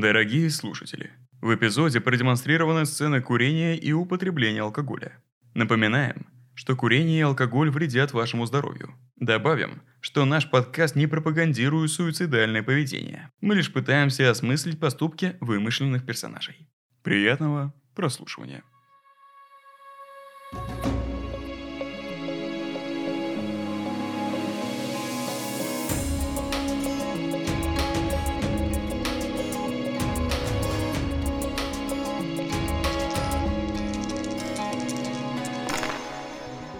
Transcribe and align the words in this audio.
Дорогие 0.00 0.50
слушатели, 0.50 1.12
в 1.40 1.54
эпизоде 1.54 2.00
продемонстрированы 2.00 2.84
сцены 2.84 3.22
курения 3.22 3.76
и 3.76 3.92
употребления 3.92 4.62
алкоголя. 4.62 5.22
Напоминаем, 5.54 6.26
что 6.56 6.74
курение 6.74 7.20
и 7.20 7.22
алкоголь 7.22 7.70
вредят 7.70 8.12
вашему 8.12 8.44
здоровью. 8.44 8.92
Добавим, 9.14 9.82
что 10.00 10.24
наш 10.24 10.50
подкаст 10.50 10.96
не 10.96 11.06
пропагандирует 11.06 11.92
суицидальное 11.92 12.64
поведение. 12.64 13.30
Мы 13.40 13.54
лишь 13.54 13.72
пытаемся 13.72 14.28
осмыслить 14.28 14.80
поступки 14.80 15.36
вымышленных 15.38 16.04
персонажей. 16.04 16.68
Приятного 17.04 17.72
прослушивания. 17.94 18.64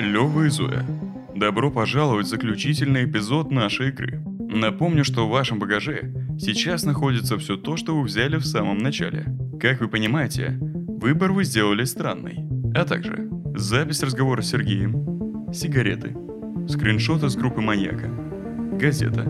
Лёва 0.05 0.45
и 0.45 0.49
Зоя. 0.51 0.85
Добро 1.35 1.71
пожаловать 1.71 2.27
в 2.27 2.29
заключительный 2.29 3.05
эпизод 3.05 3.51
нашей 3.51 3.89
игры. 3.89 4.23
Напомню, 4.51 5.03
что 5.03 5.27
в 5.27 5.30
вашем 5.30 5.59
багаже 5.59 6.13
сейчас 6.39 6.85
находится 6.85 7.39
все 7.39 7.57
то, 7.57 7.77
что 7.77 7.97
вы 7.97 8.05
взяли 8.05 8.37
в 8.37 8.45
самом 8.45 8.79
начале. 8.79 9.27
Как 9.59 9.80
вы 9.80 9.89
понимаете, 9.89 10.59
выбор 10.61 11.33
вы 11.33 11.45
сделали 11.45 11.85
странный. 11.85 12.45
А 12.75 12.85
также 12.85 13.30
запись 13.57 14.03
разговора 14.03 14.43
с 14.43 14.51
Сергеем, 14.51 15.51
сигареты, 15.53 16.15
скриншоты 16.69 17.30
с 17.30 17.37
группы 17.37 17.63
маньяка, 17.63 18.09
газета, 18.79 19.25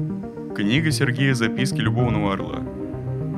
книга 0.56 0.90
Сергея 0.90 1.34
«Записки 1.34 1.80
любовного 1.80 2.32
орла», 2.32 2.62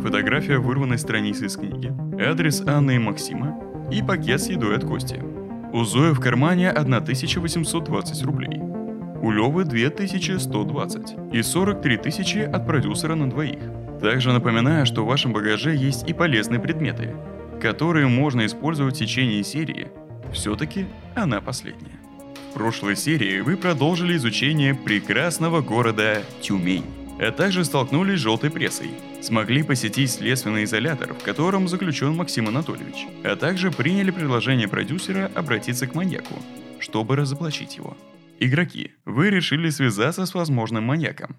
фотография 0.02 0.58
вырванной 0.58 0.98
страницы 0.98 1.46
из 1.46 1.56
книги, 1.56 1.92
адрес 2.20 2.62
Анны 2.66 2.96
и 2.96 2.98
Максима 2.98 3.60
и 3.92 4.02
пакет 4.02 4.40
с 4.40 4.48
едой 4.48 4.76
от 4.76 4.84
Кости– 4.84 5.22
у 5.72 5.84
Зои 5.84 6.12
в 6.12 6.20
кармане 6.20 6.70
1820 6.70 8.24
рублей. 8.24 8.60
У 9.22 9.30
Левы 9.30 9.64
2120 9.64 11.16
и 11.32 11.42
43 11.42 11.96
тысячи 11.96 12.38
от 12.38 12.66
продюсера 12.66 13.14
на 13.14 13.28
двоих. 13.28 13.58
Также 14.00 14.32
напоминаю, 14.32 14.86
что 14.86 15.02
в 15.02 15.08
вашем 15.08 15.32
багаже 15.32 15.74
есть 15.74 16.08
и 16.08 16.12
полезные 16.12 16.60
предметы, 16.60 17.14
которые 17.60 18.06
можно 18.06 18.46
использовать 18.46 18.94
в 18.94 18.98
течение 18.98 19.42
серии. 19.42 19.88
Все-таки 20.32 20.86
она 21.14 21.40
последняя. 21.40 21.98
В 22.50 22.54
прошлой 22.54 22.96
серии 22.96 23.40
вы 23.40 23.56
продолжили 23.56 24.16
изучение 24.16 24.74
прекрасного 24.74 25.60
города 25.60 26.22
Тюмень 26.40 26.95
а 27.18 27.30
также 27.30 27.64
столкнулись 27.64 28.18
с 28.18 28.22
желтой 28.22 28.50
прессой. 28.50 28.90
Смогли 29.20 29.62
посетить 29.62 30.10
следственный 30.10 30.64
изолятор, 30.64 31.14
в 31.14 31.22
котором 31.22 31.68
заключен 31.68 32.14
Максим 32.14 32.48
Анатольевич, 32.48 33.06
а 33.24 33.36
также 33.36 33.70
приняли 33.70 34.10
предложение 34.10 34.68
продюсера 34.68 35.30
обратиться 35.34 35.86
к 35.86 35.94
маньяку, 35.94 36.34
чтобы 36.78 37.16
разоблачить 37.16 37.76
его. 37.76 37.96
Игроки, 38.38 38.92
вы 39.04 39.30
решили 39.30 39.70
связаться 39.70 40.26
с 40.26 40.34
возможным 40.34 40.84
маньяком. 40.84 41.36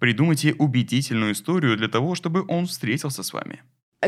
Придумайте 0.00 0.54
убедительную 0.54 1.32
историю 1.32 1.76
для 1.76 1.88
того, 1.88 2.14
чтобы 2.14 2.44
он 2.48 2.66
встретился 2.66 3.22
с 3.22 3.32
вами. 3.32 3.62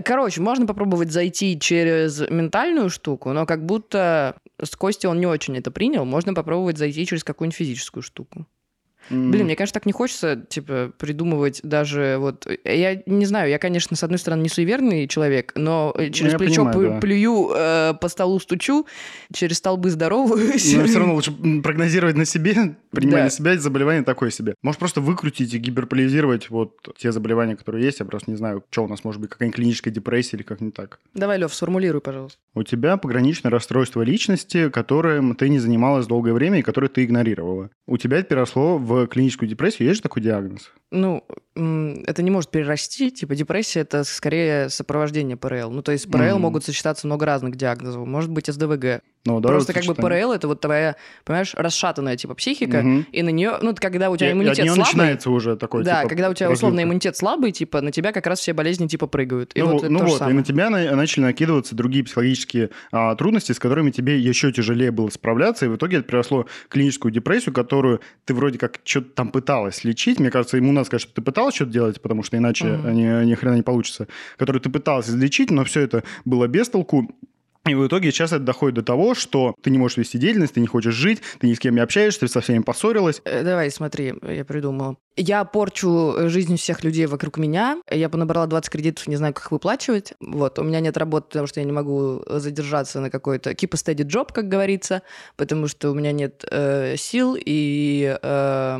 Короче, 0.05 0.41
можно 0.41 0.67
попробовать 0.67 1.13
зайти 1.13 1.59
через 1.61 2.21
ментальную 2.31 2.89
штуку, 2.89 3.33
но 3.33 3.45
как 3.45 3.67
будто 3.67 4.37
с 4.61 4.75
Костей 4.75 5.09
он 5.09 5.21
не 5.21 5.27
очень 5.27 5.57
это 5.59 5.71
принял. 5.71 6.07
Можно 6.07 6.33
попробовать 6.33 6.79
зайти 6.79 7.05
через 7.05 7.25
какую-нибудь 7.25 7.59
физическую 7.59 8.03
штуку. 8.03 8.47
Блин, 9.11 9.45
мне, 9.45 9.57
конечно, 9.57 9.75
так 9.75 9.87
не 9.87 9.93
хочется, 9.93 10.37
типа, 10.49 10.93
придумывать 10.99 11.61
даже 11.63 12.17
вот... 12.19 12.47
Я 12.65 13.03
не 13.07 13.27
знаю, 13.27 13.51
я, 13.51 13.59
конечно, 13.59 13.97
с 13.97 14.03
одной 14.03 14.19
стороны, 14.19 14.43
не 14.43 14.49
суеверный 14.49 15.09
человек, 15.09 15.53
но 15.55 15.95
э, 15.97 16.11
через 16.11 16.33
ну, 16.33 16.39
плечо 16.39 16.65
понимаю, 16.65 16.91
да. 16.95 17.01
плюю, 17.01 17.51
э, 17.55 17.95
по 18.01 18.09
столу 18.09 18.39
стучу, 18.41 18.87
через 19.33 19.59
столбы 19.59 19.91
здороваюсь. 19.91 20.75
Но 20.75 20.85
все 20.85 20.99
равно 20.99 21.15
лучше 21.15 21.33
прогнозировать 21.63 22.17
на 22.17 22.25
себе, 22.25 22.77
принимать 22.91 23.19
да. 23.19 23.25
на 23.25 23.31
себя 23.31 23.59
заболевание 23.59 24.03
такое 24.03 24.31
себе. 24.31 24.55
Может, 24.63 24.79
просто 24.79 25.01
выкрутить 25.01 25.55
и 25.55 25.59
гиперполизировать 25.59 26.51
вот 26.51 26.77
те 26.99 27.13
заболевания, 27.13 27.57
которые 27.57 27.85
есть. 27.85 28.01
Я 28.01 28.07
просто 28.07 28.31
не 28.31 28.37
знаю, 28.37 28.65
что 28.71 28.85
у 28.85 28.89
нас 28.89 29.05
может 29.05 29.21
быть, 29.21 29.31
какая-нибудь 29.31 29.57
клиническая 29.57 29.93
депрессия 29.93 30.37
или 30.37 30.43
как 30.43 30.61
не 30.61 30.71
так. 30.71 30.99
Давай, 31.15 31.39
Лев, 31.39 31.55
сформулируй, 31.55 32.01
пожалуйста. 32.01 32.39
У 32.55 32.63
тебя 32.63 32.97
пограничное 32.97 33.51
расстройство 33.51 34.03
личности, 34.03 34.69
которым 34.69 35.35
ты 35.35 35.49
не 35.49 35.59
занималась 35.59 36.07
долгое 36.07 36.33
время 36.33 36.59
и 36.59 36.63
которое 36.63 36.89
ты 36.89 37.05
игнорировала. 37.05 37.71
У 37.87 37.97
тебя 37.97 38.19
это 38.19 38.29
переросло 38.29 38.79
в 38.79 39.02
клиническую 39.07 39.49
депрессию, 39.49 39.89
есть 39.89 39.99
же 39.99 40.03
такой 40.03 40.23
диагноз? 40.23 40.71
Ну, 40.91 41.25
это 41.55 42.23
не 42.23 42.31
может 42.31 42.51
перерасти. 42.51 43.11
Типа 43.11 43.35
депрессия– 43.35 43.81
это 43.83 44.05
скорее 44.05 44.71
сопровождение 44.71 45.37
ПРЛ. 45.37 45.71
Ну, 45.71 45.83
то 45.83 45.93
есть 45.93 46.11
ПРЛ 46.11 46.37
mm-hmm. 46.37 46.39
могут 46.39 46.65
сочетаться 46.65 47.07
много 47.07 47.27
разных 47.27 47.57
диагнозов. 47.57 48.07
Может 48.07 48.31
быть 48.31 48.47
СДВГ. 48.47 49.03
Ну, 49.25 49.39
да, 49.39 49.51
Просто 49.51 49.73
как 49.73 49.85
бы 49.85 49.95
ПРЛ– 49.95 50.33
это 50.35 50.49
вот 50.49 50.61
твоя, 50.61 50.97
понимаешь, 51.25 51.55
расшатанная 51.55 52.17
типа 52.17 52.35
психика, 52.35 52.79
mm-hmm. 52.79 53.05
и 53.13 53.23
на 53.23 53.29
нее, 53.29 53.59
ну, 53.63 53.73
когда 53.75 54.11
у 54.11 54.17
тебя 54.17 54.31
и, 54.31 54.33
иммунитет 54.33 54.59
и 54.59 54.63
от 54.63 54.75
слабый… 54.75 54.85
начинается 54.85 55.31
уже 55.31 55.57
такой, 55.57 55.85
Да, 55.85 55.99
типа, 56.01 56.09
когда 56.09 56.31
у 56.31 56.35
тебя 56.35 56.49
развитка. 56.49 56.67
условно 56.67 56.83
иммунитет 56.83 57.17
слабый, 57.17 57.53
типа, 57.53 57.81
на 57.83 57.93
тебя 57.93 58.11
как 58.11 58.27
раз 58.27 58.41
все 58.41 58.53
болезни 58.53 58.89
типа 58.89 59.07
прыгают. 59.07 59.53
И 59.55 59.61
ну, 59.61 59.73
вот, 59.73 59.89
ну 59.89 60.05
вот, 60.05 60.23
и 60.23 60.33
на 60.33 60.43
тебя 60.43 60.71
начали 60.71 61.23
накидываться 61.23 61.77
другие 61.77 62.05
психологические 62.05 62.71
а, 62.91 63.15
трудности, 63.15 63.53
с 63.53 63.61
которыми 63.61 63.93
тебе 63.93 64.19
еще 64.19 64.51
тяжелее 64.51 64.91
было 64.91 65.09
справляться, 65.09 65.67
и 65.67 65.69
в 65.69 65.77
итоге 65.77 65.99
это 65.99 66.09
переросло 66.09 66.47
в 66.65 66.69
клиническую 66.69 67.13
депрессию, 67.13 67.55
которую 67.55 68.01
ты 68.25 68.35
вроде 68.35 68.59
как 68.59 68.81
что-то 68.83 69.11
там 69.11 69.31
пыталась 69.31 69.85
лечить. 69.85 70.19
Мне 70.19 70.31
кажется, 70.31 70.57
ему 70.57 70.73
надо 70.73 70.87
сказать, 70.87 71.03
что 71.03 71.15
ты 71.15 71.23
пыталась 71.23 71.42
что-то 71.51 71.73
делать, 71.73 72.01
потому 72.01 72.23
что 72.23 72.37
иначе 72.37 72.67
mm-hmm. 72.67 72.93
ни, 72.93 73.27
ни 73.27 73.35
хрена 73.35 73.55
не 73.55 73.63
получится. 73.63 74.07
Которую 74.37 74.61
ты 74.61 74.71
пыталась 74.71 75.09
излечить, 75.09 75.51
но 75.51 75.65
все 75.65 75.81
это 75.81 76.05
было 76.25 76.47
без 76.47 76.69
толку. 76.69 77.09
И 77.65 77.77
в 77.77 77.87
итоге 77.87 78.11
сейчас 78.11 78.33
это 78.33 78.43
доходит 78.43 78.75
до 78.75 78.83
того, 78.83 79.15
что 79.15 79.55
ты 79.63 79.71
не 79.71 79.79
можешь 79.79 79.97
вести 79.97 80.19
деятельность, 80.19 80.55
ты 80.55 80.61
не 80.61 80.67
хочешь 80.67 80.95
жить, 80.95 81.23
ты 81.39 81.47
ни 81.47 81.55
с 81.55 81.61
кем 81.61 81.77
не 81.77 81.81
общаешься, 81.81 82.21
ты 82.21 82.29
со 82.29 82.41
всеми 82.41 82.61
поссорилась. 82.61 83.23
Э, 83.25 83.45
давай, 83.45 83.71
смотри, 83.71 84.15
я 84.29 84.45
придумала. 84.45 84.97
Я 85.17 85.45
порчу 85.45 86.29
жизнь 86.29 86.57
всех 86.57 86.83
людей 86.83 87.07
вокруг 87.07 87.39
меня. 87.39 87.81
Я 87.89 88.09
понабрала 88.09 88.49
20 88.49 88.69
кредитов, 88.69 89.07
не 89.07 89.15
знаю, 89.15 89.33
как 89.33 89.45
их 89.45 89.53
выплачивать. 89.53 90.15
Вот, 90.21 90.59
у 90.59 90.65
меня 90.65 90.81
нет 90.81 90.97
работы, 90.97 91.29
потому 91.29 91.47
что 91.47 91.61
я 91.61 91.67
не 91.67 91.71
могу 91.71 92.25
задержаться 92.27 93.01
на 93.01 93.11
какой-то 93.11 93.53
keep 93.53 93.71
a 93.75 93.77
steady 93.77 94.05
job, 94.05 94.33
как 94.33 94.49
говорится, 94.49 95.03
потому 95.37 95.69
что 95.69 95.93
у 95.93 95.95
меня 95.95 96.11
нет 96.11 96.45
э, 96.51 96.97
сил 96.97 97.37
и... 97.39 98.19
Э, 98.21 98.77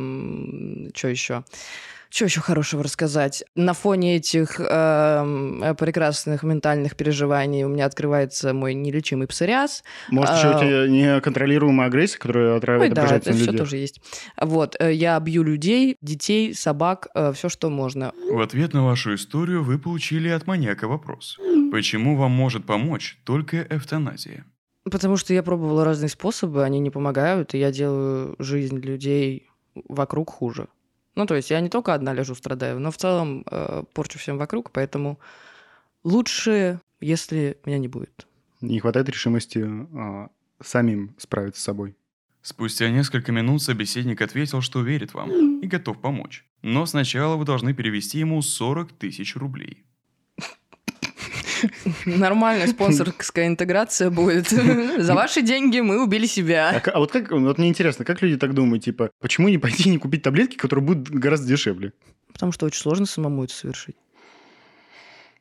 что 0.93 1.07
еще? 1.07 1.45
Что 2.13 2.25
еще 2.25 2.41
хорошего 2.41 2.83
рассказать? 2.83 3.43
На 3.55 3.73
фоне 3.73 4.17
этих 4.17 4.59
э, 4.59 5.73
прекрасных 5.79 6.43
ментальных 6.43 6.95
переживаний 6.95 7.63
у 7.63 7.69
меня 7.69 7.87
открывается 7.87 8.53
мой 8.53 8.75
нелечимый 8.75 9.25
псориаз. 9.25 9.83
Может, 10.11 10.35
еще 10.35 10.55
у 10.55 10.59
тебя 10.59 10.87
неконтролируемая 10.87 11.87
агрессия, 11.87 12.19
которая 12.19 12.57
отравляет 12.57 12.91
Ой, 12.91 12.95
да, 12.95 13.15
это 13.15 13.33
все 13.33 13.51
тоже 13.53 13.77
есть. 13.77 13.99
Вот, 14.39 14.75
э, 14.79 14.93
я 14.93 15.19
бью 15.19 15.41
людей, 15.41 15.97
детей, 16.01 16.53
собак, 16.53 17.07
э, 17.15 17.33
все, 17.33 17.49
что 17.49 17.71
можно. 17.71 18.13
В 18.29 18.41
ответ 18.41 18.73
на 18.73 18.85
вашу 18.85 19.15
историю 19.15 19.63
вы 19.63 19.79
получили 19.79 20.29
от 20.29 20.45
маньяка 20.45 20.87
вопрос. 20.87 21.39
Почему 21.71 22.15
вам 22.15 22.29
может 22.29 22.67
помочь 22.67 23.17
только 23.23 23.65
эвтаназия? 23.71 24.45
Потому 24.83 25.17
что 25.17 25.33
я 25.33 25.41
пробовала 25.41 25.83
разные 25.83 26.09
способы, 26.09 26.63
они 26.63 26.77
не 26.77 26.91
помогают, 26.91 27.55
и 27.55 27.57
я 27.57 27.71
делаю 27.71 28.35
жизнь 28.37 28.77
людей 28.77 29.47
вокруг 29.73 30.29
хуже. 30.29 30.67
Ну, 31.15 31.25
то 31.25 31.35
есть 31.35 31.51
я 31.51 31.59
не 31.61 31.69
только 31.69 31.93
одна 31.93 32.13
лежу, 32.13 32.35
страдаю, 32.35 32.79
но 32.79 32.91
в 32.91 32.97
целом 32.97 33.43
э, 33.49 33.83
порчу 33.93 34.17
всем 34.17 34.37
вокруг, 34.37 34.71
поэтому 34.71 35.19
лучше, 36.03 36.79
если 36.99 37.57
меня 37.65 37.77
не 37.77 37.87
будет. 37.87 38.27
Не 38.61 38.79
хватает 38.79 39.09
решимости 39.09 39.63
э, 39.63 40.27
самим 40.61 41.15
справиться 41.17 41.61
с 41.61 41.65
собой. 41.65 41.95
Спустя 42.41 42.89
несколько 42.89 43.31
минут 43.31 43.61
собеседник 43.61 44.21
ответил, 44.21 44.61
что 44.61 44.81
верит 44.81 45.13
вам 45.13 45.61
и 45.61 45.67
готов 45.67 46.01
помочь. 46.01 46.45
Но 46.61 46.85
сначала 46.85 47.37
вы 47.37 47.45
должны 47.45 47.73
перевести 47.73 48.19
ему 48.19 48.41
40 48.41 48.91
тысяч 48.93 49.35
рублей. 49.35 49.83
Нормальная 52.05 52.67
спонсорская 52.67 53.47
интеграция 53.47 54.09
будет. 54.09 54.49
За 54.97 55.13
ваши 55.13 55.41
деньги 55.41 55.79
мы 55.79 56.03
убили 56.03 56.25
себя. 56.25 56.81
А, 56.85 56.89
а 56.89 56.99
вот 56.99 57.11
как, 57.11 57.31
вот 57.31 57.57
мне 57.57 57.69
интересно, 57.69 58.05
как 58.05 58.21
люди 58.21 58.37
так 58.37 58.53
думают, 58.53 58.83
типа, 58.83 59.11
почему 59.19 59.49
не 59.49 59.57
пойти 59.57 59.89
не 59.89 59.97
купить 59.97 60.23
таблетки, 60.23 60.55
которые 60.55 60.85
будут 60.85 61.09
гораздо 61.09 61.47
дешевле? 61.47 61.93
Потому 62.31 62.51
что 62.51 62.65
очень 62.65 62.81
сложно 62.81 63.05
самому 63.05 63.43
это 63.43 63.53
совершить. 63.53 63.95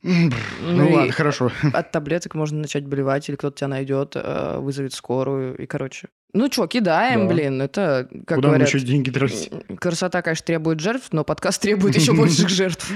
Ну, 0.03 0.31
ну 0.63 0.91
ладно, 0.91 1.13
хорошо. 1.13 1.53
От 1.73 1.93
таблеток 1.93 2.35
можно 2.35 2.59
начать 2.59 2.85
болевать, 2.87 3.29
или 3.29 3.37
кто-то 3.37 3.57
тебя 3.57 3.69
найдет, 3.69 4.17
э, 4.17 4.59
вызовет 4.59 4.95
скорую, 4.95 5.57
и 5.57 5.67
короче. 5.67 6.09
Ну 6.33 6.51
что, 6.51 6.67
кидаем, 6.67 7.29
да. 7.29 7.35
блин, 7.35 7.63
это, 7.63 8.09
как 8.27 8.39
Куда 8.39 8.49
говорят... 8.49 8.69
еще 8.69 8.81
деньги 8.81 9.11
тратить? 9.11 9.51
Красота, 9.79 10.23
конечно, 10.23 10.47
требует 10.47 10.81
жертв, 10.81 11.09
но 11.13 11.25
подкаст 11.25 11.63
требует 11.63 11.95
еще 11.95 12.15
больших 12.15 12.49
жертв. 12.49 12.91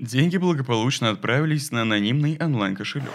Деньги 0.00 0.38
благополучно 0.38 1.10
отправились 1.10 1.70
на 1.70 1.82
анонимный 1.82 2.38
онлайн-кошелек. 2.40 3.10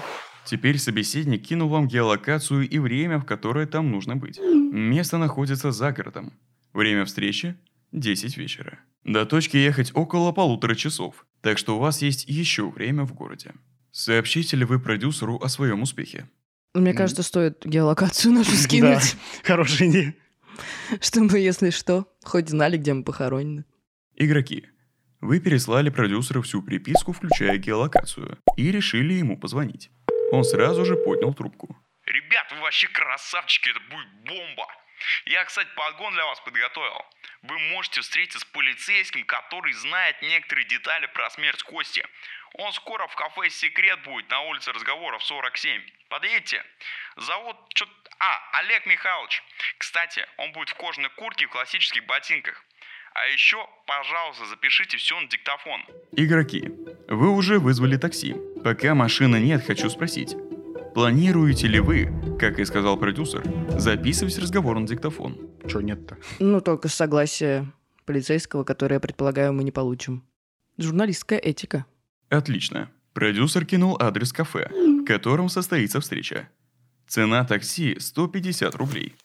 Теперь 0.46 0.78
собеседник 0.78 1.42
кинул 1.42 1.68
вам 1.68 1.88
геолокацию 1.88 2.70
и 2.70 2.78
время, 2.78 3.18
в 3.18 3.26
которое 3.26 3.66
там 3.66 3.90
нужно 3.90 4.16
быть. 4.16 4.40
Место 4.40 5.18
находится 5.18 5.72
за 5.72 5.92
городом. 5.92 6.32
Время 6.74 7.06
встречи– 7.06 7.56
10 7.92 8.38
вечера. 8.38 8.78
До 9.04 9.26
точки 9.26 9.58
ехать 9.58 9.92
около 9.96 10.32
полутора 10.32 10.76
часов, 10.76 11.26
так 11.42 11.58
что 11.58 11.76
у 11.76 11.80
вас 11.80 12.04
есть 12.04 12.26
еще 12.28 12.70
время 12.70 13.04
в 13.04 13.16
городе. 13.16 13.54
Сообщите 13.92 14.56
ли 14.56 14.64
вы 14.64 14.80
продюсеру 14.80 15.38
о 15.38 15.50
своем 15.50 15.82
успехе? 15.82 16.30
Мне 16.76 16.94
кажется, 16.94 17.24
стоит 17.24 17.66
геолокацию 17.66 18.32
нашу 18.32 18.52
скинуть, 18.52 19.16
Хорошая 19.44 19.90
идея. 19.90 20.16
чтобы, 21.02 21.40
если 21.40 21.72
что, 21.72 22.06
хоть 22.24 22.50
знали, 22.50 22.78
где 22.78 22.94
мы 22.94 23.04
похоронены. 23.04 23.66
Игроки. 24.16 24.66
Вы 25.22 25.40
переслали 25.40 25.90
продюсеру 25.90 26.42
всю 26.42 26.62
приписку, 26.62 27.14
включая 27.14 27.58
геолокацию, 27.58 28.38
и 28.58 28.72
решили 28.72 29.14
ему 29.14 29.38
позвонить. 29.40 29.90
Он 30.32 30.44
сразу 30.44 30.86
же 30.86 30.96
поднял 30.96 31.34
трубку. 31.34 31.76
Ребят, 32.06 32.52
вы 32.52 32.62
вообще 32.62 32.88
красавчики, 32.88 33.70
это 33.70 33.80
будет 33.90 34.08
бомба. 34.26 34.68
Я, 35.26 35.44
кстати, 35.46 35.70
подгон 35.76 36.14
для 36.14 36.26
вас 36.26 36.40
подготовил. 36.42 37.02
Вы 37.44 37.60
можете 37.60 38.02
встретиться 38.02 38.40
с 38.40 38.46
полицейским, 38.46 39.24
который 39.26 39.74
знает 39.74 40.22
некоторые 40.22 40.66
детали 40.68 41.06
про 41.08 41.30
смерть 41.30 41.64
Кости. 41.64 42.06
Он 42.58 42.72
скоро 42.74 43.08
в 43.08 43.16
кафе 43.16 43.50
«Секрет» 43.50 44.02
будет 44.04 44.30
на 44.30 44.42
улице 44.42 44.72
разговоров 44.72 45.24
47. 45.24 45.82
Подъедете? 46.10 46.64
Зовут 47.18 47.58
что 47.74 47.88
А, 48.20 48.60
Олег 48.60 48.86
Михайлович. 48.86 49.44
Кстати, 49.78 50.26
он 50.38 50.52
будет 50.54 50.70
в 50.70 50.76
кожаной 50.76 51.10
куртке 51.10 51.46
и 51.46 51.48
в 51.48 51.52
классических 51.52 52.06
ботинках. 52.06 52.64
А 53.16 53.28
еще, 53.28 53.56
пожалуйста, 53.88 54.46
запишите 54.46 54.98
все 54.98 55.18
на 55.18 55.30
диктофон. 55.30 55.80
Игроки. 56.12 56.70
Вы 57.08 57.30
уже 57.30 57.60
вызвали 57.60 57.96
такси. 57.96 58.36
Пока 58.62 58.94
машины 58.94 59.38
нет, 59.38 59.64
хочу 59.66 59.90
спросить. 59.90 60.36
Планируете 60.94 61.68
ли 61.68 61.80
вы, 61.80 62.12
как 62.38 62.60
и 62.60 62.66
сказал 62.66 62.98
продюсер, 62.98 63.42
записывать 63.80 64.38
разговор 64.38 64.78
на 64.78 64.86
диктофон? 64.86 65.50
Чего 65.66 65.80
нет-то? 65.80 66.18
Ну, 66.40 66.60
только 66.60 66.90
с 66.90 66.94
согласия 66.94 67.72
полицейского, 68.06 68.66
которое, 68.66 68.96
я 68.96 69.00
предполагаю, 69.00 69.54
мы 69.54 69.64
не 69.64 69.72
получим. 69.72 70.22
Журналистская 70.78 71.40
этика. 71.40 71.86
Отлично. 72.28 72.92
Продюсер 73.14 73.66
кинул 73.66 73.98
адрес 73.98 74.34
кафе, 74.34 74.70
в 74.70 75.06
котором 75.06 75.48
состоится 75.48 76.02
встреча. 76.02 76.50
Цена 77.08 77.46
такси 77.46 77.98
150 77.98 78.76
рублей. 78.76 79.16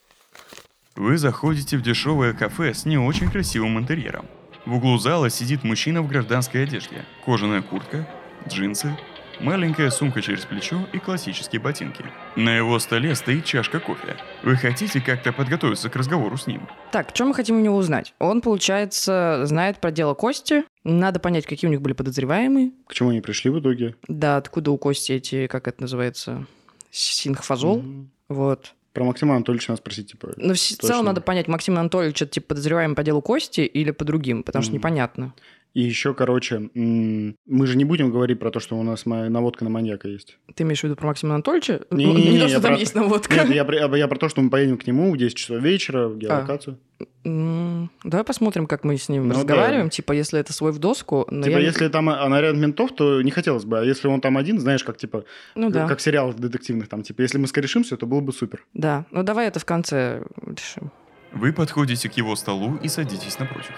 Вы 1.00 1.17
заходите 1.17 1.79
в 1.79 1.82
дешевое 1.82 2.35
кафе 2.35 2.75
с 2.75 2.85
не 2.85 2.99
очень 2.99 3.31
красивым 3.31 3.79
интерьером. 3.79 4.26
В 4.67 4.75
углу 4.75 4.99
зала 4.99 5.31
сидит 5.31 5.64
мужчина 5.64 6.02
в 6.02 6.08
гражданской 6.08 6.64
одежде. 6.64 7.06
Кожаная 7.25 7.62
куртка, 7.62 8.06
джинсы, 8.47 8.94
маленькая 9.41 9.88
сумка 9.88 10.20
через 10.20 10.44
плечо 10.44 10.87
и 10.93 10.99
классические 10.99 11.62
ботинки. 11.62 12.05
На 12.37 12.55
его 12.55 12.79
столе 12.79 13.14
стоит 13.14 13.47
чашка 13.47 13.81
кофе. 13.81 14.14
Вы 14.43 14.56
хотите 14.56 15.00
как-то 15.00 15.32
подготовиться 15.32 15.88
к 15.88 15.97
разговору 15.97 16.37
с 16.37 16.47
ним? 16.47 16.69
Так, 16.93 17.12
что 17.14 17.25
мы 17.25 17.32
хотим 17.32 17.56
у 17.56 17.61
него 17.61 17.79
узнать? 17.79 18.12
Он, 18.19 18.43
получается, 18.43 19.41
знает 19.47 19.81
про 19.81 19.91
дело 19.93 20.12
Кости. 20.12 20.64
Надо 20.85 21.19
понять, 21.19 21.47
какие 21.47 21.67
у 21.67 21.73
них 21.73 21.81
были 21.81 21.94
подозреваемые. 21.94 22.73
К 22.87 22.93
чему 22.93 23.08
они 23.08 23.23
пришли 23.23 23.50
в 23.50 23.58
итоге? 23.58 23.97
Да, 24.06 24.37
откуда 24.37 24.70
у 24.70 24.76
Кости 24.76 25.12
эти, 25.12 25.47
как 25.47 25.67
это 25.67 25.81
называется, 25.81 26.44
синхфазол. 26.91 27.79
Мгм. 27.79 28.11
Вот. 28.29 28.75
Про 29.00 29.06
Максима 29.06 29.35
Анатольевича 29.37 29.70
надо 29.70 29.81
спросить, 29.81 30.11
типа... 30.11 30.35
Но 30.37 30.52
в 30.52 30.58
целом 30.58 31.06
надо 31.06 31.23
понять, 31.23 31.49
Максим 31.49 31.79
Анатольевич 31.79 32.20
это 32.20 32.32
типа 32.32 32.49
подозреваемый 32.49 32.94
по 32.94 33.02
делу 33.02 33.23
Кости 33.23 33.62
или 33.62 33.93
по 33.93 34.05
другим, 34.05 34.43
потому 34.43 34.62
что 34.62 34.73
Мгм. 34.73 34.79
непонятно. 34.79 35.32
И 35.73 35.83
еще, 35.83 36.15
короче, 36.15 36.69
мы 36.75 37.67
же 37.67 37.77
не 37.77 37.85
будем 37.85 38.11
говорить 38.11 38.41
про 38.41 38.51
то, 38.51 38.59
что 38.59 38.77
у 38.77 38.83
нас 38.83 39.07
наводка 39.07 39.63
на 39.63 39.71
маньяка 39.71 40.09
есть. 40.09 40.37
Ты 40.55 40.65
имеешь 40.65 40.81
в 40.81 40.85
виду 40.85 40.97
про 40.97 41.07
Максима 41.07 41.35
Анатольевича? 41.35 41.83
Ну, 41.91 41.97
Не-не-не, 41.97 42.31
не 42.31 42.39
то, 42.39 42.43
я 42.45 42.49
что 42.49 42.61
там 42.61 42.73
про- 42.73 42.81
есть 42.81 42.95
наводка. 42.97 43.35
Нет, 43.37 43.51
я, 43.55 43.65
про- 43.65 43.97
я 43.97 44.09
про 44.09 44.19
то, 44.19 44.29
что 44.29 44.41
мы 44.43 44.51
поедем 44.51 44.79
к 44.79 44.87
нему 44.89 45.13
в 45.13 45.17
10 45.17 45.37
часов 45.37 45.63
вечера 45.63 46.09
в 46.09 46.19
геолокацию. 46.19 46.79
М, 47.25 47.91
Давай 48.03 48.25
посмотрим, 48.25 48.67
как 48.67 48.83
мы 48.83 48.97
с 48.97 49.09
ним 49.09 49.29
Ну 49.29 49.35
да. 49.35 49.41
разговариваем. 49.41 49.91
Типа, 49.91 50.13
если 50.13 50.41
это 50.41 50.53
свой 50.53 50.73
в 50.73 50.79
доску. 50.79 51.25
Но 51.31 51.45
типа, 51.45 51.53
я 51.55 51.59
не- 51.61 51.65
если 51.67 51.87
там 51.89 52.09
а, 52.09 52.29
наряд 52.29 52.57
ментов, 52.57 52.93
то 52.95 53.23
не 53.23 53.31
хотелось 53.31 53.65
бы. 53.65 53.79
А 53.79 53.85
если 53.85 54.09
он 54.09 54.21
там 54.21 54.37
один, 54.39 54.59
знаешь, 54.59 54.83
как 54.83 54.97
типа, 54.97 55.25
Ну 55.55 55.71
да, 55.71 55.87
как 55.87 55.99
в 55.99 56.03
сериалах 56.03 56.35
детективных, 56.37 56.89
там, 56.89 57.03
типа, 57.05 57.23
если 57.23 57.39
мы 57.39 57.47
скорешимся, 57.47 57.97
то 57.97 58.07
было 58.07 58.21
бы 58.21 58.33
супер. 58.33 58.65
да. 58.75 59.05
Ну 59.13 59.23
давай 59.23 59.47
это 59.47 59.61
в 59.61 59.65
конце 59.65 60.25
решим. 60.45 60.91
Вы 61.33 61.53
подходите 61.53 62.09
к 62.09 62.15
его 62.15 62.35
столу 62.35 62.77
и 62.83 62.89
садитесь 62.89 63.39
напротив. 63.39 63.71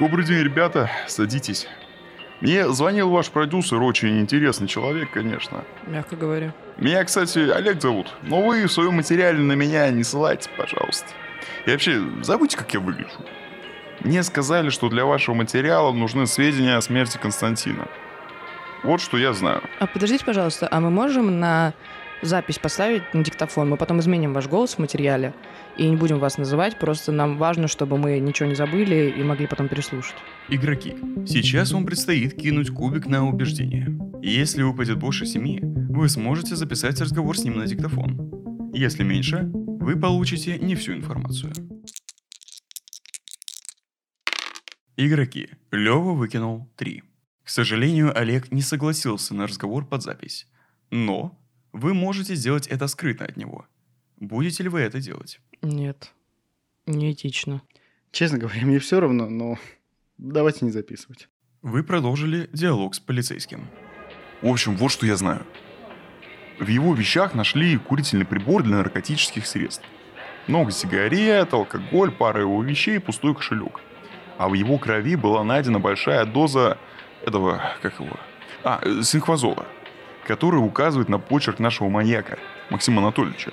Добрый 0.00 0.24
день, 0.24 0.42
ребята. 0.42 0.90
Садитесь. 1.06 1.68
Мне 2.40 2.68
звонил 2.70 3.10
ваш 3.10 3.30
продюсер, 3.30 3.80
очень 3.80 4.20
интересный 4.20 4.66
человек, 4.66 5.10
конечно. 5.12 5.64
Мягко 5.86 6.16
говоря. 6.16 6.52
Меня, 6.76 7.04
кстати, 7.04 7.38
Олег 7.48 7.80
зовут. 7.80 8.12
Но 8.22 8.42
вы 8.42 8.66
в 8.66 8.72
своем 8.72 8.94
материале 8.94 9.38
на 9.38 9.52
меня 9.52 9.88
не 9.90 10.02
ссылайтесь, 10.02 10.50
пожалуйста. 10.56 11.06
И 11.64 11.70
вообще, 11.70 12.02
забудьте, 12.22 12.56
как 12.56 12.74
я 12.74 12.80
выгляжу. 12.80 13.20
Мне 14.00 14.24
сказали, 14.24 14.70
что 14.70 14.88
для 14.88 15.04
вашего 15.04 15.36
материала 15.36 15.92
нужны 15.92 16.26
сведения 16.26 16.74
о 16.74 16.80
смерти 16.82 17.16
Константина. 17.16 17.86
Вот 18.82 19.00
что 19.00 19.16
я 19.16 19.32
знаю. 19.32 19.62
А 19.78 19.86
подождите, 19.86 20.24
пожалуйста, 20.24 20.66
а 20.68 20.80
мы 20.80 20.90
можем 20.90 21.38
на 21.38 21.72
запись 22.24 22.58
поставить 22.58 23.14
на 23.14 23.22
диктофон? 23.22 23.68
Мы 23.68 23.76
потом 23.76 24.00
изменим 24.00 24.32
ваш 24.32 24.48
голос 24.48 24.74
в 24.74 24.78
материале 24.78 25.34
и 25.76 25.88
не 25.88 25.96
будем 25.96 26.18
вас 26.18 26.38
называть. 26.38 26.78
Просто 26.78 27.12
нам 27.12 27.38
важно, 27.38 27.68
чтобы 27.68 27.98
мы 27.98 28.18
ничего 28.18 28.48
не 28.48 28.54
забыли 28.54 29.14
и 29.16 29.22
могли 29.22 29.46
потом 29.46 29.68
переслушать. 29.68 30.16
Игроки. 30.48 30.94
Сейчас 31.26 31.72
вам 31.72 31.86
предстоит 31.86 32.34
кинуть 32.34 32.70
кубик 32.70 33.06
на 33.06 33.26
убеждение. 33.26 33.98
Если 34.22 34.62
выпадет 34.62 34.98
больше 34.98 35.26
семи, 35.26 35.60
вы 35.62 36.08
сможете 36.08 36.56
записать 36.56 37.00
разговор 37.00 37.36
с 37.38 37.44
ним 37.44 37.58
на 37.58 37.66
диктофон. 37.66 38.70
Если 38.72 39.04
меньше, 39.04 39.50
вы 39.52 39.96
получите 39.96 40.58
не 40.58 40.74
всю 40.74 40.94
информацию. 40.94 41.52
Игроки. 44.96 45.50
Лева 45.72 46.12
выкинул 46.12 46.70
3. 46.76 47.02
К 47.44 47.48
сожалению, 47.48 48.16
Олег 48.16 48.50
не 48.52 48.62
согласился 48.62 49.34
на 49.34 49.46
разговор 49.46 49.86
под 49.86 50.02
запись. 50.02 50.46
Но 50.90 51.38
вы 51.74 51.92
можете 51.92 52.36
сделать 52.36 52.68
это 52.68 52.86
скрытно 52.86 53.26
от 53.26 53.36
него. 53.36 53.66
Будете 54.16 54.62
ли 54.62 54.68
вы 54.68 54.80
это 54.80 55.00
делать? 55.00 55.40
Нет, 55.60 56.12
неэтично. 56.86 57.62
Честно 58.12 58.38
говоря, 58.38 58.64
мне 58.64 58.78
все 58.78 59.00
равно, 59.00 59.28
но 59.28 59.58
давайте 60.16 60.64
не 60.64 60.70
записывать. 60.70 61.28
Вы 61.62 61.82
продолжили 61.82 62.48
диалог 62.52 62.94
с 62.94 63.00
полицейским. 63.00 63.66
В 64.40 64.46
общем, 64.48 64.76
вот 64.76 64.92
что 64.92 65.04
я 65.04 65.16
знаю. 65.16 65.44
В 66.60 66.68
его 66.68 66.94
вещах 66.94 67.34
нашли 67.34 67.76
курительный 67.76 68.24
прибор 68.24 68.62
для 68.62 68.76
наркотических 68.76 69.44
средств. 69.44 69.84
Много 70.46 70.70
сигарет, 70.70 71.52
алкоголь, 71.52 72.12
пара 72.12 72.42
его 72.42 72.62
вещей 72.62 72.96
и 72.96 73.00
пустой 73.00 73.34
кошелек. 73.34 73.80
А 74.38 74.48
в 74.48 74.54
его 74.54 74.78
крови 74.78 75.16
была 75.16 75.42
найдена 75.42 75.80
большая 75.80 76.24
доза 76.24 76.78
этого, 77.26 77.60
как 77.82 77.98
его, 77.98 78.16
а, 78.62 78.80
синхвазола, 79.02 79.66
который 80.26 80.56
указывает 80.56 81.08
на 81.08 81.18
почерк 81.18 81.58
нашего 81.58 81.88
маньяка, 81.88 82.38
Максима 82.70 83.00
Анатольевича. 83.02 83.52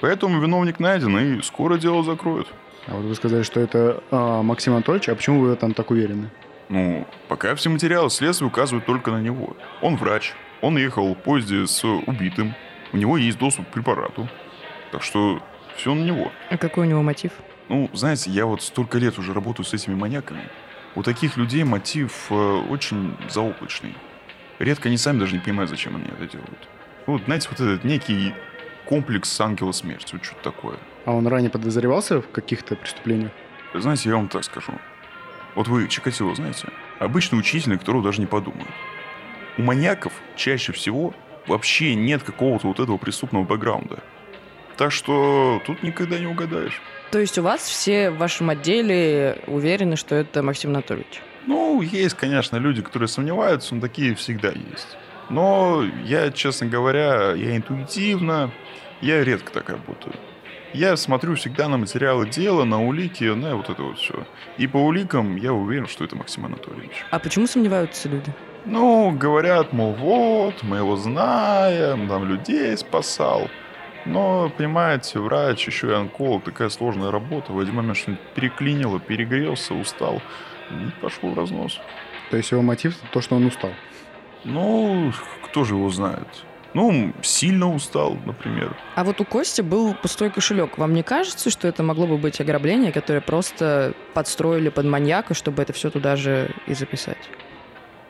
Поэтому 0.00 0.40
виновник 0.40 0.78
найден, 0.78 1.18
и 1.18 1.42
скоро 1.42 1.78
дело 1.78 2.02
закроют. 2.02 2.48
А 2.86 2.94
вот 2.94 3.04
вы 3.04 3.14
сказали, 3.14 3.42
что 3.42 3.60
это 3.60 4.02
а, 4.10 4.42
Максим 4.42 4.74
Анатольевич, 4.74 5.08
а 5.08 5.16
почему 5.16 5.40
вы 5.40 5.56
там 5.56 5.74
так 5.74 5.90
уверены? 5.90 6.30
Ну, 6.68 7.06
пока 7.28 7.54
все 7.54 7.70
материалы 7.70 8.10
следствия 8.10 8.46
указывают 8.46 8.86
только 8.86 9.10
на 9.10 9.20
него. 9.20 9.56
Он 9.82 9.96
врач, 9.96 10.34
он 10.60 10.76
ехал 10.76 11.14
в 11.14 11.18
поезде 11.18 11.66
с 11.66 11.84
убитым, 11.84 12.54
у 12.92 12.96
него 12.96 13.16
есть 13.16 13.38
доступ 13.38 13.68
к 13.68 13.72
препарату. 13.72 14.28
Так 14.92 15.02
что 15.02 15.40
все 15.76 15.94
на 15.94 16.02
него. 16.02 16.30
А 16.50 16.56
какой 16.56 16.86
у 16.86 16.88
него 16.88 17.02
мотив? 17.02 17.32
Ну, 17.68 17.90
знаете, 17.92 18.30
я 18.30 18.46
вот 18.46 18.62
столько 18.62 18.98
лет 18.98 19.18
уже 19.18 19.32
работаю 19.32 19.66
с 19.66 19.74
этими 19.74 19.94
маньяками. 19.94 20.42
У 20.94 21.02
таких 21.02 21.36
людей 21.36 21.64
мотив 21.64 22.26
э, 22.30 22.34
очень 22.34 23.16
заоблачный. 23.28 23.94
Редко 24.58 24.88
они 24.88 24.96
сами 24.96 25.18
даже 25.18 25.34
не 25.34 25.40
понимают, 25.40 25.70
зачем 25.70 25.96
они 25.96 26.06
это 26.06 26.26
делают. 26.30 26.68
Вот, 27.06 27.22
знаете, 27.24 27.48
вот 27.50 27.60
этот 27.60 27.84
некий 27.84 28.34
комплекс 28.84 29.40
ангела 29.40 29.72
смерти, 29.72 30.14
вот 30.14 30.24
что-то 30.24 30.42
такое. 30.42 30.76
А 31.04 31.12
он 31.12 31.26
ранее 31.26 31.50
подозревался 31.50 32.20
в 32.20 32.30
каких-то 32.30 32.76
преступлениях? 32.76 33.32
Знаете, 33.74 34.08
я 34.08 34.16
вам 34.16 34.28
так 34.28 34.44
скажу. 34.44 34.72
Вот 35.54 35.68
вы 35.68 35.88
Чикатило 35.88 36.34
знаете? 36.34 36.68
Обычный 36.98 37.38
учитель, 37.38 37.72
на 37.72 37.78
которого 37.78 38.02
даже 38.02 38.20
не 38.20 38.26
подумают. 38.26 38.70
У 39.58 39.62
маньяков 39.62 40.12
чаще 40.36 40.72
всего 40.72 41.14
вообще 41.46 41.94
нет 41.94 42.22
какого-то 42.22 42.68
вот 42.68 42.80
этого 42.80 42.96
преступного 42.96 43.44
бэкграунда. 43.44 44.00
Так 44.76 44.92
что 44.92 45.62
тут 45.64 45.82
никогда 45.82 46.18
не 46.18 46.26
угадаешь. 46.26 46.82
То 47.10 47.18
есть 47.18 47.38
у 47.38 47.42
вас 47.42 47.62
все 47.62 48.10
в 48.10 48.18
вашем 48.18 48.50
отделе 48.50 49.42
уверены, 49.46 49.96
что 49.96 50.14
это 50.14 50.42
Максим 50.42 50.70
Анатольевич? 50.70 51.22
Ну, 51.46 51.80
есть, 51.80 52.16
конечно, 52.16 52.56
люди, 52.56 52.82
которые 52.82 53.08
сомневаются, 53.08 53.74
но 53.74 53.80
такие 53.80 54.14
всегда 54.14 54.48
есть. 54.48 54.96
Но 55.30 55.84
я, 56.04 56.30
честно 56.30 56.66
говоря, 56.66 57.32
я 57.32 57.56
интуитивно, 57.56 58.50
я 59.00 59.24
редко 59.24 59.52
так 59.52 59.68
работаю. 59.68 60.14
Я 60.72 60.96
смотрю 60.96 61.36
всегда 61.36 61.68
на 61.68 61.78
материалы 61.78 62.28
дела, 62.28 62.64
на 62.64 62.84
улики, 62.84 63.24
на 63.24 63.56
вот 63.56 63.70
это 63.70 63.82
вот 63.82 63.98
все. 63.98 64.26
И 64.58 64.66
по 64.66 64.78
уликам 64.78 65.36
я 65.36 65.52
уверен, 65.52 65.86
что 65.86 66.04
это 66.04 66.16
Максим 66.16 66.44
Анатольевич. 66.44 67.04
А 67.10 67.18
почему 67.18 67.46
сомневаются 67.46 68.08
люди? 68.08 68.32
Ну, 68.64 69.12
говорят, 69.12 69.72
мол, 69.72 69.94
вот, 69.94 70.62
мы 70.62 70.78
его 70.78 70.96
знаем, 70.96 72.08
там 72.08 72.24
людей 72.24 72.76
спасал. 72.76 73.48
Но, 74.04 74.50
понимаете, 74.56 75.18
врач, 75.20 75.66
еще 75.66 75.90
и 75.90 75.94
онколог, 75.94 76.44
такая 76.44 76.68
сложная 76.68 77.10
работа. 77.10 77.52
В 77.52 77.58
один 77.58 77.74
момент 77.76 77.96
что-нибудь 77.96 78.24
переклинило, 78.34 79.00
перегрелся, 79.00 79.74
устал. 79.74 80.20
В 80.70 81.34
разнос. 81.36 81.80
То 82.30 82.36
есть 82.36 82.50
его 82.50 82.62
мотив 82.62 82.96
то, 83.12 83.20
что 83.20 83.36
он 83.36 83.46
устал. 83.46 83.70
Ну, 84.44 85.12
кто 85.44 85.64
же 85.64 85.74
его 85.74 85.90
знает? 85.90 86.26
Ну, 86.74 87.14
сильно 87.22 87.72
устал, 87.72 88.18
например. 88.26 88.76
А 88.96 89.04
вот 89.04 89.20
у 89.20 89.24
Кости 89.24 89.62
был 89.62 89.94
пустой 89.94 90.30
кошелек. 90.30 90.76
Вам 90.76 90.92
не 90.92 91.02
кажется, 91.02 91.48
что 91.48 91.66
это 91.66 91.82
могло 91.82 92.06
бы 92.06 92.18
быть 92.18 92.40
ограбление, 92.40 92.92
которое 92.92 93.22
просто 93.22 93.94
подстроили 94.12 94.68
под 94.68 94.84
маньяка, 94.84 95.32
чтобы 95.32 95.62
это 95.62 95.72
все 95.72 95.90
туда 95.90 96.16
же 96.16 96.54
и 96.66 96.74
записать? 96.74 97.30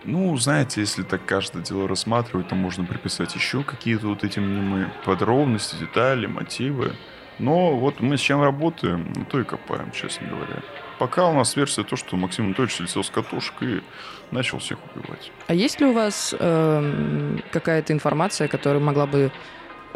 Ну, 0.05 0.37
знаете, 0.37 0.81
если 0.81 1.03
так 1.03 1.25
каждое 1.25 1.63
дело 1.63 1.87
рассматривать, 1.87 2.49
то 2.49 2.55
можно 2.55 2.85
приписать 2.85 3.35
еще 3.35 3.63
какие-то 3.63 4.09
вот 4.09 4.25
эти 4.25 4.41
мнимые 4.41 4.93
подробности, 5.05 5.77
детали, 5.77 6.27
мотивы. 6.27 6.95
Но 7.39 7.77
вот 7.77 8.01
мы 8.01 8.17
с 8.17 8.21
чем 8.21 8.43
работаем, 8.43 9.13
ну, 9.15 9.25
то 9.25 9.41
и 9.41 9.45
копаем, 9.45 9.93
честно 9.93 10.29
говоря. 10.29 10.63
Пока 10.99 11.29
у 11.29 11.35
нас 11.35 11.57
версия 11.57 11.85
то, 11.85 11.97
что 11.97 12.17
Максим 12.17 12.47
Анатольевич 12.47 12.77
слетел 12.77 13.05
с 13.05 13.11
катушек 13.11 13.55
и 13.61 13.83
начал 14.31 14.59
всех 14.59 14.79
убивать. 14.95 15.31
А 15.47 15.55
есть 15.55 15.81
ли 15.81 15.87
у 15.87 15.93
вас 15.93 16.35
эм, 16.39 17.43
какая-то 17.53 17.93
информация, 17.93 18.49
которая 18.49 18.81
могла 18.81 19.07
бы 19.07 19.31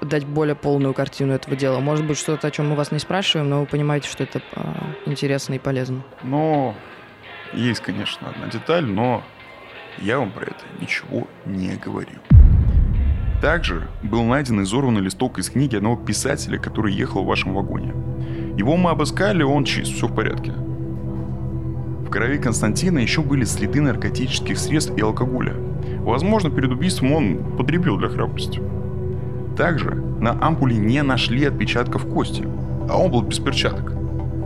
дать 0.02 0.26
более 0.26 0.54
полную 0.54 0.92
картину 0.92 1.32
этого 1.32 1.56
дела? 1.56 1.80
Может 1.80 2.06
быть, 2.06 2.18
что-то, 2.18 2.48
о 2.48 2.50
чем 2.50 2.68
мы 2.68 2.76
вас 2.76 2.92
не 2.92 2.98
спрашиваем, 2.98 3.48
но 3.48 3.60
вы 3.60 3.66
понимаете, 3.66 4.08
что 4.08 4.24
это 4.24 4.42
э, 4.52 4.62
интересно 5.06 5.54
и 5.54 5.58
полезно. 5.58 6.02
Но 6.22 6.74
есть, 7.54 7.80
конечно, 7.80 8.28
одна 8.28 8.48
деталь, 8.48 8.84
но 8.84 9.22
я 9.98 10.18
вам 10.18 10.30
про 10.30 10.44
это 10.44 10.64
ничего 10.80 11.26
не 11.46 11.76
говорю. 11.76 12.18
Также 13.40 13.88
был 14.02 14.22
найден 14.24 14.62
изорванный 14.62 15.00
листок 15.00 15.38
из 15.38 15.48
книги 15.48 15.74
одного 15.74 15.96
писателя, 15.96 16.58
который 16.58 16.92
ехал 16.92 17.24
в 17.24 17.26
вашем 17.26 17.54
вагоне. 17.54 17.94
Его 18.58 18.76
мы 18.76 18.90
обыскали, 18.90 19.42
он 19.42 19.64
чист, 19.64 19.94
все 19.94 20.06
в 20.06 20.14
порядке. 20.14 20.52
В 22.10 22.12
крови 22.12 22.38
Константина 22.38 22.98
еще 22.98 23.22
были 23.22 23.44
следы 23.44 23.80
наркотических 23.80 24.58
средств 24.58 24.92
и 24.96 25.00
алкоголя. 25.00 25.54
Возможно, 26.00 26.50
перед 26.50 26.72
убийством 26.72 27.12
он 27.12 27.38
потребил 27.56 27.98
для 27.98 28.08
храбрости. 28.08 28.60
Также 29.56 29.94
на 29.94 30.32
ампуле 30.44 30.76
не 30.76 31.04
нашли 31.04 31.44
отпечатков 31.44 32.06
кости, 32.06 32.48
а 32.88 32.98
он 32.98 33.12
был 33.12 33.22
без 33.22 33.38
перчаток. 33.38 33.92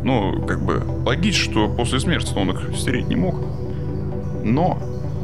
Ну, 0.02 0.44
как 0.46 0.62
бы, 0.62 0.82
логично, 1.06 1.52
что 1.52 1.68
после 1.74 2.00
смерти 2.00 2.36
он 2.36 2.50
их 2.50 2.76
стереть 2.76 3.08
не 3.08 3.16
мог. 3.16 3.36
Но 4.44 4.78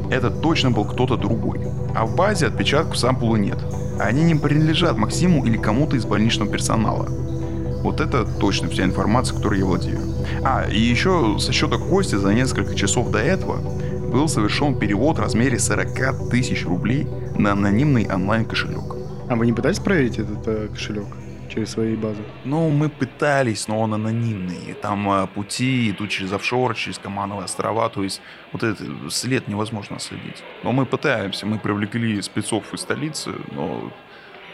это 0.09 0.31
точно 0.31 0.71
был 0.71 0.85
кто-то 0.85 1.17
другой. 1.17 1.59
А 1.93 2.07
в 2.07 2.15
базе 2.15 2.47
отпечатков 2.47 2.97
с 2.97 3.03
ампулы 3.03 3.37
нет. 3.37 3.59
Они 3.99 4.23
не 4.23 4.33
принадлежат 4.33 4.97
Максиму 4.97 5.45
или 5.45 5.57
кому-то 5.57 5.95
из 5.95 6.05
больничного 6.05 6.51
персонала. 6.51 7.07
Вот 7.81 7.99
это 7.99 8.25
точно 8.25 8.69
вся 8.69 8.83
информация, 8.83 9.35
которой 9.35 9.59
я 9.59 9.65
владею. 9.65 9.99
А, 10.43 10.67
и 10.69 10.79
еще 10.79 11.37
со 11.39 11.51
счета 11.51 11.77
Кости 11.77 12.15
за 12.15 12.33
несколько 12.33 12.75
часов 12.75 13.11
до 13.11 13.19
этого 13.19 13.61
был 14.11 14.27
совершен 14.27 14.77
перевод 14.77 15.17
в 15.17 15.21
размере 15.21 15.57
40 15.57 16.29
тысяч 16.29 16.65
рублей 16.65 17.07
на 17.37 17.53
анонимный 17.53 18.07
онлайн-кошелек. 18.07 18.95
А 19.29 19.35
вы 19.35 19.45
не 19.45 19.53
пытались 19.53 19.79
проверить 19.79 20.19
этот 20.19 20.47
э, 20.47 20.67
кошелек 20.67 21.07
через 21.49 21.71
свои 21.71 21.95
базы? 21.95 22.21
Ну, 22.43 22.69
мы 22.69 22.89
пытались, 22.89 23.67
но 23.67 23.79
он 23.79 23.93
анонимный. 23.93 24.75
Там 24.81 25.09
а, 25.09 25.27
пути 25.27 25.91
идут 25.91 26.09
через 26.09 26.31
офшор, 26.33 26.75
через 26.75 26.97
Камановые 26.97 27.45
острова, 27.45 27.89
то 27.89 28.03
есть 28.03 28.21
вот 28.51 28.63
этот 28.63 29.11
след 29.11 29.47
невозможно 29.47 29.99
следить. 29.99 30.43
Но 30.63 30.71
мы 30.71 30.85
пытаемся, 30.85 31.45
мы 31.45 31.59
привлекли 31.59 32.21
спецов 32.21 32.73
из 32.73 32.81
столицы, 32.81 33.31
но 33.51 33.91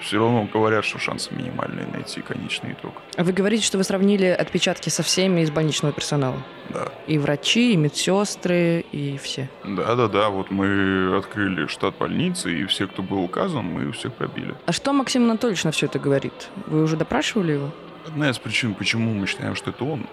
все 0.01 0.20
равно 0.20 0.48
говорят, 0.51 0.86
что 0.86 1.00
шансы 1.00 1.34
минимальные 1.34 1.88
найти 1.88 2.22
конечный 2.22 2.74
итог. 2.74 2.94
А 3.16 3.24
Вы 3.24 3.32
говорите, 3.34 3.63
что 3.63 3.77
вы 3.77 3.84
сравнили 3.84 4.25
отпечатки 4.25 4.89
со 4.89 5.04
всеми 5.04 5.42
из 5.42 5.51
больничного 5.51 5.94
персонала? 5.94 6.42
Да. 6.70 6.89
И 7.08 7.18
врачи, 7.18 7.74
и 7.74 7.77
медсестры, 7.77 8.86
и 8.92 9.18
все. 9.18 9.50
Да-да-да, 9.63 10.30
вот 10.30 10.51
мы 10.51 11.18
открыли 11.18 11.68
штат 11.68 11.98
больницы, 11.98 12.54
и 12.54 12.66
все, 12.66 12.88
кто 12.88 13.01
был 13.01 13.24
указан, 13.24 13.66
мы 13.66 13.92
всех 13.92 14.13
пробили. 14.13 14.56
А 14.66 14.72
что 14.72 14.94
Максим 14.94 15.24
Анатольевич 15.24 15.63
на 15.63 15.72
все 15.72 15.88
это 15.88 16.00
говорит? 16.00 16.50
Вы 16.68 16.84
уже 16.84 16.96
допрашивали 16.96 17.54
его? 17.54 17.72
Одна 18.06 18.30
из 18.30 18.38
причин, 18.38 18.74
почему 18.74 19.13
мы 19.13 19.27
считаем, 19.27 19.56
что 19.56 19.72
это 19.72 19.84
он, 19.84 20.08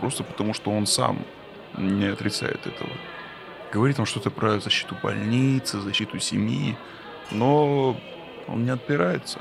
просто 0.00 0.24
потому 0.24 0.54
что 0.54 0.70
он 0.70 0.86
сам 0.86 1.18
не 1.76 2.06
отрицает 2.06 2.66
этого. 2.66 2.90
Говорит 3.72 3.98
он 3.98 4.06
что-то 4.06 4.30
про 4.30 4.60
защиту 4.60 4.96
больницы, 5.02 5.80
защиту 5.80 6.18
семьи, 6.18 6.76
но 7.30 7.96
он 8.48 8.64
не 8.64 8.70
отпирается. 8.70 9.40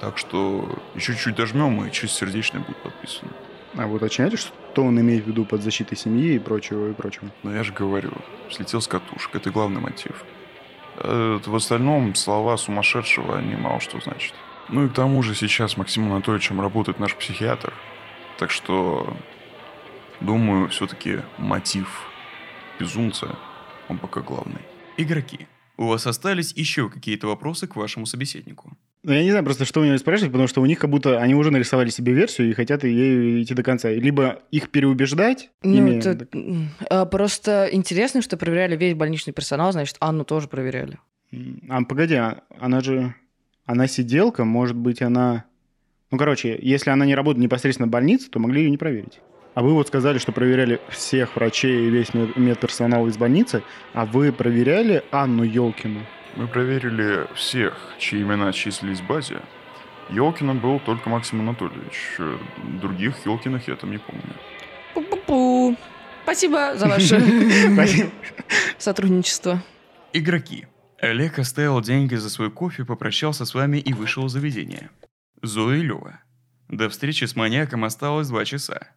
Так 0.00 0.18
что 0.18 0.78
еще 0.94 1.14
чуть 1.14 1.34
дожмем, 1.34 1.84
и 1.84 1.92
чуть 1.92 2.10
сердечное 2.10 2.60
будет 2.60 2.78
подписано. 2.78 3.30
А 3.76 3.86
вы 3.86 3.96
уточняете, 3.96 4.36
что 4.36 4.82
он 4.82 4.98
имеет 5.00 5.24
в 5.24 5.28
виду 5.28 5.44
под 5.44 5.62
защитой 5.62 5.96
семьи 5.96 6.34
и 6.34 6.38
прочего, 6.38 6.90
и 6.90 6.92
прочего? 6.92 7.28
Но 7.42 7.54
я 7.54 7.62
же 7.62 7.72
говорю, 7.72 8.12
слетел 8.50 8.80
с 8.80 8.88
катушек, 8.88 9.34
это 9.34 9.50
главный 9.50 9.80
мотив. 9.80 10.24
А 10.96 11.38
в 11.38 11.54
остальном 11.54 12.14
слова 12.14 12.56
сумасшедшего, 12.56 13.38
они 13.38 13.54
мало 13.56 13.80
что 13.80 14.00
значат. 14.00 14.34
Ну 14.68 14.86
и 14.86 14.88
к 14.88 14.92
тому 14.92 15.22
же 15.22 15.34
сейчас 15.34 15.72
с 15.72 15.76
Максимом 15.76 16.12
Анатольевичем 16.12 16.60
работает 16.60 16.98
наш 16.98 17.14
психиатр. 17.14 17.72
Так 18.38 18.50
что, 18.50 19.16
думаю, 20.20 20.68
все-таки 20.68 21.20
мотив 21.38 22.06
безумца, 22.78 23.36
он 23.88 23.98
пока 23.98 24.20
главный. 24.20 24.60
Игроки, 24.96 25.46
у 25.80 25.86
вас 25.86 26.06
остались 26.06 26.52
еще 26.52 26.90
какие-то 26.90 27.26
вопросы 27.26 27.66
к 27.66 27.74
вашему 27.76 28.04
собеседнику? 28.04 28.76
Ну, 29.02 29.12
я 29.12 29.22
не 29.22 29.30
знаю 29.30 29.44
просто, 29.46 29.64
что 29.64 29.80
у 29.80 29.84
него 29.84 29.96
спрашивать, 29.96 30.30
потому 30.30 30.46
что 30.46 30.60
у 30.60 30.66
них 30.66 30.78
как 30.78 30.90
будто 30.90 31.18
они 31.18 31.34
уже 31.34 31.50
нарисовали 31.50 31.88
себе 31.88 32.12
версию 32.12 32.50
и 32.50 32.52
хотят 32.52 32.84
ею 32.84 33.42
идти 33.42 33.54
до 33.54 33.62
конца. 33.62 33.90
Либо 33.90 34.42
их 34.50 34.68
переубеждать, 34.70 35.50
Ну, 35.62 35.74
ими- 35.78 35.98
это 35.98 36.26
а, 36.90 37.06
просто 37.06 37.70
интересно, 37.72 38.20
что 38.20 38.36
проверяли 38.36 38.76
весь 38.76 38.94
больничный 38.94 39.32
персонал, 39.32 39.72
значит, 39.72 39.96
Анну 40.00 40.24
тоже 40.24 40.48
проверяли. 40.48 40.98
А, 41.70 41.82
погоди, 41.84 42.14
а- 42.16 42.42
она 42.58 42.80
же... 42.82 43.14
Она 43.64 43.86
сиделка, 43.86 44.44
может 44.44 44.76
быть, 44.76 45.00
она... 45.00 45.44
Ну, 46.10 46.18
короче, 46.18 46.58
если 46.60 46.90
она 46.90 47.06
не 47.06 47.14
работает 47.14 47.42
непосредственно 47.42 47.86
в 47.86 47.90
больнице, 47.90 48.28
то 48.28 48.38
могли 48.38 48.64
ее 48.64 48.70
не 48.70 48.76
проверить. 48.78 49.20
А 49.54 49.62
вы 49.62 49.72
вот 49.74 49.88
сказали, 49.88 50.18
что 50.18 50.32
проверяли 50.32 50.80
всех 50.90 51.34
врачей 51.36 51.86
и 51.86 51.90
весь 51.90 52.14
мед- 52.14 52.36
медперсонал 52.36 53.06
из 53.08 53.16
больницы, 53.16 53.62
а 53.94 54.06
вы 54.06 54.32
проверяли 54.32 55.02
Анну 55.10 55.42
Елкину? 55.42 56.06
Мы 56.36 56.46
проверили 56.46 57.26
всех, 57.34 57.76
чьи 57.98 58.22
имена 58.22 58.52
числились 58.52 59.00
в 59.00 59.06
базе. 59.06 59.40
Елкиным 60.10 60.60
был 60.60 60.78
только 60.80 61.08
Максим 61.10 61.40
Анатольевич. 61.40 62.16
Других 62.80 63.26
Елкиных 63.26 63.66
я 63.68 63.76
там 63.76 63.90
не 63.90 63.98
помню. 63.98 64.22
Пу-пу-пу. 64.94 65.76
Спасибо 66.22 66.76
за 66.76 66.86
ваше 66.88 67.20
сотрудничество. 68.78 69.62
Игроки. 70.12 70.66
Олег 71.00 71.38
оставил 71.38 71.80
деньги 71.80 72.14
за 72.14 72.28
свой 72.30 72.50
кофе, 72.50 72.84
попрощался 72.84 73.44
с 73.44 73.54
вами 73.54 73.78
и 73.78 73.92
вышел 73.94 74.26
из 74.26 74.32
заведения. 74.32 74.90
Зоя 75.42 75.78
и 75.78 75.82
Лёва. 75.82 76.20
До 76.68 76.88
встречи 76.88 77.24
с 77.24 77.34
маньяком 77.34 77.84
осталось 77.84 78.28
два 78.28 78.44
часа. 78.44 78.88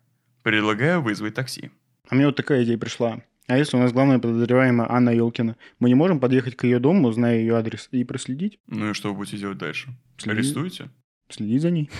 Предлагаю 0.43 1.01
вызвать 1.01 1.33
такси. 1.33 1.71
А 2.09 2.15
мне 2.15 2.25
вот 2.25 2.35
такая 2.35 2.63
идея 2.63 2.77
пришла. 2.77 3.21
А 3.47 3.57
если 3.57 3.75
у 3.75 3.79
нас 3.79 3.91
главная 3.91 4.19
подозреваемая 4.19 4.89
Анна 4.89 5.09
Елкина, 5.09 5.57
мы 5.79 5.89
не 5.89 5.95
можем 5.95 6.19
подъехать 6.19 6.55
к 6.55 6.63
ее 6.63 6.79
дому, 6.79 7.11
зная 7.11 7.39
ее 7.39 7.55
адрес, 7.55 7.89
и 7.91 8.03
проследить? 8.03 8.59
Ну 8.67 8.91
и 8.91 8.93
что 8.93 9.09
вы 9.09 9.15
будете 9.15 9.37
делать 9.37 9.57
дальше? 9.57 9.89
Следить. 10.17 10.39
Арестуете? 10.39 10.89
Следить 11.29 11.61
за 11.61 11.71
ней. 11.71 11.89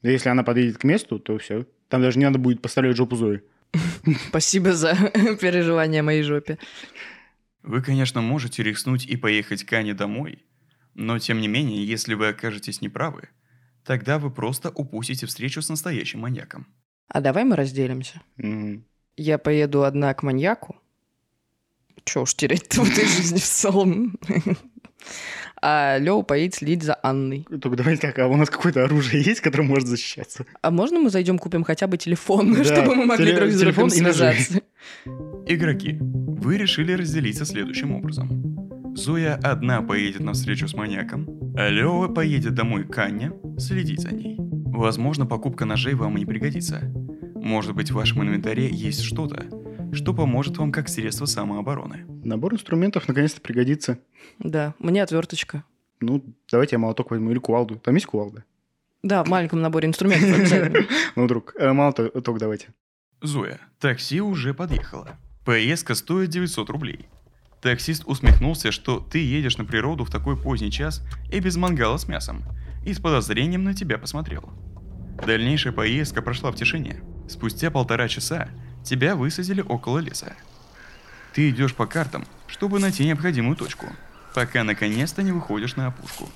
А 0.00 0.06
Если 0.06 0.28
она 0.28 0.44
подъедет 0.44 0.78
к 0.78 0.84
месту, 0.84 1.18
то 1.18 1.38
все. 1.38 1.66
Там 1.88 2.02
даже 2.02 2.20
не 2.20 2.24
надо 2.24 2.38
будет 2.38 2.62
поставлять 2.62 2.96
жопу 2.96 3.16
Зои. 3.16 3.42
Спасибо 4.28 4.72
за 4.72 4.94
переживания 5.40 6.00
о 6.00 6.04
моей 6.04 6.22
жопе. 6.22 6.56
Вы, 7.64 7.82
конечно, 7.82 8.20
можете 8.20 8.62
рискнуть 8.62 9.04
и 9.06 9.16
поехать 9.16 9.64
к 9.64 9.72
Ане 9.72 9.94
домой, 9.94 10.44
но 10.94 11.18
тем 11.18 11.40
не 11.40 11.48
менее, 11.48 11.84
если 11.84 12.14
вы 12.14 12.28
окажетесь 12.28 12.80
неправы, 12.80 13.28
тогда 13.84 14.20
вы 14.20 14.30
просто 14.30 14.70
упустите 14.70 15.26
встречу 15.26 15.60
с 15.62 15.68
настоящим 15.68 16.20
маньяком. 16.20 16.68
А 17.08 17.20
давай 17.20 17.44
мы 17.44 17.56
разделимся. 17.56 18.20
Мгм. 18.36 18.84
Я 19.16 19.38
поеду 19.38 19.82
одна 19.84 20.12
к 20.14 20.22
маньяку. 20.22 20.76
Че 22.04 22.20
уж 22.22 22.34
терять-то 22.34 22.82
в 22.82 22.90
этой 22.90 23.04
жизни 23.06 23.38
в 23.38 23.44
целом. 23.44 24.18
А 25.60 25.98
Лёва 25.98 26.22
поедет 26.22 26.54
следить 26.54 26.82
за 26.84 26.96
Анной. 27.02 27.44
Только 27.60 27.76
давайте 27.76 28.02
так, 28.02 28.18
а 28.20 28.28
у 28.28 28.36
нас 28.36 28.48
какое-то 28.48 28.84
оружие 28.84 29.22
есть, 29.22 29.40
которое 29.40 29.64
может 29.64 29.88
защищаться? 29.88 30.46
А 30.62 30.70
можно 30.70 31.00
мы 31.00 31.10
зайдем 31.10 31.38
купим 31.38 31.64
хотя 31.64 31.88
бы 31.88 31.96
телефон, 31.96 32.54
Да, 32.56 32.64
чтобы 32.64 32.94
мы 32.94 33.06
могли 33.06 33.26
теле- 33.32 33.36
друг 33.36 33.50
с 33.50 33.60
другом 33.60 33.90
связаться? 33.90 34.60
Игроки, 35.46 35.98
вы 36.00 36.58
решили 36.58 36.92
разделиться 36.92 37.44
следующим 37.44 37.92
образом. 37.96 38.94
Зоя 38.96 39.34
одна 39.42 39.82
поедет 39.82 40.20
на 40.20 40.32
встречу 40.34 40.68
с 40.68 40.74
маньяком, 40.74 41.26
а 41.56 41.68
Лёва 41.68 42.06
поедет 42.08 42.54
домой 42.54 42.84
к 42.86 42.96
Анне 42.98 43.32
следить 43.58 44.00
за 44.00 44.14
ней. 44.14 44.36
Возможно, 44.72 45.26
покупка 45.26 45.64
ножей 45.64 45.94
вам 45.94 46.16
и 46.16 46.20
не 46.20 46.26
пригодится. 46.26 46.92
Может 47.34 47.74
быть, 47.74 47.90
в 47.90 47.94
вашем 47.94 48.22
инвентаре 48.22 48.68
есть 48.68 49.02
что-то, 49.02 49.46
что 49.92 50.14
поможет 50.14 50.58
вам 50.58 50.72
как 50.72 50.88
средство 50.88 51.24
самообороны. 51.24 52.04
Набор 52.24 52.54
инструментов 52.54 53.08
наконец-то 53.08 53.40
пригодится. 53.40 53.98
Да, 54.38 54.74
мне 54.78 55.02
отверточка. 55.02 55.64
Ну, 56.00 56.22
давайте 56.50 56.76
я 56.76 56.78
молоток 56.78 57.10
возьму 57.10 57.30
или 57.30 57.38
кувалду. 57.38 57.76
Там 57.76 57.94
есть 57.94 58.06
кувалда? 58.06 58.44
Да, 59.02 59.24
в 59.24 59.28
маленьком 59.28 59.60
наборе 59.60 59.88
инструментов 59.88 60.38
обязательно. 60.38 60.86
Ну, 61.16 61.24
вдруг. 61.24 61.54
Э, 61.58 61.72
молоток 61.72 62.38
давайте. 62.38 62.68
Зоя, 63.22 63.58
такси 63.80 64.20
уже 64.20 64.54
подъехало. 64.54 65.16
Поездка 65.44 65.94
стоит 65.94 66.30
900 66.30 66.70
рублей. 66.70 67.08
Таксист 67.60 68.04
усмехнулся, 68.06 68.70
что 68.70 69.00
ты 69.00 69.18
едешь 69.18 69.58
на 69.58 69.64
природу 69.64 70.04
в 70.04 70.10
такой 70.10 70.36
поздний 70.36 70.70
час 70.70 71.02
и 71.32 71.40
без 71.40 71.56
мангала 71.56 71.96
с 71.96 72.06
мясом, 72.06 72.44
и 72.84 72.92
с 72.92 73.00
подозрением 73.00 73.64
на 73.64 73.74
тебя 73.74 73.98
посмотрел. 73.98 74.50
Дальнейшая 75.24 75.72
поездка 75.72 76.22
прошла 76.22 76.50
в 76.52 76.56
тишине. 76.56 77.02
Спустя 77.28 77.70
полтора 77.70 78.08
часа 78.08 78.48
тебя 78.84 79.16
высадили 79.16 79.60
около 79.60 79.98
леса. 79.98 80.34
Ты 81.34 81.50
идешь 81.50 81.74
по 81.74 81.86
картам, 81.86 82.24
чтобы 82.46 82.78
найти 82.78 83.04
необходимую 83.04 83.56
точку, 83.56 83.86
пока 84.34 84.64
наконец-то 84.64 85.22
не 85.22 85.32
выходишь 85.32 85.76
на 85.76 85.88
опушку. 85.88 86.28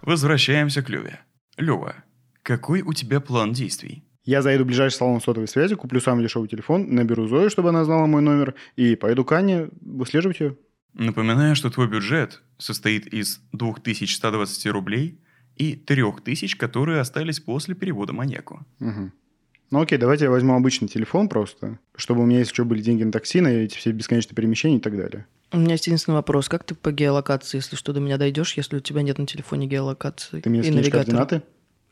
Возвращаемся 0.00 0.82
к 0.82 0.88
Леве. 0.88 1.20
Лева, 1.56 1.94
какой 2.42 2.82
у 2.82 2.92
тебя 2.92 3.20
план 3.20 3.52
действий? 3.52 4.04
Я 4.24 4.42
заеду 4.42 4.64
в 4.64 4.68
ближайший 4.68 4.96
салон 4.96 5.20
сотовой 5.20 5.48
связи, 5.48 5.74
куплю 5.74 6.00
самый 6.00 6.22
дешевый 6.22 6.48
телефон, 6.48 6.94
наберу 6.94 7.26
Зою, 7.26 7.50
чтобы 7.50 7.70
она 7.70 7.84
знала 7.84 8.06
мой 8.06 8.22
номер, 8.22 8.54
и 8.76 8.96
поеду 8.96 9.24
к 9.24 9.32
Ане 9.32 9.68
выслеживать 9.80 10.40
ее. 10.40 10.56
Напоминаю, 10.94 11.56
что 11.56 11.70
твой 11.70 11.88
бюджет 11.88 12.42
состоит 12.58 13.06
из 13.06 13.40
2120 13.52 14.66
рублей 14.66 15.18
и 15.56 15.74
3000, 15.74 16.56
которые 16.56 17.00
остались 17.00 17.40
после 17.40 17.74
перевода 17.74 18.12
маньяку. 18.12 18.66
Угу. 18.80 19.12
Ну 19.70 19.80
окей, 19.80 19.96
давайте 19.96 20.24
я 20.24 20.30
возьму 20.30 20.54
обычный 20.54 20.86
телефон 20.86 21.30
просто, 21.30 21.78
чтобы 21.96 22.22
у 22.22 22.26
меня, 22.26 22.40
если 22.40 22.52
что, 22.52 22.66
были 22.66 22.82
деньги 22.82 23.04
на 23.04 23.12
такси, 23.12 23.40
на 23.40 23.48
эти 23.48 23.74
все 23.74 23.90
бесконечные 23.92 24.34
перемещения 24.34 24.76
и 24.76 24.80
так 24.80 24.96
далее. 24.96 25.26
У 25.50 25.58
меня 25.58 25.72
есть 25.72 25.86
единственный 25.86 26.16
вопрос. 26.16 26.48
Как 26.48 26.64
ты 26.64 26.74
по 26.74 26.92
геолокации, 26.92 27.56
если 27.56 27.76
что, 27.76 27.94
до 27.94 28.00
меня 28.00 28.18
дойдешь, 28.18 28.54
если 28.54 28.76
у 28.76 28.80
тебя 28.80 29.02
нет 29.02 29.18
на 29.18 29.26
телефоне 29.26 29.66
геолокации 29.66 30.40
Ты 30.40 30.50
мне 30.50 30.60
и 30.60 30.62
скинешь 30.62 30.84
навигатора? 30.84 31.16
координаты? 31.16 31.42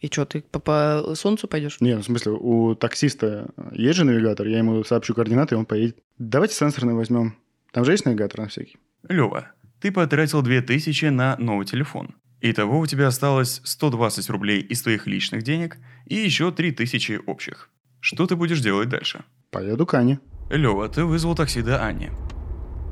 И 0.00 0.06
что, 0.08 0.24
ты 0.26 0.42
по, 0.42 0.58
по 0.60 1.14
солнцу 1.14 1.48
пойдешь? 1.48 1.78
Не, 1.80 1.96
в 1.96 2.02
смысле, 2.02 2.32
у 2.32 2.74
таксиста 2.74 3.50
есть 3.72 3.96
же 3.96 4.04
навигатор, 4.04 4.46
я 4.46 4.58
ему 4.58 4.84
сообщу 4.84 5.14
координаты, 5.14 5.54
и 5.54 5.58
он 5.58 5.66
поедет. 5.66 5.98
Давайте 6.18 6.54
сенсорный 6.54 6.94
возьмем. 6.94 7.36
Там 7.72 7.84
же 7.84 7.92
есть 7.92 8.04
навигатор 8.04 8.40
на 8.40 8.48
всякий? 8.48 8.76
Лева, 9.08 9.52
ты 9.80 9.90
потратил 9.90 10.42
2000 10.42 11.06
на 11.06 11.36
новый 11.38 11.66
телефон. 11.66 12.14
Итого 12.42 12.78
у 12.78 12.86
тебя 12.86 13.08
осталось 13.08 13.60
120 13.64 14.30
рублей 14.30 14.60
из 14.60 14.82
твоих 14.82 15.06
личных 15.06 15.42
денег 15.42 15.78
и 16.06 16.16
еще 16.16 16.50
3000 16.52 17.20
общих. 17.26 17.70
Что 18.00 18.26
ты 18.26 18.36
будешь 18.36 18.60
делать 18.60 18.88
дальше? 18.88 19.24
Поеду 19.50 19.86
к 19.86 19.94
Ане. 19.94 20.20
Лева, 20.48 20.88
ты 20.88 21.04
вызвал 21.04 21.34
такси 21.34 21.62
до 21.62 21.84
Ани. 21.84 22.10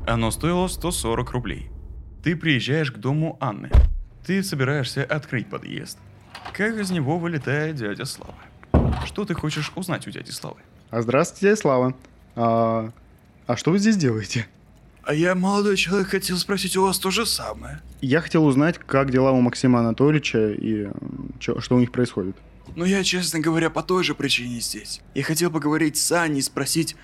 Оно 0.07 0.31
стоило 0.31 0.67
140 0.67 1.31
рублей. 1.31 1.69
Ты 2.23 2.35
приезжаешь 2.35 2.91
к 2.91 2.97
дому 2.97 3.37
Анны. 3.39 3.71
Ты 4.25 4.43
собираешься 4.43 5.03
открыть 5.03 5.49
подъезд. 5.49 5.97
Как 6.53 6.77
из 6.77 6.91
него 6.91 7.17
вылетает 7.17 7.75
дядя 7.75 8.05
Слава? 8.05 8.35
Что 9.05 9.25
ты 9.25 9.33
хочешь 9.33 9.71
узнать 9.75 10.07
у 10.07 10.11
дяди 10.11 10.31
Славы? 10.31 10.59
А 10.89 11.01
здравствуйте, 11.01 11.55
Слава. 11.55 11.95
А, 12.35 12.91
а 13.47 13.55
что 13.55 13.71
вы 13.71 13.79
здесь 13.79 13.97
делаете? 13.97 14.47
А 15.09 15.13
я, 15.15 15.33
молодой 15.33 15.75
человек, 15.75 16.09
хотел 16.09 16.37
спросить 16.37 16.77
у 16.77 16.83
вас 16.83 16.99
то 16.99 17.09
же 17.09 17.25
самое. 17.25 17.81
Я 17.99 18.21
хотел 18.21 18.45
узнать, 18.45 18.77
как 18.77 19.09
дела 19.09 19.31
у 19.31 19.41
Максима 19.41 19.79
Анатольевича 19.79 20.51
и 20.51 20.87
чё- 21.39 21.59
что 21.61 21.77
у 21.77 21.79
них 21.79 21.91
происходит. 21.91 22.35
Но 22.75 22.85
я, 22.85 23.03
честно 23.03 23.39
говоря, 23.39 23.71
по 23.71 23.81
той 23.81 24.03
же 24.03 24.13
причине 24.13 24.59
здесь. 24.59 25.01
Я 25.15 25.23
хотел 25.23 25.49
поговорить 25.49 25.97
с 25.97 26.11
Аней, 26.11 26.43
спросить, 26.43 26.95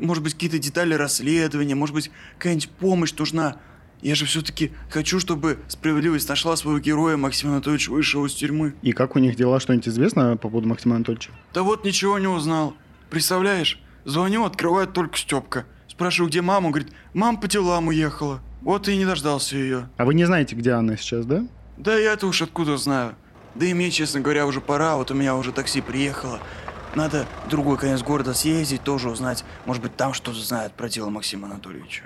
может 0.00 0.24
быть, 0.24 0.34
какие-то 0.34 0.58
детали 0.58 0.94
расследования, 0.94 1.76
может 1.76 1.94
быть, 1.94 2.10
какая-нибудь 2.36 2.68
помощь 2.68 3.12
нужна. 3.16 3.58
Я 4.00 4.16
же 4.16 4.26
все-таки 4.26 4.72
хочу, 4.90 5.20
чтобы 5.20 5.60
справедливость 5.68 6.28
нашла 6.28 6.56
своего 6.56 6.80
героя, 6.80 7.16
Максим 7.16 7.50
Анатольевич 7.50 7.86
вышел 7.86 8.26
из 8.26 8.34
тюрьмы. 8.34 8.74
И 8.82 8.90
как 8.90 9.14
у 9.14 9.20
них 9.20 9.36
дела, 9.36 9.60
что-нибудь 9.60 9.86
известно 9.86 10.36
по 10.36 10.48
поводу 10.48 10.66
Максима 10.66 10.96
Анатольевича? 10.96 11.30
Да 11.54 11.62
вот 11.62 11.84
ничего 11.84 12.18
не 12.18 12.26
узнал. 12.26 12.74
Представляешь, 13.08 13.80
звоню, 14.04 14.44
открывает 14.44 14.92
только 14.94 15.16
Степка. 15.16 15.64
Спрашиваю, 16.02 16.30
где 16.30 16.42
мама, 16.42 16.66
он 16.66 16.72
говорит, 16.72 16.92
мама 17.14 17.38
по 17.40 17.46
делам 17.46 17.86
уехала. 17.86 18.40
Вот 18.62 18.88
и 18.88 18.96
не 18.96 19.04
дождался 19.04 19.56
ее. 19.56 19.88
А 19.98 20.04
вы 20.04 20.14
не 20.14 20.24
знаете, 20.24 20.56
где 20.56 20.70
Анна 20.72 20.96
сейчас, 20.96 21.24
да? 21.26 21.46
Да 21.76 21.96
я-то 21.96 22.26
уж 22.26 22.42
откуда 22.42 22.76
знаю. 22.76 23.14
Да 23.54 23.66
и 23.66 23.72
мне, 23.72 23.88
честно 23.92 24.20
говоря, 24.20 24.46
уже 24.48 24.60
пора, 24.60 24.96
вот 24.96 25.12
у 25.12 25.14
меня 25.14 25.36
уже 25.36 25.52
такси 25.52 25.80
приехало. 25.80 26.40
Надо 26.96 27.24
в 27.46 27.50
другой 27.50 27.78
конец 27.78 28.02
города 28.02 28.34
съездить, 28.34 28.82
тоже 28.82 29.10
узнать. 29.10 29.44
Может 29.64 29.80
быть, 29.80 29.94
там 29.94 30.12
что-то 30.12 30.40
знают 30.40 30.72
про 30.72 30.88
дело 30.88 31.08
Максима 31.08 31.46
Анатольевича. 31.46 32.02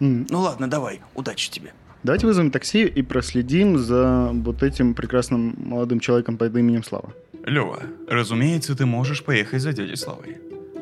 М, 0.00 0.26
Ну 0.28 0.40
ладно, 0.40 0.68
давай, 0.68 1.02
удачи 1.14 1.48
тебе. 1.48 1.72
Давайте 2.02 2.26
вызовем 2.26 2.50
такси 2.50 2.84
и 2.84 3.02
проследим 3.02 3.78
за 3.78 4.30
вот 4.32 4.64
этим 4.64 4.92
прекрасным 4.94 5.54
молодым 5.56 6.00
человеком 6.00 6.36
под 6.36 6.56
именем 6.56 6.82
Слава. 6.82 7.12
Лева, 7.44 7.80
разумеется, 8.08 8.74
ты 8.74 8.86
можешь 8.86 9.22
поехать 9.22 9.62
за 9.62 9.72
дядей 9.72 9.94
Славой. 9.96 10.38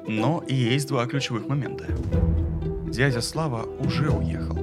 Но 0.07 0.45
и 0.47 0.55
есть 0.55 0.89
два 0.89 1.07
ключевых 1.07 1.49
момента. 1.49 1.87
Дядя 2.95 3.23
Слава 3.23 3.65
уже 3.81 4.09
уехал, 4.09 4.57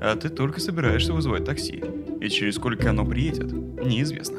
а 0.00 0.16
ты 0.16 0.30
только 0.30 0.60
собираешься 0.60 1.12
вызывать 1.12 1.44
такси. 1.44 1.84
И 2.22 2.28
через 2.30 2.54
сколько 2.54 2.88
оно 2.88 3.04
приедет, 3.04 3.52
неизвестно. 3.52 4.38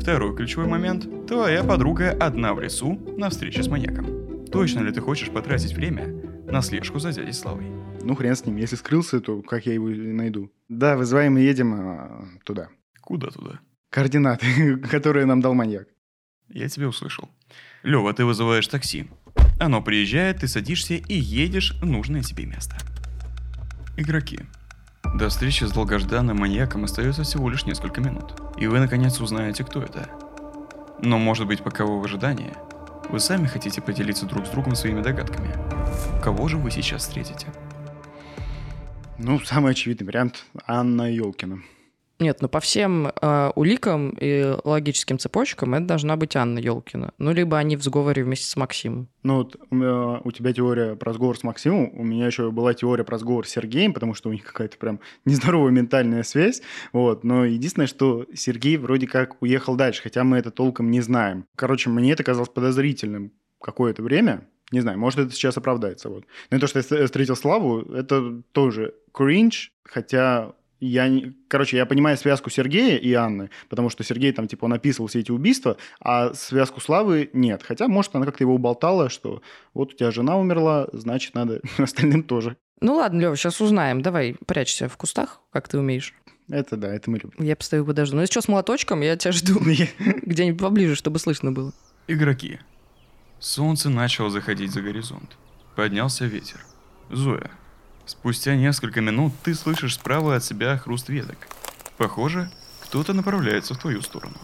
Второй 0.00 0.34
ключевой 0.34 0.66
момент– 0.66 1.06
твоя 1.28 1.62
подруга 1.62 2.10
одна 2.10 2.54
в 2.54 2.60
лесу 2.60 3.00
на 3.16 3.30
встрече 3.30 3.62
с 3.62 3.68
маньяком. 3.68 4.46
Точно 4.46 4.80
ли 4.80 4.90
ты 4.90 5.00
хочешь 5.00 5.30
потратить 5.30 5.74
время 5.74 6.08
на 6.50 6.60
слежку 6.60 6.98
за 6.98 7.12
дядей 7.12 7.34
Славой? 7.34 7.66
Ну, 8.02 8.16
хрен 8.16 8.34
с 8.34 8.44
ним. 8.44 8.56
Если 8.56 8.74
скрылся, 8.74 9.20
то 9.20 9.42
как 9.42 9.66
я 9.66 9.74
его 9.74 9.86
найду? 9.86 10.50
Да, 10.68 10.96
вызываем 10.96 11.38
и 11.38 11.42
едем 11.42 11.72
а, 11.72 12.24
туда. 12.42 12.70
Куда 13.00 13.28
туда? 13.28 13.60
Координаты, 13.90 14.76
которые 14.90 15.24
нам 15.26 15.40
дал 15.40 15.54
маньяк. 15.54 15.86
Я 16.48 16.68
тебя 16.68 16.88
услышал. 16.88 17.28
Лева, 17.84 18.12
ты 18.12 18.24
вызываешь 18.24 18.66
такси. 18.66 19.06
Оно 19.58 19.80
приезжает, 19.82 20.40
ты 20.40 20.48
садишься 20.48 20.94
и 20.94 21.14
едешь 21.14 21.74
в 21.80 21.86
нужное 21.86 22.22
тебе 22.22 22.46
место. 22.46 22.76
Игроки. 23.96 24.40
До 25.14 25.28
встречи 25.28 25.64
с 25.64 25.72
долгожданным 25.72 26.36
маньяком 26.36 26.84
остается 26.84 27.22
всего 27.22 27.48
лишь 27.48 27.64
несколько 27.64 28.00
минут. 28.00 28.34
И 28.58 28.66
вы 28.66 28.80
наконец 28.80 29.20
узнаете, 29.20 29.64
кто 29.64 29.82
это. 29.82 30.10
Но 31.00 31.18
может 31.18 31.46
быть, 31.46 31.62
пока 31.62 31.86
вы 31.86 32.00
в 32.00 32.04
ожидании, 32.04 32.52
вы 33.08 33.20
сами 33.20 33.46
хотите 33.46 33.80
поделиться 33.80 34.26
друг 34.26 34.46
с 34.46 34.50
другом 34.50 34.74
своими 34.74 35.00
догадками. 35.00 35.54
Кого 36.22 36.48
же 36.48 36.58
вы 36.58 36.70
сейчас 36.70 37.02
встретите? 37.02 37.46
Ну, 39.18 39.40
самый 39.40 39.72
очевидный 39.72 40.06
вариант– 40.06 40.44
Анна 40.66 41.10
Елкина. 41.10 41.60
Нет, 42.18 42.38
ну 42.40 42.48
по 42.48 42.60
всем 42.60 43.08
э, 43.08 43.50
уликам 43.56 44.16
и 44.18 44.56
логическим 44.64 45.18
цепочкам 45.18 45.74
это 45.74 45.84
должна 45.86 46.16
быть 46.16 46.34
Анна 46.34 46.58
Елкина. 46.58 47.12
Ну, 47.18 47.32
либо 47.32 47.58
они 47.58 47.76
в 47.76 47.82
сговоре 47.82 48.24
вместе 48.24 48.46
с 48.46 48.56
Максимом. 48.56 49.08
Ну, 49.22 49.36
вот 49.38 49.56
у, 49.70 49.74
меня- 49.74 50.20
у 50.24 50.30
тебя 50.32 50.52
теория 50.54 50.96
про 50.96 51.12
сговор 51.12 51.36
с 51.36 51.42
Максимом, 51.42 51.90
у 51.92 52.04
меня 52.04 52.26
еще 52.26 52.50
была 52.50 52.72
теория 52.72 53.04
про 53.04 53.18
сговор 53.18 53.46
с 53.46 53.50
Сергеем, 53.50 53.92
потому 53.92 54.14
что 54.14 54.30
у 54.30 54.32
них 54.32 54.44
какая-то 54.44 54.78
прям 54.78 55.00
нездоровая 55.26 55.72
ментальная 55.72 56.22
связь. 56.22 56.62
Вот. 56.94 57.22
Но 57.22 57.44
единственное, 57.44 57.86
что 57.86 58.24
Сергей 58.34 58.78
вроде 58.78 59.06
как 59.06 59.42
уехал 59.42 59.76
дальше, 59.76 60.02
хотя 60.02 60.24
мы 60.24 60.38
это 60.38 60.50
толком 60.50 60.90
не 60.90 61.02
знаем. 61.02 61.44
Короче, 61.54 61.90
мне 61.90 62.12
это 62.12 62.24
казалось 62.24 62.48
подозрительным 62.48 63.32
какое-то 63.60 64.02
время. 64.02 64.48
Не 64.72 64.80
знаю, 64.80 64.98
может, 64.98 65.18
это 65.20 65.32
сейчас 65.32 65.56
оправдается. 65.58 66.08
Вот. 66.08 66.24
Но 66.50 66.58
то, 66.58 66.66
что 66.66 66.78
я 66.78 66.82
с- 66.82 67.04
встретил 67.06 67.36
Славу, 67.36 67.82
это 67.82 68.42
тоже 68.52 68.94
кринж, 69.12 69.70
хотя 69.84 70.54
я, 70.80 71.08
не- 71.08 71.34
короче, 71.48 71.76
я 71.76 71.86
понимаю 71.86 72.16
связку 72.16 72.50
Сергея 72.50 72.98
и 72.98 73.12
Анны, 73.12 73.50
потому 73.68 73.88
что 73.90 74.04
Сергей 74.04 74.32
там, 74.32 74.46
типа, 74.48 74.66
он 74.66 74.74
описывал 74.74 75.08
все 75.08 75.20
эти 75.20 75.30
убийства, 75.30 75.76
а 76.00 76.34
связку 76.34 76.80
Славы 76.80 77.30
нет. 77.32 77.62
Хотя, 77.62 77.88
может, 77.88 78.14
она 78.14 78.26
как-то 78.26 78.44
его 78.44 78.54
уболтала, 78.54 79.08
что 79.08 79.42
вот 79.74 79.92
у 79.94 79.96
тебя 79.96 80.10
жена 80.10 80.36
умерла, 80.36 80.88
значит, 80.92 81.34
надо 81.34 81.60
остальным 81.78 82.22
тоже. 82.22 82.56
Ну 82.80 82.94
ладно, 82.96 83.20
Лева, 83.20 83.36
сейчас 83.36 83.60
узнаем. 83.60 84.02
Давай, 84.02 84.36
прячься 84.46 84.88
в 84.88 84.96
кустах, 84.96 85.40
как 85.50 85.68
ты 85.68 85.78
умеешь. 85.78 86.12
Это 86.48 86.76
да, 86.76 86.94
это 86.94 87.10
мы 87.10 87.18
любим. 87.18 87.44
Я 87.44 87.56
постою 87.56 87.84
подожду. 87.84 88.16
Ну, 88.16 88.20
если 88.22 88.32
что, 88.32 88.42
с 88.42 88.48
молоточком, 88.48 89.00
я 89.00 89.16
тебя 89.16 89.32
жду 89.32 89.58
где-нибудь 90.22 90.60
поближе, 90.60 90.94
чтобы 90.94 91.18
слышно 91.18 91.52
было. 91.52 91.72
Игроки. 92.06 92.60
Солнце 93.38 93.90
начало 93.90 94.30
заходить 94.30 94.72
за 94.72 94.82
горизонт. 94.82 95.36
Поднялся 95.74 96.24
ветер. 96.26 96.60
Зоя. 97.10 97.50
Спустя 98.06 98.54
несколько 98.54 99.00
минут 99.00 99.32
ты 99.42 99.52
слышишь 99.54 99.94
справа 99.94 100.36
от 100.36 100.44
себя 100.44 100.78
хруст 100.78 101.08
веток. 101.08 101.48
Похоже, 101.96 102.48
кто-то 102.80 103.12
направляется 103.12 103.74
в 103.74 103.78
твою 103.78 104.00
сторону. 104.00 104.36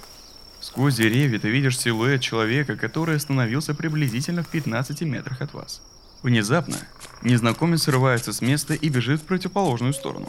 Сквозь 0.61 0.97
деревья 0.97 1.39
ты 1.39 1.49
видишь 1.49 1.79
силуэт 1.79 2.21
человека, 2.21 2.77
который 2.77 3.17
остановился 3.17 3.73
приблизительно 3.73 4.43
в 4.43 4.49
15 4.49 5.03
метрах 5.03 5.41
от 5.43 5.55
вас. 5.55 5.81
Внезапно 6.23 6.77
незнакомец 7.23 7.83
срывается 7.83 8.33
с 8.33 8.41
места 8.41 8.75
и 8.75 8.89
бежит 8.89 9.21
в 9.21 9.25
противоположную 9.27 9.93
сторону. 9.93 10.29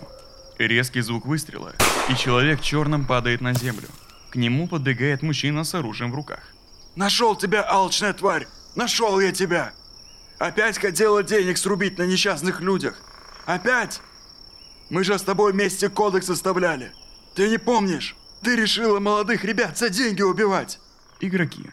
Резкий 0.60 1.02
звук 1.02 1.26
выстрела, 1.26 1.74
и 2.10 2.16
человек 2.16 2.62
в 2.62 2.64
черном 2.64 3.06
падает 3.06 3.42
на 3.42 3.54
землю. 3.54 3.88
К 4.30 4.36
нему 4.36 4.68
подбегает 4.68 5.24
мужчина 5.24 5.64
с 5.64 5.74
оружием 5.74 6.12
в 6.12 6.16
руках. 6.16 6.54
Нашел 6.96 7.36
тебя, 7.36 7.64
алчная 7.64 8.14
тварь! 8.14 8.48
Нашел 8.76 9.20
я 9.20 9.32
тебя! 9.32 9.74
Опять 10.38 10.78
хотела 10.78 11.24
денег 11.24 11.58
срубить 11.58 11.98
на 11.98 12.04
несчастных 12.04 12.62
людях! 12.62 13.02
Опять! 13.46 14.02
Мы 14.90 15.04
же 15.04 15.18
с 15.18 15.22
тобой 15.24 15.54
вместе 15.54 15.90
кодекс 15.90 16.28
составляли! 16.28 16.92
Ты 17.36 17.50
не 17.50 17.58
помнишь? 17.58 18.16
Ты 18.42 18.56
решила 18.56 19.00
молодых 19.00 19.44
ребят 19.44 19.78
за 19.78 19.90
деньги 19.90 20.22
убивать! 20.22 20.80
Игроки, 21.20 21.66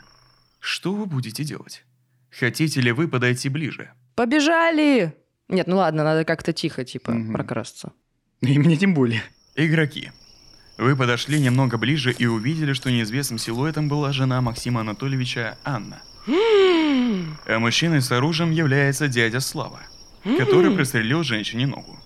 что 0.61 0.93
вы 0.95 1.07
будете 1.07 1.45
делать? 1.45 1.85
Хотите 2.31 2.81
ли 2.81 2.93
вы 2.93 3.09
подойти 3.09 3.49
ближе? 3.49 3.93
Побежали! 4.15 5.17
Нет, 5.49 5.67
ну 5.67 5.77
ладно, 5.77 6.05
надо 6.05 6.25
как-то 6.25 6.53
тихо, 6.53 6.85
типа, 6.85 7.11
Мгм. 7.13 7.33
прокрасться. 7.33 7.93
И 8.41 8.59
мне 8.59 8.77
тем 8.77 8.95
более. 8.95 9.23
Игроки. 9.57 10.13
Вы 10.79 10.97
подошли 10.97 11.41
немного 11.41 11.77
ближе 11.77 12.13
и 12.13 12.27
увидели, 12.27 12.73
что 12.73 12.91
неизвестным 12.91 13.39
силуэтом 13.39 13.89
была 13.89 14.13
жена 14.13 14.41
Максима 14.41 14.81
Анатольевича 14.81 15.59
Анна. 15.65 16.03
А 17.47 17.59
мужчиной 17.59 18.01
с 18.01 18.11
оружием 18.13 18.51
является 18.51 19.09
дядя 19.09 19.41
Слава, 19.41 19.81
который 20.25 20.75
пристрелил 20.75 21.23
женщине 21.23 21.67
ногу. 21.67 21.99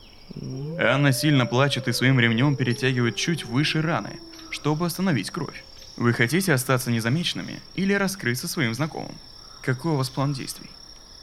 Анна 0.78 1.12
сильно 1.12 1.46
плачет 1.46 1.88
и 1.88 1.92
своим 1.92 2.18
ремнем 2.18 2.56
перетягивает 2.56 3.16
чуть 3.16 3.44
выше 3.44 3.82
раны, 3.82 4.18
чтобы 4.50 4.86
остановить 4.86 5.30
кровь. 5.30 5.64
Вы 5.96 6.12
хотите 6.12 6.52
остаться 6.52 6.90
незамеченными 6.90 7.60
или 7.74 7.92
раскрыться 7.92 8.48
своим 8.48 8.74
знакомым? 8.74 9.14
Какой 9.62 9.92
у 9.92 9.96
вас 9.96 10.10
план 10.10 10.32
действий? 10.32 10.70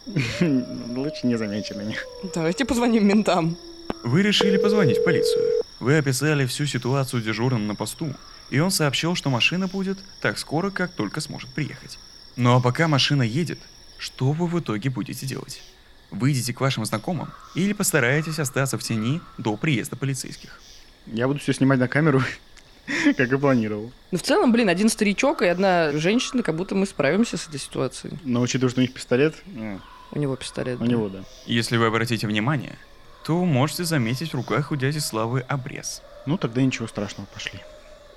Лучше 0.95 1.27
незамеченными. 1.27 1.97
Давайте 2.33 2.65
позвоним 2.65 3.07
ментам. 3.07 3.57
Вы 4.03 4.21
решили 4.23 4.57
позвонить 4.57 4.99
в 4.99 5.03
полицию. 5.03 5.43
Вы 5.79 5.97
описали 5.97 6.45
всю 6.45 6.65
ситуацию 6.65 7.21
дежурным 7.21 7.67
на 7.67 7.75
посту, 7.75 8.13
и 8.49 8.59
он 8.59 8.71
сообщил, 8.71 9.15
что 9.15 9.29
машина 9.29 9.67
будет 9.67 9.97
так 10.21 10.37
скоро, 10.37 10.69
как 10.69 10.91
только 10.91 11.21
сможет 11.21 11.49
приехать. 11.49 11.99
Ну 12.35 12.55
а 12.55 12.61
пока 12.61 12.87
машина 12.87 13.23
едет, 13.23 13.59
что 13.97 14.31
вы 14.31 14.47
в 14.47 14.59
итоге 14.59 14.89
будете 14.89 15.25
делать? 15.25 15.61
Выйдете 16.11 16.53
к 16.53 16.59
вашим 16.61 16.83
знакомым 16.85 17.29
или 17.55 17.73
постараетесь 17.73 18.37
остаться 18.39 18.77
в 18.77 18.83
тени 18.83 19.21
до 19.37 19.55
приезда 19.57 19.95
полицейских? 19.95 20.59
Я 21.07 21.27
буду 21.27 21.39
все 21.39 21.53
снимать 21.53 21.79
на 21.79 21.87
камеру, 21.87 22.21
как 23.17 23.31
и 23.31 23.37
планировал. 23.37 23.91
Ну, 24.11 24.17
в 24.17 24.21
целом, 24.21 24.51
блин, 24.51 24.69
один 24.69 24.89
старичок 24.89 25.41
и 25.41 25.45
одна 25.47 25.91
женщина, 25.93 26.43
как 26.43 26.55
будто 26.55 26.75
мы 26.75 26.85
справимся 26.85 27.37
с 27.37 27.47
этой 27.47 27.59
ситуацией. 27.59 28.13
Но 28.23 28.41
учитывая, 28.41 28.69
что 28.69 28.81
у 28.81 28.83
них 28.83 28.93
пистолет, 28.93 29.35
э, 29.55 29.77
У 30.11 30.19
него 30.19 30.35
пистолет. 30.35 30.79
у 30.81 30.83
да. 30.83 30.87
него, 30.87 31.09
да. 31.09 31.23
Если 31.45 31.77
вы 31.77 31.85
обратите 31.85 32.27
внимание, 32.27 32.77
то 33.23 33.43
можете 33.45 33.85
заметить 33.85 34.31
в 34.31 34.35
руках 34.35 34.71
у 34.71 34.75
дяди 34.75 34.99
Славы 34.99 35.39
обрез. 35.47 36.01
Ну, 36.25 36.37
тогда 36.37 36.61
ничего 36.61 36.87
страшного, 36.87 37.27
пошли. 37.33 37.59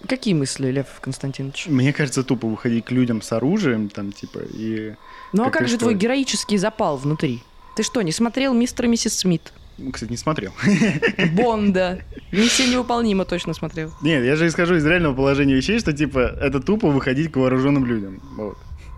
Какие 0.09 0.35
мысли, 0.35 0.70
Лев 0.70 0.88
Константинович? 1.00 1.66
Мне 1.68 1.92
кажется, 1.92 2.24
тупо 2.24 2.46
выходить 2.48 2.85
к 2.85 2.90
людям 2.90 3.22
с 3.22 3.33
оружием, 3.33 3.88
там, 3.88 4.12
типа, 4.12 4.40
и... 4.40 4.94
Ну 5.33 5.42
а 5.42 5.46
Как 5.46 5.54
как 5.61 5.62
же 5.68 5.76
что? 5.76 5.85
твой 5.85 5.94
героический 5.94 6.59
запал 6.59 6.96
внутри? 6.98 7.42
Ты 7.77 7.83
что, 7.83 8.03
не 8.03 8.13
смотрел 8.13 8.55
мистер 8.55 8.85
и 8.87 8.89
миссис 8.89 9.19
Смит? 9.19 9.53
Ну, 9.79 9.91
Кстати, 9.91 10.11
не 10.13 10.17
смотрел. 10.17 10.53
Бонда. 11.35 12.01
Миссия 12.33 12.69
невыполнима 12.71 13.25
точно 13.25 13.55
смотрел. 13.55 13.93
Нет, 14.03 14.25
я 14.25 14.37
же 14.37 14.47
исхожу 14.47 14.77
из 14.77 14.87
реального 14.87 15.15
положения 15.15 15.55
вещей, 15.55 15.81
что, 15.81 15.93
типа, 15.93 16.19
это 16.21 16.61
тупо 16.61 16.89
выходить 16.89 17.33
к 17.33 17.37
вооруженным 17.37 17.85
людям. 17.85 18.23
Вот. 18.37 18.57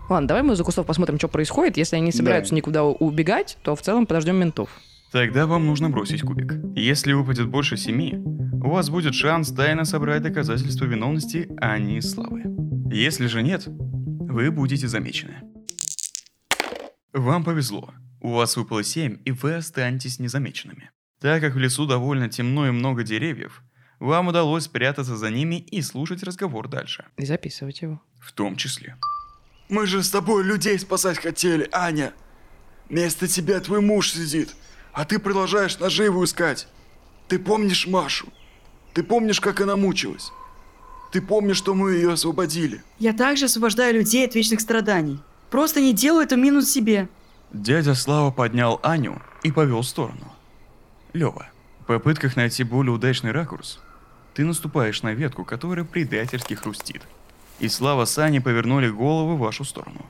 Ладно, 0.09 0.27
давай 0.27 0.43
мы 0.43 0.55
за 0.55 0.63
кустов 0.63 0.85
посмотрим, 0.85 1.17
что 1.17 1.27
происходит. 1.27 1.77
Если 1.77 1.95
они 1.95 2.05
не 2.05 2.11
собираются 2.11 2.51
Да. 2.51 2.57
никуда 2.57 2.83
убегать, 2.83 3.57
то 3.63 3.75
в 3.75 3.81
целом 3.81 4.05
подождем 4.05 4.35
ментов. 4.35 4.69
Тогда 5.11 5.47
вам 5.47 5.65
нужно 5.65 5.89
бросить 5.89 6.21
кубик. 6.21 6.53
Если 6.75 7.13
выпадет 7.13 7.47
больше 7.47 7.75
семи, 7.75 8.13
у 8.63 8.69
вас 8.69 8.89
будет 8.89 9.15
шанс 9.15 9.51
тайно 9.51 9.83
собрать 9.85 10.21
доказательства 10.21 10.85
виновности 10.85 11.49
Ани 11.59 11.97
и 11.97 12.01
Славы. 12.01 12.43
Если 12.91 13.25
же 13.27 13.41
нет, 13.41 13.63
вы 13.65 14.51
будете 14.51 14.87
замечены. 14.87 15.35
Вам 17.13 17.43
повезло. 17.43 17.89
У 18.19 18.33
вас 18.33 18.57
выпало 18.57 18.83
7, 18.83 19.19
и 19.25 19.31
вы 19.31 19.55
останетесь 19.55 20.19
незамеченными. 20.19 20.91
Так 21.19 21.41
как 21.41 21.53
в 21.53 21.57
лесу 21.57 21.85
довольно 21.85 22.29
темно 22.29 22.67
и 22.67 22.71
много 22.71 23.03
деревьев, 23.03 23.63
вам 23.99 24.27
удалось 24.27 24.65
спрятаться 24.65 25.15
за 25.15 25.29
ними 25.29 25.55
и 25.55 25.81
слушать 25.81 26.23
разговор 26.23 26.67
дальше. 26.67 27.05
И 27.17 27.25
записывать 27.25 27.81
его. 27.81 28.01
В 28.19 28.31
том 28.31 28.55
числе. 28.55 28.97
Мы 29.69 29.85
же 29.85 30.03
с 30.03 30.09
тобой 30.09 30.43
людей 30.43 30.77
спасать 30.79 31.19
хотели, 31.19 31.67
Аня. 31.71 32.13
Вместо 32.89 33.27
тебя 33.27 33.59
твой 33.59 33.81
муж 33.81 34.11
сидит, 34.11 34.55
а 34.93 35.05
ты 35.05 35.19
продолжаешь 35.19 35.77
наживу 35.79 36.23
искать. 36.23 36.67
Ты 37.27 37.37
помнишь 37.37 37.85
Машу? 37.87 38.31
Ты 38.93 39.03
помнишь, 39.03 39.41
как 39.41 39.59
она 39.59 39.75
мучилась? 39.75 40.31
Ты 41.11 41.21
помнишь, 41.21 41.57
что 41.57 41.73
мы 41.73 41.93
ее 41.93 42.13
освободили? 42.13 42.83
Я 42.99 43.13
также 43.13 43.45
освобождаю 43.45 43.95
людей 43.95 44.25
от 44.25 44.35
вечных 44.35 44.61
страданий. 44.61 45.19
Просто 45.49 45.81
не 45.81 45.93
делаю 45.93 46.25
это 46.25 46.35
минус 46.35 46.69
себе. 46.69 47.09
Дядя 47.53 47.95
Слава 47.95 48.29
поднял 48.31 48.79
Аню 48.83 49.21
и 49.43 49.51
повел 49.51 49.81
в 49.81 49.87
сторону. 49.87 50.33
Лева, 51.13 51.47
в 51.79 51.85
попытках 51.85 52.35
найти 52.35 52.63
более 52.63 52.91
удачный 52.91 53.31
ракурс, 53.31 53.79
ты 54.33 54.43
наступаешь 54.43 55.01
на 55.01 55.13
ветку, 55.13 55.45
которая 55.45 55.85
предательски 55.85 56.55
хрустит. 56.55 57.01
И 57.59 57.69
Слава 57.69 58.05
с 58.05 58.17
Аней 58.17 58.41
повернули 58.41 58.89
головы 58.89 59.35
в 59.35 59.39
вашу 59.39 59.63
сторону. 59.63 60.05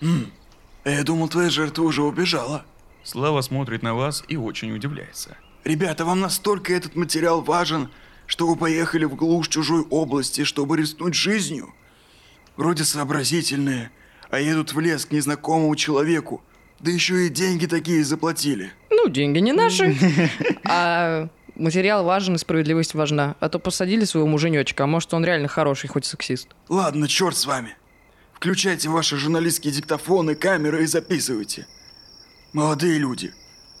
А 0.00 0.90
я 0.90 1.02
думал, 1.02 1.28
твоя 1.28 1.48
жертва 1.48 1.82
уже 1.82 2.02
убежала. 2.02 2.64
Слава 3.02 3.40
смотрит 3.40 3.82
на 3.82 3.94
вас 3.94 4.22
и 4.28 4.36
очень 4.36 4.72
удивляется. 4.72 5.36
Ребята, 5.64 6.04
вам 6.04 6.20
настолько 6.20 6.74
этот 6.74 6.94
материал 6.94 7.40
важен, 7.40 7.88
что 8.26 8.46
вы 8.46 8.56
поехали 8.56 9.04
в 9.06 9.14
глушь 9.16 9.48
чужой 9.48 9.82
области, 9.88 10.44
чтобы 10.44 10.76
рискнуть 10.76 11.14
жизнью? 11.14 11.74
Вроде 12.56 12.84
сообразительные, 12.84 13.90
а 14.34 14.40
едут 14.40 14.72
в 14.72 14.80
лес 14.80 15.06
к 15.06 15.12
незнакомому 15.12 15.74
человеку. 15.76 16.42
Да 16.80 16.90
еще 16.90 17.26
и 17.26 17.28
деньги 17.28 17.66
такие 17.66 18.04
заплатили. 18.04 18.72
Ну, 18.90 19.08
деньги 19.08 19.38
не 19.38 19.52
наши. 19.52 19.96
А 20.64 21.28
материал 21.54 22.04
важен 22.04 22.34
и 22.34 22.38
справедливость 22.38 22.94
важна. 22.94 23.36
А 23.38 23.48
то 23.48 23.58
посадили 23.58 24.04
своего 24.04 24.26
муженечка, 24.26 24.84
а 24.84 24.86
может 24.86 25.14
он 25.14 25.24
реально 25.24 25.46
хороший, 25.46 25.88
хоть 25.88 26.04
сексист. 26.04 26.48
Ладно, 26.68 27.06
черт 27.06 27.36
с 27.36 27.46
вами. 27.46 27.76
Включайте 28.32 28.88
ваши 28.88 29.16
журналистские 29.16 29.72
диктофоны, 29.72 30.34
камеры 30.34 30.82
и 30.82 30.86
записывайте. 30.86 31.66
Молодые 32.52 32.98
люди, 32.98 33.32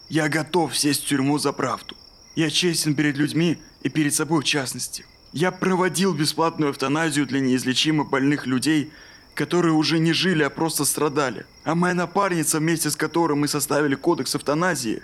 я 0.08 0.28
готов 0.28 0.76
сесть 0.76 1.04
в 1.04 1.08
тюрьму 1.08 1.38
за 1.38 1.52
правду. 1.52 1.96
Я 2.36 2.50
честен 2.50 2.94
перед 2.94 3.16
людьми 3.16 3.58
и 3.82 3.88
перед 3.88 4.14
собой 4.14 4.42
в 4.42 4.44
частности. 4.44 5.04
Я 5.32 5.50
проводил 5.50 6.14
бесплатную 6.14 6.70
эвтаназию 6.70 7.26
для 7.26 7.40
неизлечимо 7.40 8.04
больных 8.04 8.46
людей, 8.46 8.92
которые 9.34 9.74
уже 9.74 9.98
не 9.98 10.12
жили, 10.12 10.42
а 10.42 10.50
просто 10.50 10.84
страдали. 10.84 11.46
А 11.64 11.74
моя 11.74 11.94
напарница, 11.94 12.58
вместе 12.58 12.90
с 12.90 12.96
которой 12.96 13.34
мы 13.34 13.48
составили 13.48 13.94
кодекс 13.94 14.34
эвтаназии, 14.36 15.02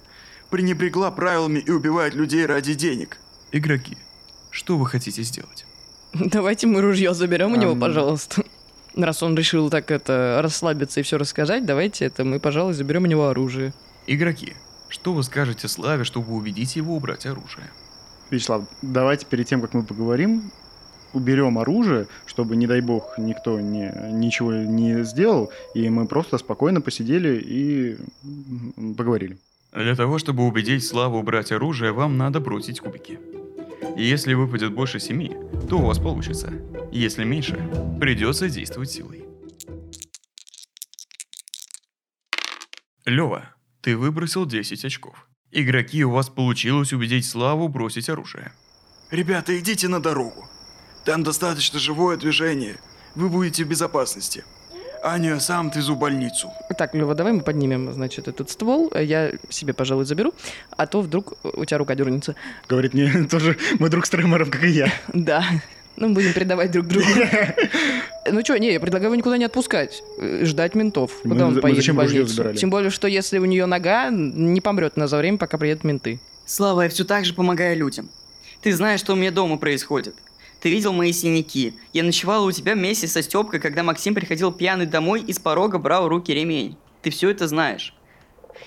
пренебрегла 0.50 1.10
правилами 1.10 1.58
и 1.58 1.70
убивает 1.70 2.14
людей 2.14 2.46
ради 2.46 2.74
денег. 2.74 3.18
Игроки, 3.52 3.96
что 4.50 4.76
вы 4.76 4.86
хотите 4.86 5.22
сделать? 5.22 5.66
Давайте 6.12 6.66
мы 6.66 6.80
ружье 6.80 7.14
заберем 7.14 7.52
у 7.52 7.56
него, 7.56 7.72
Ам. 7.72 7.80
пожалуйста. 7.80 8.42
Раз 8.96 9.22
он 9.22 9.36
решил 9.36 9.70
так 9.70 9.90
это 9.90 10.40
расслабиться 10.42 11.00
и 11.00 11.02
все 11.04 11.16
рассказать, 11.16 11.64
давайте 11.64 12.04
это 12.04 12.24
мы, 12.24 12.40
пожалуй, 12.40 12.74
заберем 12.74 13.04
у 13.04 13.06
него 13.06 13.28
оружие. 13.28 13.72
Игроки, 14.06 14.54
что 14.88 15.12
вы 15.12 15.22
скажете 15.22 15.68
Славе, 15.68 16.02
чтобы 16.02 16.34
убедить 16.34 16.74
его 16.74 16.96
убрать 16.96 17.26
оружие? 17.26 17.70
Вячеслав, 18.30 18.64
давайте 18.82 19.26
перед 19.26 19.46
тем, 19.46 19.60
как 19.60 19.74
мы 19.74 19.84
поговорим, 19.84 20.50
уберем 21.12 21.58
оружие, 21.58 22.06
чтобы, 22.26 22.56
не 22.56 22.66
дай 22.66 22.80
бог, 22.80 23.18
никто 23.18 23.60
не, 23.60 23.92
ничего 24.12 24.52
не 24.52 25.04
сделал, 25.04 25.50
и 25.74 25.88
мы 25.88 26.06
просто 26.06 26.38
спокойно 26.38 26.80
посидели 26.80 27.40
и 27.40 27.96
поговорили. 28.96 29.38
Для 29.72 29.94
того, 29.94 30.18
чтобы 30.18 30.46
убедить 30.46 30.84
Славу 30.84 31.18
убрать 31.18 31.52
оружие, 31.52 31.92
вам 31.92 32.16
надо 32.16 32.40
бросить 32.40 32.80
кубики. 32.80 33.18
И 33.96 34.04
Если 34.04 34.34
выпадет 34.34 34.72
больше 34.72 34.98
семи, 35.00 35.36
то 35.68 35.78
у 35.78 35.86
вас 35.86 35.98
получится. 35.98 36.52
Если 36.92 37.24
меньше, 37.24 37.56
придется 38.00 38.48
действовать 38.48 38.90
силой. 38.90 39.24
Лева, 43.04 43.54
ты 43.80 43.96
выбросил 43.96 44.46
10 44.46 44.84
очков. 44.84 45.28
Игроки, 45.50 46.04
у 46.04 46.10
вас 46.10 46.28
получилось 46.28 46.92
убедить 46.92 47.26
Славу 47.26 47.68
бросить 47.68 48.08
оружие. 48.08 48.52
Ребята, 49.10 49.58
идите 49.58 49.88
на 49.88 50.00
дорогу. 50.00 50.49
Там 51.04 51.22
достаточно 51.22 51.78
живое 51.78 52.16
движение. 52.16 52.76
Вы 53.14 53.28
будете 53.28 53.64
в 53.64 53.68
безопасности. 53.68 54.44
Аню 55.02 55.30
я 55.30 55.40
сам 55.40 55.68
отвезу 55.68 55.94
в 55.94 55.98
больницу. 55.98 56.52
Так, 56.76 56.94
Лева, 56.94 57.14
давай 57.14 57.32
мы 57.32 57.40
поднимем, 57.40 57.90
значит, 57.94 58.28
этот 58.28 58.50
ствол. 58.50 58.92
Я 58.94 59.32
себе, 59.48 59.72
пожалуй, 59.72 60.04
заберу, 60.04 60.34
а 60.76 60.86
то 60.86 61.00
вдруг 61.00 61.34
у 61.42 61.64
тебя 61.64 61.78
рука 61.78 61.94
дернется. 61.94 62.34
Говорит 62.68 62.92
мне 62.92 63.24
тоже 63.30 63.56
мой 63.78 63.88
друг 63.88 64.04
с 64.04 64.10
Тремором, 64.10 64.50
как 64.50 64.62
и 64.64 64.68
я. 64.70 64.92
Да. 65.12 65.42
Ну, 65.96 66.14
будем 66.14 66.32
передавать 66.32 66.70
друг 66.70 66.86
другу. 66.86 67.06
Ну 68.30 68.42
что, 68.44 68.58
не, 68.58 68.72
я 68.72 68.80
предлагаю 68.80 69.08
его 69.08 69.16
никуда 69.16 69.38
не 69.38 69.44
отпускать. 69.44 70.02
э, 70.18 70.44
Ждать 70.44 70.74
ментов. 70.74 71.10
Мы 71.24 71.30
Куда 71.32 71.46
он 71.46 71.54
за- 71.54 71.60
поедет 71.62 71.88
в 71.88 71.94
больницу? 71.96 72.54
Тем 72.54 72.70
более, 72.70 72.90
что 72.90 73.08
если 73.08 73.38
у 73.38 73.44
нее 73.46 73.66
нога, 73.66 74.10
не 74.10 74.60
помрет 74.60 74.92
она 74.96 75.08
за 75.08 75.16
время, 75.16 75.38
пока 75.38 75.56
приедут 75.58 75.84
менты. 75.84 76.20
Слава, 76.46 76.82
я 76.82 76.88
все 76.90 77.04
так 77.04 77.24
же 77.24 77.32
помогаю 77.34 77.76
людям. 77.78 78.08
Ты 78.62 78.72
знаешь, 78.74 79.00
что 79.00 79.14
у 79.14 79.16
меня 79.16 79.30
дома 79.30 79.56
происходит. 79.56 80.14
Ты 80.60 80.70
видел 80.70 80.92
мои 80.92 81.12
синяки. 81.12 81.78
Я 81.92 82.04
ночевала 82.04 82.46
у 82.46 82.52
тебя 82.52 82.74
вместе 82.74 83.08
со 83.08 83.22
Степкой, 83.22 83.60
когда 83.60 83.82
Максим 83.82 84.14
приходил 84.14 84.52
пьяный 84.52 84.86
домой 84.86 85.22
и 85.22 85.32
с 85.32 85.38
порога 85.38 85.78
брал 85.78 86.08
руки 86.08 86.34
ремень. 86.34 86.76
Ты 87.00 87.10
все 87.10 87.30
это 87.30 87.48
знаешь. 87.48 87.94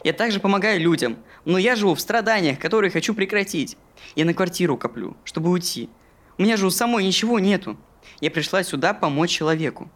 Я 0.04 0.14
также 0.14 0.40
помогаю 0.40 0.82
людям, 0.82 1.18
но 1.46 1.60
я 1.60 1.76
живу 1.76 1.94
в 1.94 2.02
страданиях, 2.02 2.58
которые 2.58 2.90
хочу 2.90 3.14
прекратить. 3.14 3.78
Я 4.16 4.26
на 4.26 4.34
квартиру 4.34 4.76
коплю, 4.76 5.16
чтобы 5.24 5.52
уйти. 5.52 5.90
У 6.40 6.42
меня 6.42 6.58
же 6.58 6.66
у 6.66 6.72
самой 6.72 7.06
ничего 7.06 7.38
нету. 7.38 7.78
Я 8.22 8.32
пришла 8.32 8.64
сюда 8.64 8.96
помочь 8.96 9.30
человеку. 9.30 9.92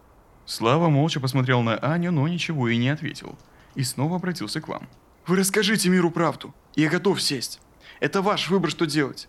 Слава 0.46 0.88
молча 0.88 1.18
посмотрел 1.18 1.62
на 1.62 1.76
Аню, 1.78 2.12
но 2.12 2.28
ничего 2.28 2.68
и 2.68 2.76
не 2.76 2.90
ответил. 2.90 3.36
И 3.74 3.82
снова 3.82 4.16
обратился 4.16 4.60
к 4.60 4.68
вам. 4.68 4.88
Вы 5.26 5.36
расскажите 5.36 5.88
миру 5.88 6.12
правду. 6.12 6.54
Я 6.76 6.88
готов 6.88 7.20
сесть. 7.20 7.60
Это 7.98 8.22
ваш 8.22 8.48
выбор, 8.48 8.70
что 8.70 8.86
делать. 8.86 9.28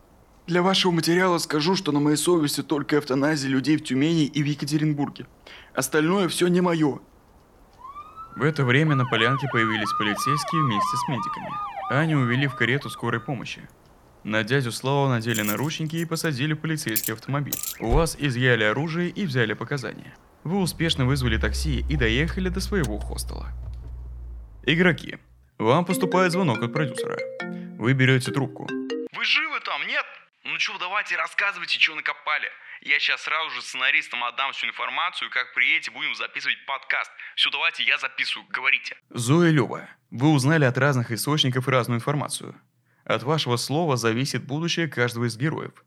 Для 0.50 0.64
вашего 0.64 0.92
материала 0.92 1.38
скажу, 1.38 1.76
что 1.76 1.92
на 1.92 2.00
моей 2.00 2.18
совести 2.18 2.64
только 2.64 2.98
эвтаназия 2.98 3.52
людей 3.52 3.78
в 3.78 3.84
Тюмени 3.84 4.26
и 4.26 4.42
в 4.42 4.48
Екатеринбурге. 4.48 5.28
Остальное 5.76 6.28
все 6.28 6.48
не 6.48 6.60
мое. 6.60 7.02
В 8.36 8.42
это 8.42 8.66
время 8.66 8.96
на 8.96 9.06
полянке 9.06 9.48
появились 9.52 9.94
полицейские 10.00 10.64
вместе 10.64 10.98
с 10.98 11.08
медиками. 11.08 11.52
Аню 11.92 12.22
увели 12.22 12.48
в 12.48 12.56
карету 12.56 12.90
скорой 12.90 13.20
помощи. 13.22 13.62
На 14.24 14.44
дядю 14.44 14.72
Славу 14.72 15.08
надели 15.08 15.44
наручники 15.44 15.98
и 15.98 16.06
посадили 16.06 16.54
в 16.54 16.62
полицейский 16.62 17.14
автомобиль. 17.14 17.54
У 17.80 17.92
вас 17.92 18.18
изъяли 18.18 18.64
оружие 18.64 19.12
и 19.12 19.28
взяли 19.28 19.54
показания. 19.54 20.16
Вы 20.44 20.62
успешно 20.62 21.06
вызвали 21.06 21.38
такси 21.38 21.86
и 21.88 21.96
доехали 21.96 22.50
до 22.50 22.60
своего 22.60 22.98
хостела. 22.98 23.50
Игроки. 24.64 25.20
Вам 25.60 25.86
поступает 25.86 26.32
звонок 26.32 26.64
от 26.64 26.74
продюсера. 26.74 27.20
Вы 27.78 27.94
берете 27.94 28.32
трубку. 28.32 28.68
Вы 28.68 29.24
живы 29.24 29.60
там, 29.64 29.86
нет? 29.86 30.06
Ну 30.50 30.58
чё, 30.58 30.80
давайте 30.80 31.16
рассказывайте, 31.16 31.80
что 31.80 31.94
накопали. 31.94 32.48
Я 32.82 32.98
сейчас 32.98 33.22
сразу 33.22 33.52
же 33.52 33.62
сценаристам 33.62 34.24
отдам 34.24 34.52
всю 34.52 34.66
информацию, 34.66 35.30
как 35.30 35.54
приедете, 35.54 35.92
будем 35.92 36.16
записывать 36.16 36.58
подкаст. 36.66 37.12
Все, 37.36 37.52
давайте, 37.52 37.84
я 37.84 38.00
записываю, 38.00 38.48
говорите. 38.50 38.98
Зоя 39.12 39.52
Лёва. 39.52 39.88
Вы 40.10 40.30
узнали 40.30 40.66
от 40.66 40.76
разных 40.80 41.12
источников 41.12 41.68
разную 41.68 42.00
информацию. 42.00 42.60
От 43.06 43.22
вашего 43.22 43.58
слова 43.58 43.96
зависит 43.96 44.44
будущее 44.44 44.88
каждого 44.88 45.26
из 45.26 45.38
героев. 45.38 45.84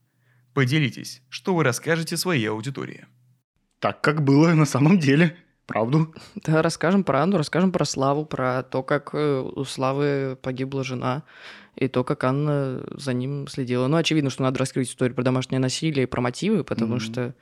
Поделитесь, 0.55 1.23
что 1.29 1.57
вы 1.57 1.65
расскажете 1.65 2.17
своей 2.17 2.49
аудитории. 2.49 3.09
Так, 3.81 4.01
как 4.01 4.23
было 4.23 4.55
на 4.55 4.65
самом 4.65 5.01
деле. 5.01 5.42
Правду. 5.67 6.15
Да, 6.35 6.63
расскажем 6.63 7.05
про 7.05 7.23
Анну, 7.23 7.39
расскажем 7.39 7.73
про 7.73 7.85
Славу, 7.85 8.25
про 8.25 8.63
то, 8.63 8.83
как 8.83 9.11
э, 9.15 9.41
у 9.41 9.65
Славы 9.65 10.37
погибла 10.43 10.85
жена, 10.85 11.23
и 11.77 11.89
то, 11.89 12.05
как 12.05 12.25
Анна 12.25 12.85
за 12.91 13.13
ним 13.13 13.47
следила. 13.49 13.87
Ну, 13.87 13.97
очевидно, 13.97 14.31
что 14.31 14.43
надо 14.43 14.59
раскрыть 14.59 14.89
историю 14.89 15.15
про 15.15 15.23
домашнее 15.23 15.59
насилие 15.59 16.05
и 16.05 16.07
про 16.07 16.21
мотивы, 16.21 16.65
потому 16.65 16.97
Мгм. 16.97 17.01
что... 17.01 17.35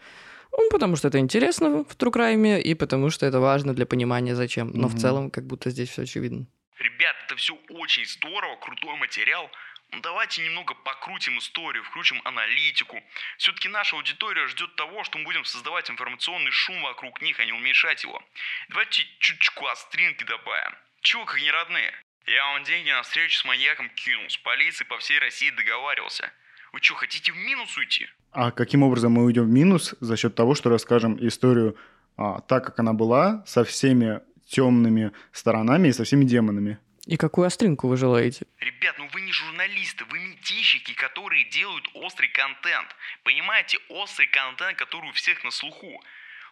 Ну, 0.52 0.68
потому 0.70 0.96
что 0.96 1.08
это 1.08 1.18
интересно 1.18 1.84
в 1.84 1.96
Crime, 1.96 2.60
и 2.60 2.74
потому 2.74 3.10
что 3.10 3.24
это 3.26 3.40
важно 3.40 3.72
для 3.74 3.86
понимания, 3.86 4.34
зачем. 4.34 4.70
Но 4.74 4.88
в 4.88 4.92
Мгм. 4.92 5.00
целом, 5.00 5.30
как 5.30 5.46
будто 5.46 5.70
здесь 5.70 5.88
все 5.88 6.02
очевидно. 6.02 6.46
Ребят, 6.78 7.14
это 7.26 7.36
все 7.36 7.54
очень 7.70 8.06
здорово, 8.06 8.56
крутой 8.60 8.96
материал. 8.96 9.48
Ну, 9.92 10.00
давайте 10.02 10.44
немного 10.44 10.74
покрутим 10.74 11.38
историю, 11.38 11.82
включим 11.84 12.20
аналитику. 12.24 13.00
Все-таки 13.38 13.68
наша 13.68 13.96
аудитория 13.96 14.46
ждет 14.46 14.74
того, 14.76 15.02
что 15.04 15.18
мы 15.18 15.24
будем 15.24 15.44
создавать 15.44 15.90
информационный 15.90 16.52
шум 16.52 16.80
вокруг 16.82 17.20
них, 17.22 17.40
а 17.40 17.44
не 17.44 17.52
уменьшать 17.52 18.04
его. 18.04 18.22
Давайте 18.68 19.04
чуточку 19.18 19.66
остринки 19.66 20.24
добавим. 20.24 20.74
Чего 21.00 21.24
как 21.24 21.40
не 21.40 21.50
родные? 21.50 21.92
Я 22.26 22.52
вам 22.52 22.62
деньги 22.62 22.90
на 22.90 23.02
встречу 23.02 23.38
с 23.38 23.44
маньяком 23.44 23.90
кинул, 23.90 24.28
с 24.28 24.36
полицией 24.36 24.86
по 24.86 24.98
всей 24.98 25.18
России 25.18 25.50
договаривался. 25.50 26.30
Вы 26.72 26.78
что, 26.80 26.94
хотите 26.94 27.32
в 27.32 27.36
минус 27.36 27.76
уйти? 27.76 28.06
А 28.30 28.52
каким 28.52 28.84
образом 28.84 29.12
мы 29.12 29.24
уйдем 29.24 29.44
в 29.44 29.50
минус? 29.50 29.96
За 30.00 30.16
счет 30.16 30.36
того, 30.36 30.54
что 30.54 30.70
расскажем 30.70 31.18
историю 31.26 31.76
а, 32.16 32.40
так, 32.42 32.64
как 32.64 32.78
она 32.78 32.92
была, 32.92 33.42
со 33.46 33.64
всеми 33.64 34.20
темными 34.46 35.12
сторонами 35.32 35.88
и 35.88 35.92
со 35.92 36.04
всеми 36.04 36.24
демонами. 36.24 36.78
И 37.06 37.16
какую 37.16 37.46
остринку 37.46 37.88
вы 37.88 37.96
желаете? 37.96 38.46
Ребят, 38.58 38.96
ну 38.98 39.08
вы 39.12 39.22
не 39.22 39.32
журналисты, 39.32 40.04
вы 40.04 40.18
метищики, 40.18 40.94
которые 40.94 41.48
делают 41.50 41.88
острый 41.94 42.28
контент. 42.28 42.88
Понимаете, 43.24 43.78
острый 43.88 44.26
контент, 44.26 44.78
который 44.78 45.10
у 45.10 45.12
всех 45.12 45.42
на 45.44 45.50
слуху. 45.50 46.02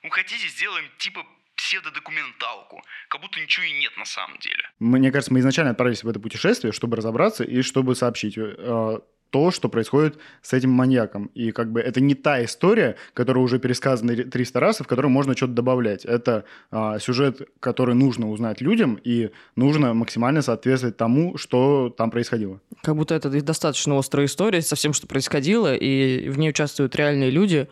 Ну 0.03 0.11
хотите, 0.11 0.49
сделаем 0.49 0.91
типа 0.99 1.27
псевдодокументалку, 1.57 2.83
как 3.09 3.21
будто 3.21 3.41
ничего 3.41 3.67
и 3.67 3.73
нет 3.73 3.97
на 3.97 4.05
самом 4.05 4.39
деле. 4.39 4.71
Мне 4.79 5.11
кажется, 5.11 5.33
мы 5.33 5.41
изначально 5.41 5.73
отправились 5.73 6.05
в 6.05 6.09
это 6.09 6.21
путешествие, 6.21 6.73
чтобы 6.73 6.97
разобраться 6.97 7.45
и 7.45 7.63
чтобы 7.63 7.95
сообщить 7.95 8.39
э, 8.39 9.01
то, 9.31 9.51
что 9.51 9.69
происходит 9.69 10.19
с 10.43 10.53
этим 10.53 10.71
маньяком. 10.71 11.27
И 11.35 11.51
как 11.53 11.71
бы 11.73 11.81
это 11.81 12.01
не 12.01 12.15
та 12.15 12.45
история, 12.45 12.97
которая 13.15 13.45
уже 13.45 13.59
пересказана 13.59 14.13
ре- 14.13 14.25
300 14.25 14.61
раз, 14.61 14.81
и 14.81 14.85
в 14.85 14.87
которой 14.87 15.09
можно 15.09 15.37
что-то 15.37 15.53
добавлять. 15.53 16.05
Это 16.05 16.45
а, 16.71 16.99
сюжет, 16.99 17.49
который 17.61 17.95
нужно 17.95 18.31
узнать 18.31 18.61
людям, 18.61 18.99
и 19.05 19.31
нужно 19.57 19.93
максимально 19.95 20.43
соответствовать 20.43 20.97
тому, 20.97 21.37
что 21.37 21.91
там 21.97 22.11
происходило. 22.11 22.61
Как 22.83 22.97
будто 22.97 23.15
это 23.15 23.29
достаточно 23.43 23.99
острая 23.99 24.27
история 24.27 24.63
со 24.63 24.77
всем, 24.77 24.93
что 24.93 25.07
происходило, 25.07 25.75
и 25.75 26.29
в 26.31 26.39
ней 26.39 26.51
участвуют 26.51 26.97
реальные 26.97 27.31
люди, 27.31 27.69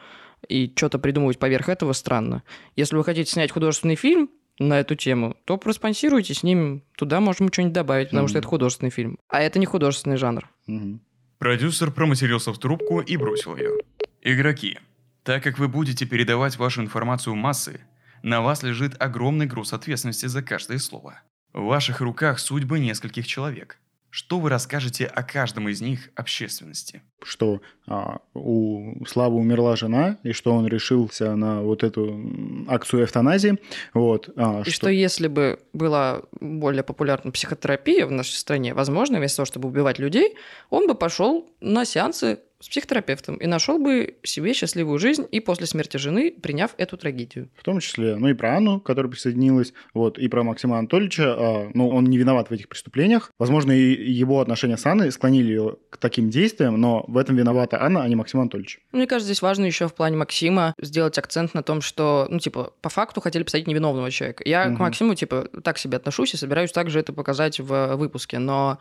и 0.48 0.72
что-то 0.76 0.98
придумывать 0.98 1.38
поверх 1.38 1.68
этого 1.68 1.92
странно. 1.92 2.42
Если 2.76 2.94
вы 2.96 3.02
хотите 3.04 3.30
снять 3.30 3.50
художественный 3.50 3.94
фильм 3.96 4.30
на 4.58 4.78
эту 4.80 4.94
тему, 4.94 5.36
то 5.44 5.56
проспонсируйте 5.56 6.34
с 6.34 6.42
ним, 6.42 6.82
туда 6.96 7.20
можем 7.20 7.48
что-нибудь 7.52 7.72
добавить, 7.74 8.10
потому 8.10 8.28
что 8.28 8.36
Мгм. 8.36 8.40
это 8.40 8.48
художественный 8.48 8.90
фильм. 8.90 9.18
А 9.28 9.40
это 9.42 9.58
не 9.58 9.66
художественный 9.66 10.16
жанр. 10.18 10.48
Мгм. 10.66 11.00
Продюсер 11.38 11.90
проматерился 11.90 12.52
в 12.52 12.58
трубку 12.58 13.00
и 13.00 13.16
бросил 13.16 13.56
ее. 13.56 13.78
Игроки. 14.22 14.78
Так 15.22 15.42
как 15.42 15.58
вы 15.58 15.68
будете 15.68 16.06
передавать 16.06 16.56
вашу 16.56 16.80
информацию 16.82 17.34
массы, 17.34 17.80
на 18.22 18.40
вас 18.40 18.62
лежит 18.62 19.00
огромный 19.00 19.46
груз 19.46 19.72
ответственности 19.72 20.26
за 20.26 20.42
каждое 20.42 20.78
слово. 20.78 21.20
В 21.52 21.64
ваших 21.64 22.00
руках 22.00 22.38
судьбы 22.38 22.78
нескольких 22.78 23.26
человек. 23.26 23.78
Что 24.16 24.38
вы 24.38 24.48
расскажете 24.48 25.04
о 25.04 25.22
каждом 25.22 25.68
из 25.68 25.82
них 25.82 26.08
общественности? 26.14 27.02
Что 27.22 27.60
а, 27.86 28.20
у 28.32 29.04
Славы 29.04 29.36
умерла 29.36 29.76
жена, 29.76 30.16
и 30.22 30.32
что 30.32 30.54
он 30.54 30.66
решился 30.66 31.36
на 31.36 31.60
вот 31.60 31.82
эту 31.82 32.18
акцию 32.66 33.04
эвтаназии. 33.04 33.58
Вот, 33.92 34.30
а, 34.34 34.62
И 34.64 34.70
что 34.70 34.88
если 34.88 35.28
бы 35.28 35.58
была 35.74 36.22
более 36.40 36.82
популярна 36.82 37.30
психотерапия 37.30 38.06
в 38.06 38.10
нашей 38.10 38.36
стране, 38.36 38.72
возможно, 38.72 39.18
вместо 39.18 39.36
того, 39.36 39.44
чтобы 39.44 39.68
убивать 39.68 39.98
людей, 39.98 40.34
он 40.70 40.86
бы 40.86 40.94
пошел 40.94 41.50
на 41.60 41.84
сеансы 41.84 42.38
с 42.60 42.68
психотерапевтом 42.68 43.36
и 43.36 43.46
нашел 43.46 43.78
бы 43.78 44.16
себе 44.22 44.54
счастливую 44.54 44.98
жизнь 44.98 45.26
и 45.30 45.40
после 45.40 45.66
смерти 45.66 45.98
жены, 45.98 46.30
приняв 46.32 46.74
эту 46.78 46.96
трагедию. 46.96 47.48
В 47.58 47.62
том 47.62 47.80
числе, 47.80 48.16
ну 48.16 48.28
и 48.28 48.34
про 48.34 48.56
Анну, 48.56 48.80
которая 48.80 49.10
присоединилась, 49.10 49.72
вот, 49.94 50.18
и 50.18 50.26
про 50.28 50.42
Максима 50.42 50.78
Анатольевича. 50.78 51.34
а, 51.36 51.70
ну, 51.74 51.88
он 51.88 52.04
не 52.04 52.16
виноват 52.18 52.48
в 52.48 52.52
этих 52.52 52.68
преступлениях. 52.68 53.30
Возможно, 53.38 53.72
и 53.72 54.10
его 54.12 54.40
отношения 54.40 54.76
с 54.76 54.86
Анной 54.86 55.12
склонили 55.12 55.48
ее 55.48 55.76
к 55.90 55.98
таким 55.98 56.30
действиям, 56.30 56.80
но 56.80 57.04
в 57.08 57.18
этом 57.18 57.36
виновата 57.36 57.82
Анна, 57.82 58.02
а 58.02 58.08
не 58.08 58.16
Максим 58.16 58.40
Анатольевич. 58.40 58.80
Мне 58.92 59.06
кажется, 59.06 59.26
здесь 59.26 59.42
важно 59.42 59.64
еще 59.66 59.86
в 59.88 59.94
плане 59.94 60.16
Максима 60.16 60.74
сделать 60.80 61.18
акцент 61.18 61.52
на 61.54 61.62
том, 61.62 61.80
что, 61.82 62.26
ну, 62.30 62.38
типа, 62.38 62.72
по 62.80 62.88
факту 62.88 63.20
хотели 63.20 63.42
посадить 63.42 63.66
невиновного 63.66 64.10
человека. 64.10 64.42
Я 64.46 64.66
Мгм. 64.66 64.76
к 64.76 64.80
Максиму, 64.80 65.14
типа, 65.14 65.48
так 65.62 65.78
себе 65.78 65.96
отношусь 65.98 66.32
и 66.34 66.36
собираюсь 66.36 66.72
также 66.72 67.00
это 67.00 67.12
показать 67.12 67.60
в 67.60 67.96
выпуске, 67.96 68.38
но 68.38 68.78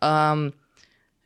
ам, 0.00 0.48
э, 0.48 0.52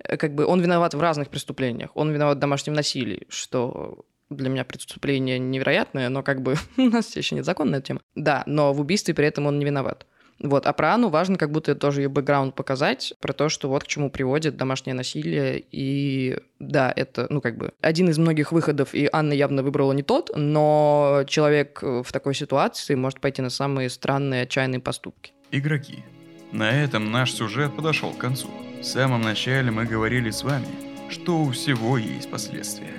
как 0.02 0.34
бы 0.34 0.46
он 0.46 0.60
виноват 0.60 0.94
в 0.94 1.00
разных 1.00 1.28
преступлениях. 1.28 1.90
Он 1.94 2.10
виноват 2.12 2.36
в 2.38 2.40
домашнем 2.40 2.74
насилии, 2.74 3.26
что 3.28 4.04
для 4.30 4.48
меня 4.48 4.64
преступление 4.64 5.38
невероятное, 5.38 6.08
но 6.08 6.22
как 6.22 6.42
бы 6.42 6.56
у 6.76 6.82
нас 6.82 7.14
еще 7.16 7.34
нет 7.34 7.44
закона 7.44 7.72
на 7.72 7.76
эту 7.76 7.86
тему. 7.86 8.00
Да, 8.14 8.42
но 8.46 8.72
в 8.72 8.80
убийстве 8.80 9.14
при 9.14 9.26
этом 9.26 9.46
он 9.46 9.58
не 9.58 9.64
виноват. 9.64 10.06
Вот. 10.42 10.66
А 10.66 10.72
про 10.72 10.94
Анну 10.94 11.08
важно 11.08 11.38
как 11.38 11.52
будто 11.52 11.74
тоже 11.74 12.02
ее 12.02 12.08
бэкграунд 12.08 12.54
показать, 12.54 13.14
про 13.20 13.32
то, 13.32 13.48
что 13.48 13.68
вот 13.68 13.84
к 13.84 13.86
чему 13.86 14.10
приводит 14.10 14.56
домашнее 14.56 14.94
насилие. 14.94 15.62
И 15.70 16.38
да, 16.58 16.92
это, 16.94 17.26
ну, 17.30 17.40
как 17.40 17.56
бы 17.56 17.72
один 17.80 18.08
из 18.08 18.18
многих 18.18 18.50
выходов, 18.50 18.94
и 18.94 19.08
Анна 19.12 19.32
явно 19.32 19.62
выбрала 19.62 19.92
не 19.92 20.02
тот, 20.02 20.30
но 20.34 21.22
человек 21.28 21.80
э, 21.82 22.02
в 22.04 22.12
такой 22.12 22.34
ситуации 22.34 22.96
может 22.96 23.20
пойти 23.20 23.40
на 23.40 23.50
самые 23.50 23.88
странные, 23.88 24.42
отчаянные 24.42 24.80
поступки. 24.80 25.32
Игроки. 25.52 26.02
На 26.50 26.70
этом 26.82 27.12
наш 27.12 27.32
сюжет 27.32 27.74
подошел 27.76 28.10
к 28.12 28.18
концу. 28.18 28.48
В 28.82 28.84
самом 28.84 29.20
начале 29.20 29.70
мы 29.70 29.84
говорили 29.84 30.30
с 30.30 30.42
вами, 30.42 30.66
что 31.08 31.44
у 31.44 31.52
всего 31.52 31.96
есть 31.98 32.28
последствия. 32.28 32.94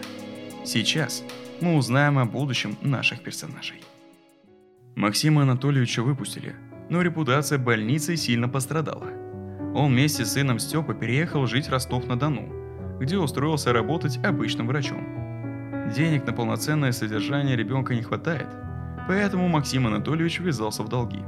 Сейчас 0.64 1.26
мы 1.60 1.76
узнаем 1.76 2.18
о 2.20 2.24
будущем 2.24 2.78
наших 2.82 3.22
персонажей. 3.22 3.84
Максима 4.96 5.42
Анатольевича 5.42 6.02
выпустили, 6.02 6.56
но 6.90 7.02
репутация 7.02 7.60
больницы 7.60 8.16
сильно 8.16 8.48
пострадала. 8.48 9.10
Он 9.76 9.92
вместе 9.92 10.24
с 10.24 10.32
сыном 10.32 10.58
Степа 10.58 10.94
переехал 10.94 11.48
жить 11.48 11.68
в 11.68 11.72
Ростов-на-Дону, 11.72 13.00
где 13.02 13.18
устроился 13.18 13.74
работать 13.74 14.24
обычным 14.24 14.68
врачом. 14.68 15.92
Денег 15.94 16.26
на 16.26 16.32
полноценное 16.32 16.94
содержание 16.94 17.58
ребенка 17.58 17.94
не 17.94 18.04
хватает, 18.04 18.48
поэтому 19.06 19.50
Максим 19.50 19.86
Анатольевич 19.88 20.40
ввязался 20.40 20.82
в 20.82 20.88
долги. 20.88 21.20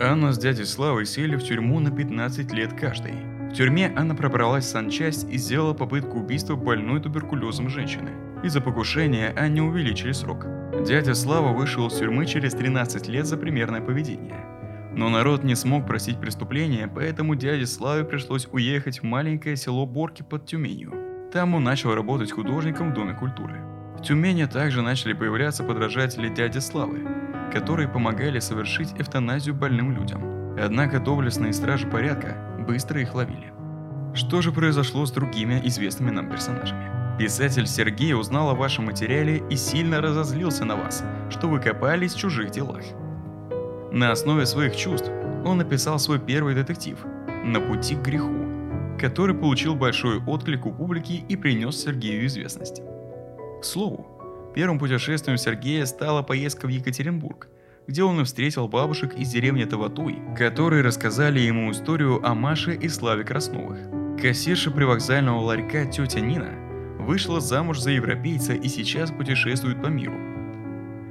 Анна 0.00 0.32
с 0.32 0.38
дядей 0.38 0.64
Славой 0.64 1.06
сели 1.06 1.34
в 1.34 1.42
тюрьму 1.42 1.80
на 1.80 1.90
15 1.90 2.52
лет 2.52 2.72
каждый. 2.72 3.35
В 3.56 3.58
тюрьме 3.58 3.90
Анна 3.96 4.14
пробралась 4.14 4.66
в 4.66 4.68
санчасть 4.68 5.26
и 5.30 5.38
сделала 5.38 5.72
попытку 5.72 6.18
убийства 6.18 6.56
больной 6.56 7.00
туберкулезом 7.00 7.70
женщины. 7.70 8.10
Из-за 8.42 8.60
покушения 8.60 9.32
Анне 9.34 9.62
увеличили 9.62 10.12
срок. 10.12 10.44
Дядя 10.86 11.14
Слава 11.14 11.54
вышел 11.54 11.86
из 11.86 11.94
тюрьмы 11.94 12.26
через 12.26 12.52
13 12.52 13.08
лет 13.08 13.24
за 13.24 13.38
примерное 13.38 13.80
поведение. 13.80 14.44
Но 14.92 15.08
народ 15.08 15.42
не 15.42 15.54
смог 15.54 15.86
простить 15.86 16.20
преступление, 16.20 16.86
поэтому 16.86 17.34
дяде 17.34 17.64
Славе 17.64 18.04
пришлось 18.04 18.46
уехать 18.52 19.00
в 19.00 19.04
маленькое 19.04 19.56
село 19.56 19.86
Борки 19.86 20.20
под 20.20 20.44
Тюменью. 20.44 20.92
Там 21.32 21.54
он 21.54 21.64
начал 21.64 21.94
работать 21.94 22.32
художником 22.32 22.90
в 22.90 22.94
Доме 22.94 23.14
культуры. 23.14 23.62
В 23.98 24.02
Тюмени 24.02 24.44
также 24.44 24.82
начали 24.82 25.14
появляться 25.14 25.64
подражатели 25.64 26.28
дяди 26.28 26.58
Славы, 26.58 27.08
которые 27.50 27.88
помогали 27.88 28.38
совершить 28.38 28.92
эвтаназию 28.98 29.54
больным 29.54 29.92
людям. 29.92 30.58
Однако 30.62 31.00
доблестные 31.00 31.54
стражи 31.54 31.86
порядка 31.86 32.45
быстро 32.66 33.00
их 33.00 33.14
ловили. 33.14 33.52
Что 34.14 34.40
же 34.40 34.50
произошло 34.50 35.06
с 35.06 35.12
другими 35.12 35.60
известными 35.64 36.10
нам 36.10 36.30
персонажами? 36.30 37.18
Писатель 37.18 37.66
Сергей 37.66 38.14
узнал 38.14 38.50
о 38.50 38.54
вашем 38.54 38.86
материале 38.86 39.42
и 39.50 39.56
сильно 39.56 40.00
разозлился 40.00 40.64
на 40.64 40.76
вас, 40.76 41.02
что 41.30 41.48
вы 41.48 41.60
копались 41.60 42.14
в 42.14 42.18
чужих 42.18 42.50
делах. 42.50 42.82
На 43.92 44.12
основе 44.12 44.44
своих 44.44 44.76
чувств 44.76 45.10
он 45.44 45.58
написал 45.58 45.98
свой 45.98 46.18
первый 46.18 46.54
детектив 46.54 46.98
«На 47.44 47.60
пути 47.60 47.94
к 47.94 48.02
греху», 48.02 48.34
который 48.98 49.34
получил 49.34 49.74
большой 49.74 50.22
отклик 50.24 50.66
у 50.66 50.72
публики 50.72 51.24
и 51.28 51.36
принес 51.36 51.76
Сергею 51.76 52.26
известность. 52.26 52.82
К 53.60 53.64
слову, 53.64 54.52
первым 54.54 54.78
путешествием 54.78 55.38
Сергея 55.38 55.86
стала 55.86 56.22
поездка 56.22 56.66
в 56.66 56.70
Екатеринбург, 56.70 57.48
где 57.86 58.02
он 58.02 58.20
и 58.20 58.24
встретил 58.24 58.68
бабушек 58.68 59.14
из 59.14 59.28
деревни 59.30 59.64
Таватуй, 59.64 60.18
которые 60.36 60.82
рассказали 60.82 61.40
ему 61.40 61.70
историю 61.70 62.26
о 62.26 62.34
Маше 62.34 62.74
и 62.74 62.88
Славе 62.88 63.24
Красновых– 63.24 63.78
Кассирша 64.20 64.70
привокзального 64.70 65.40
ларька 65.40 65.84
тетя 65.84 66.20
Нина 66.20 66.48
вышла 66.98 67.38
замуж 67.38 67.78
за 67.78 67.90
европейца 67.90 68.54
и 68.54 68.66
сейчас 68.66 69.10
путешествует 69.10 69.82
по 69.82 69.88
миру. 69.88 70.14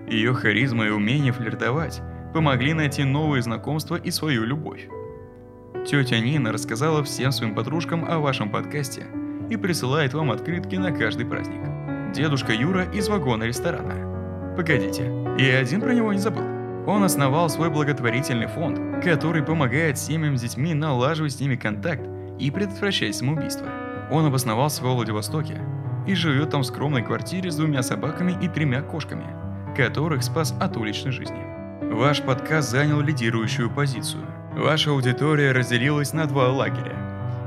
Ее 0.10 0.34
харизма 0.34 0.88
и 0.88 0.90
умение 0.90 1.32
флиртовать 1.32 2.02
помогли 2.34 2.74
найти 2.74 3.04
новые 3.04 3.44
знакомства 3.44 3.96
и 3.96 4.10
свою 4.10 4.44
любовь. 4.44 4.88
Тетя 5.86 6.20
Нина 6.20 6.52
рассказала 6.52 7.04
всем 7.04 7.32
своим 7.32 7.54
подружкам 7.54 8.06
о 8.10 8.18
вашем 8.18 8.50
подкасте 8.50 9.06
и 9.52 9.56
присылает 9.56 10.16
вам 10.16 10.32
открытки 10.32 10.76
на 10.76 10.92
каждый 10.92 11.28
праздник. 11.28 11.62
Дедушка 12.14 12.54
Юра 12.54 12.92
из 12.92 13.08
вагона 13.08 13.44
ресторана. 13.44 14.56
Погодите, 14.58 15.04
я 15.38 15.60
один 15.60 15.80
про 15.80 15.94
него 15.94 16.12
не 16.12 16.20
забыл. 16.20 16.55
Он 16.88 17.04
основал 17.04 17.50
свой 17.50 17.70
благотворительный 17.70 18.48
фонд, 18.48 19.04
который 19.04 19.42
помогает 19.42 19.98
семьям 19.98 20.38
с 20.38 20.42
детьми 20.42 20.74
налаживать 20.74 21.34
с 21.34 21.40
ними 21.40 21.56
контакт 21.56 22.08
и 22.40 22.52
предотвращать 22.52 23.16
самоубийство. 23.16 23.68
Он 24.12 24.26
обосновался 24.26 24.84
во 24.84 24.94
Владивостоке 24.94 25.60
и 26.06 26.14
живет 26.14 26.52
там 26.52 26.62
в 26.62 26.66
скромной 26.66 27.02
квартире 27.02 27.50
с 27.50 27.56
двумя 27.56 27.82
собаками 27.82 28.38
и 28.40 28.48
тремя 28.48 28.82
кошками, 28.82 29.26
которых 29.76 30.24
спас 30.24 30.54
от 30.60 30.78
уличной 30.78 31.12
жизни. 31.12 31.42
Ваш 31.92 32.22
подкаст 32.22 32.70
занял 32.70 33.02
лидирующую 33.02 33.72
позицию. 33.72 34.24
Ваша 34.56 34.92
аудитория 34.92 35.52
разделилась 35.54 36.14
на 36.14 36.28
два 36.28 36.50
лагеря. 36.50 36.96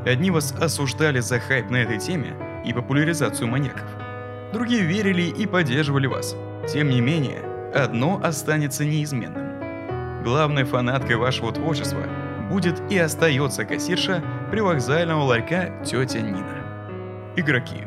Одни 0.04 0.30
вас 0.30 0.52
осуждали 0.52 1.20
за 1.20 1.38
хайп 1.38 1.70
на 1.70 1.76
этой 1.76 1.98
теме 1.98 2.34
и 2.64 2.72
популяризацию 2.72 3.46
маньяков. 3.46 3.88
Другие 4.52 4.82
верили 4.82 5.22
и 5.22 5.46
поддерживали 5.46 6.06
вас. 6.06 6.36
Тем 6.72 6.88
не 6.88 7.00
менее, 7.00 7.47
одно 7.74 8.20
останется 8.22 8.84
неизменным. 8.84 10.22
Главной 10.24 10.64
фанаткой 10.64 11.16
вашего 11.16 11.52
творчества 11.52 12.02
будет 12.50 12.80
и 12.90 12.98
остается 12.98 13.64
кассирша 13.64 14.22
привокзального 14.50 15.22
ларька 15.22 15.82
тетя 15.84 16.20
Нина. 16.20 17.32
Игроки. 17.36 17.84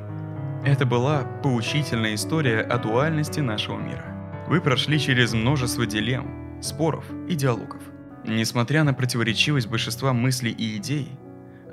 Это 0.63 0.85
была 0.85 1.23
поучительная 1.43 2.15
история 2.15 2.61
о 2.61 2.77
дуальности 2.77 3.39
нашего 3.39 3.79
мира. 3.79 4.05
Вы 4.47 4.61
прошли 4.61 4.99
через 4.99 5.33
множество 5.33 5.85
дилемм, 5.85 6.61
споров 6.61 7.05
и 7.27 7.35
диалогов. 7.35 7.81
Несмотря 8.23 8.83
на 8.83 8.93
противоречивость 8.93 9.67
большинства 9.67 10.13
мыслей 10.13 10.51
и 10.51 10.77
идей, 10.77 11.09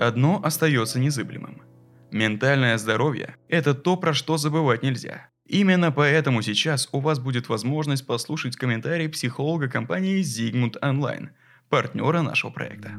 одно 0.01 0.41
остается 0.43 0.99
незыблемым. 0.99 1.63
Ментальное 2.11 2.79
здоровье– 2.79 3.37
это 3.49 3.75
то, 3.75 3.97
про 3.97 4.15
что 4.15 4.39
забывать 4.39 4.83
нельзя. 4.83 5.29
Именно 5.49 5.91
поэтому 5.91 6.43
сейчас 6.43 6.91
у 6.93 7.01
вас 7.01 7.19
будет 7.19 7.49
возможность 7.49 8.07
послушать 8.07 8.57
комментарий 8.57 9.09
психолога 9.09 9.69
компании 9.69 10.21
Zigmund 10.21 10.79
Online, 10.83 11.31
партнера 11.71 12.21
нашего 12.21 12.51
проекта. 12.51 12.93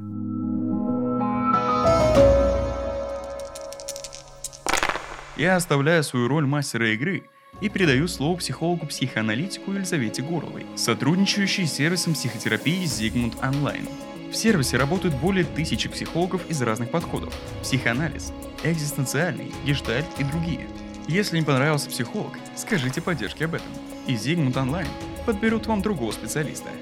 Я 5.37 5.55
оставляю 5.55 6.03
свою 6.03 6.27
роль 6.27 6.47
мастера 6.47 6.91
игры 6.91 7.23
и 7.61 7.69
передаю 7.69 8.07
слово 8.07 8.37
психологу-психоаналитику 8.37 9.71
Елизавете 9.71 10.23
Горловой, 10.23 10.65
сотрудничающей 10.75 11.67
с 11.67 11.73
сервисом 11.73 12.13
психотерапии 12.13 12.83
Zigmund 12.83 13.39
Online. 13.41 13.87
В 14.31 14.35
сервисе 14.35 14.77
работают 14.77 15.15
более 15.15 15.45
тысячи 15.45 15.87
психологов 15.87 16.41
из 16.49 16.61
разных 16.63 16.89
подходов– 16.89 17.33
психоанализ, 17.61 18.33
экзистенциальный, 18.63 19.51
гештальт 19.65 20.07
и 20.17 20.23
другие. 20.23 20.67
Если 21.09 21.39
не 21.39 21.43
понравился 21.43 21.89
психолог, 21.89 22.37
скажите 22.55 23.01
поддержке 23.01 23.45
об 23.45 23.55
этом, 23.55 23.67
и 24.07 24.13
Zigmund 24.13 24.53
Online 24.53 24.87
подберут 25.25 25.67
вам 25.67 25.81
другого 25.81 26.11
специалиста– 26.11 26.69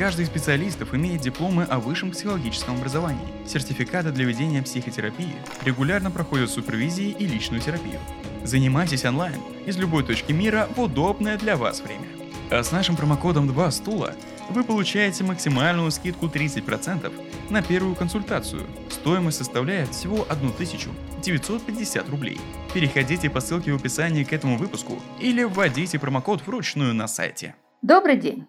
Каждый 0.00 0.22
из 0.22 0.28
специалистов 0.28 0.94
имеет 0.94 1.20
дипломы 1.20 1.64
о 1.64 1.78
высшем 1.78 2.12
психологическом 2.12 2.76
образовании, 2.76 3.28
сертификаты 3.46 4.12
для 4.12 4.24
ведения 4.24 4.62
психотерапии, 4.62 5.34
регулярно 5.62 6.10
проходят 6.10 6.48
супервизии 6.48 7.10
и 7.10 7.26
личную 7.26 7.60
терапию. 7.60 8.00
Занимайтесь 8.42 9.04
онлайн 9.04 9.38
из 9.66 9.76
любой 9.76 10.02
точки 10.02 10.32
мира 10.32 10.70
в 10.74 10.80
удобное 10.80 11.36
для 11.36 11.54
вас 11.54 11.82
время. 11.82 12.06
А 12.50 12.62
с 12.62 12.72
нашим 12.72 12.96
промокодом 12.96 13.46
2 13.46 13.70
стула 13.72 14.14
вы 14.48 14.64
получаете 14.64 15.22
максимальную 15.22 15.90
скидку 15.90 16.28
30% 16.28 17.12
на 17.50 17.60
первую 17.60 17.94
консультацию. 17.94 18.66
Стоимость 18.88 19.36
составляет 19.36 19.90
всего 19.90 20.26
1950 21.20 22.08
рублей. 22.08 22.38
Переходите 22.74 23.30
по 23.30 23.40
ссылке 23.40 23.72
в 23.72 23.76
описании 23.76 24.24
к 24.24 24.32
этому 24.32 24.56
выпуску 24.56 24.94
или 25.20 25.44
вводите 25.44 25.98
промокод 25.98 26.46
вручную 26.46 26.94
на 26.94 27.06
сайте. 27.06 27.54
Добрый 27.82 28.16
день! 28.16 28.46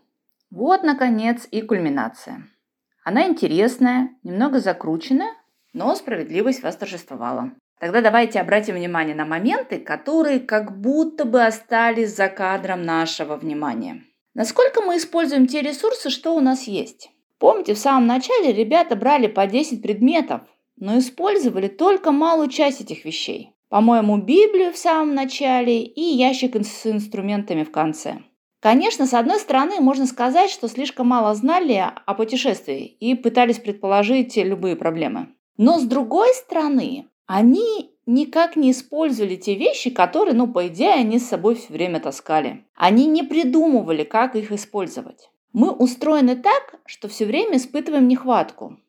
Вот, 0.49 0.83
наконец, 0.83 1.47
и 1.51 1.61
кульминация. 1.61 2.47
Она 3.03 3.27
интересная, 3.27 4.09
немного 4.23 4.59
закрученная, 4.59 5.33
но 5.73 5.95
справедливость 5.95 6.63
восторжествовала. 6.63 7.51
Тогда 7.79 8.01
давайте 8.01 8.39
обратим 8.39 8.75
внимание 8.75 9.15
на 9.15 9.25
моменты, 9.25 9.79
которые 9.79 10.39
как 10.39 10.79
будто 10.79 11.25
бы 11.25 11.43
остались 11.43 12.15
за 12.15 12.27
кадром 12.27 12.83
нашего 12.83 13.37
внимания. 13.37 14.03
Насколько 14.33 14.81
мы 14.81 14.97
используем 14.97 15.47
те 15.47 15.61
ресурсы, 15.61 16.09
что 16.09 16.35
у 16.35 16.39
нас 16.39 16.63
есть? 16.63 17.09
Помните, 17.39 17.73
в 17.73 17.79
самом 17.79 18.05
начале 18.05 18.53
ребята 18.53 18.95
брали 18.95 19.27
по 19.27 19.47
10 19.47 19.81
предметов, 19.81 20.41
но 20.81 20.97
использовали 20.97 21.67
только 21.67 22.11
малую 22.11 22.49
часть 22.49 22.81
этих 22.81 23.05
вещей. 23.05 23.53
По-моему, 23.69 24.17
Библию 24.17 24.73
в 24.73 24.77
самом 24.77 25.15
начале 25.15 25.81
и 25.81 26.01
ящик 26.01 26.55
с 26.57 26.85
инструментами 26.85 27.63
в 27.63 27.71
конце. 27.71 28.23
Конечно, 28.59 29.05
с 29.05 29.13
одной 29.13 29.39
стороны, 29.39 29.79
можно 29.79 30.05
сказать, 30.05 30.49
что 30.49 30.67
слишком 30.67 31.07
мало 31.07 31.33
знали 31.35 31.85
о 32.05 32.13
путешествии 32.15 32.85
и 32.85 33.15
пытались 33.15 33.59
предположить 33.59 34.35
любые 34.35 34.75
проблемы. 34.75 35.29
Но 35.55 35.79
с 35.79 35.83
другой 35.83 36.33
стороны, 36.33 37.07
они 37.27 37.91
никак 38.05 38.55
не 38.55 38.71
использовали 38.71 39.35
те 39.35 39.55
вещи, 39.55 39.89
которые, 39.89 40.33
ну, 40.33 40.51
по 40.51 40.67
идее, 40.67 40.93
они 40.93 41.19
с 41.19 41.29
собой 41.29 41.55
все 41.55 41.71
время 41.71 41.99
таскали. 41.99 42.65
Они 42.75 43.05
не 43.05 43.23
придумывали, 43.23 44.03
как 44.03 44.35
их 44.35 44.51
использовать. 44.51 45.29
Мы 45.53 45.71
устроены 45.71 46.35
так, 46.35 46.79
что 46.85 47.07
все 47.07 47.25
время 47.25 47.57
испытываем 47.57 48.07
нехватку. 48.07 48.79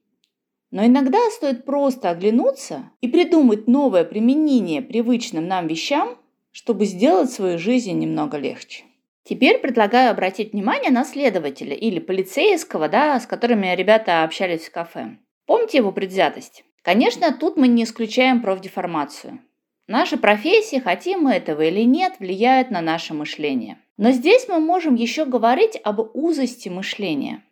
Но 0.73 0.87
иногда 0.87 1.19
стоит 1.31 1.65
просто 1.67 2.11
оглянуться 2.11 2.91
и 3.03 3.07
придумать 3.07 3.69
новое 3.69 4.05
применение 4.05 4.81
привычным 4.81 5.47
нам 5.47 5.67
вещам, 5.67 6.17
чтобы 6.51 6.87
сделать 6.87 7.31
свою 7.31 7.59
жизнь 7.59 7.93
немного 7.93 8.39
легче. 8.39 8.85
Теперь 9.23 9.59
предлагаю 9.59 10.11
обратить 10.11 10.55
внимание 10.55 10.91
на 10.91 11.05
следователя 11.05 11.77
или 11.77 12.01
полицейского, 12.01 12.89
да, 12.89 13.21
с 13.21 13.27
которыми 13.27 13.75
ребята 13.77 14.25
общались 14.25 14.63
в 14.63 14.73
кафе. 14.73 15.19
Помните 15.47 15.79
его 15.79 15.93
предвзятость? 15.93 16.65
Конечно, 16.81 17.33
тут 17.33 17.57
мы 17.57 17.69
не 17.69 17.85
исключаем 17.85 18.41
профдеформацию. 18.41 19.41
Наши 19.87 20.17
профессии, 20.17 20.79
хотим 20.79 21.25
мы 21.25 21.33
этого 21.33 21.61
или 21.63 21.83
нет, 21.83 22.15
влияют 22.19 22.71
на 22.71 22.81
наше 22.81 23.13
мышление. 23.13 23.79
Но 23.99 24.11
здесь 24.11 24.49
мы 24.49 24.59
можем 24.59 24.95
еще 24.95 25.27
говорить 25.27 25.79
об 25.85 26.01
узости 26.17 26.71
мышления. 26.71 27.43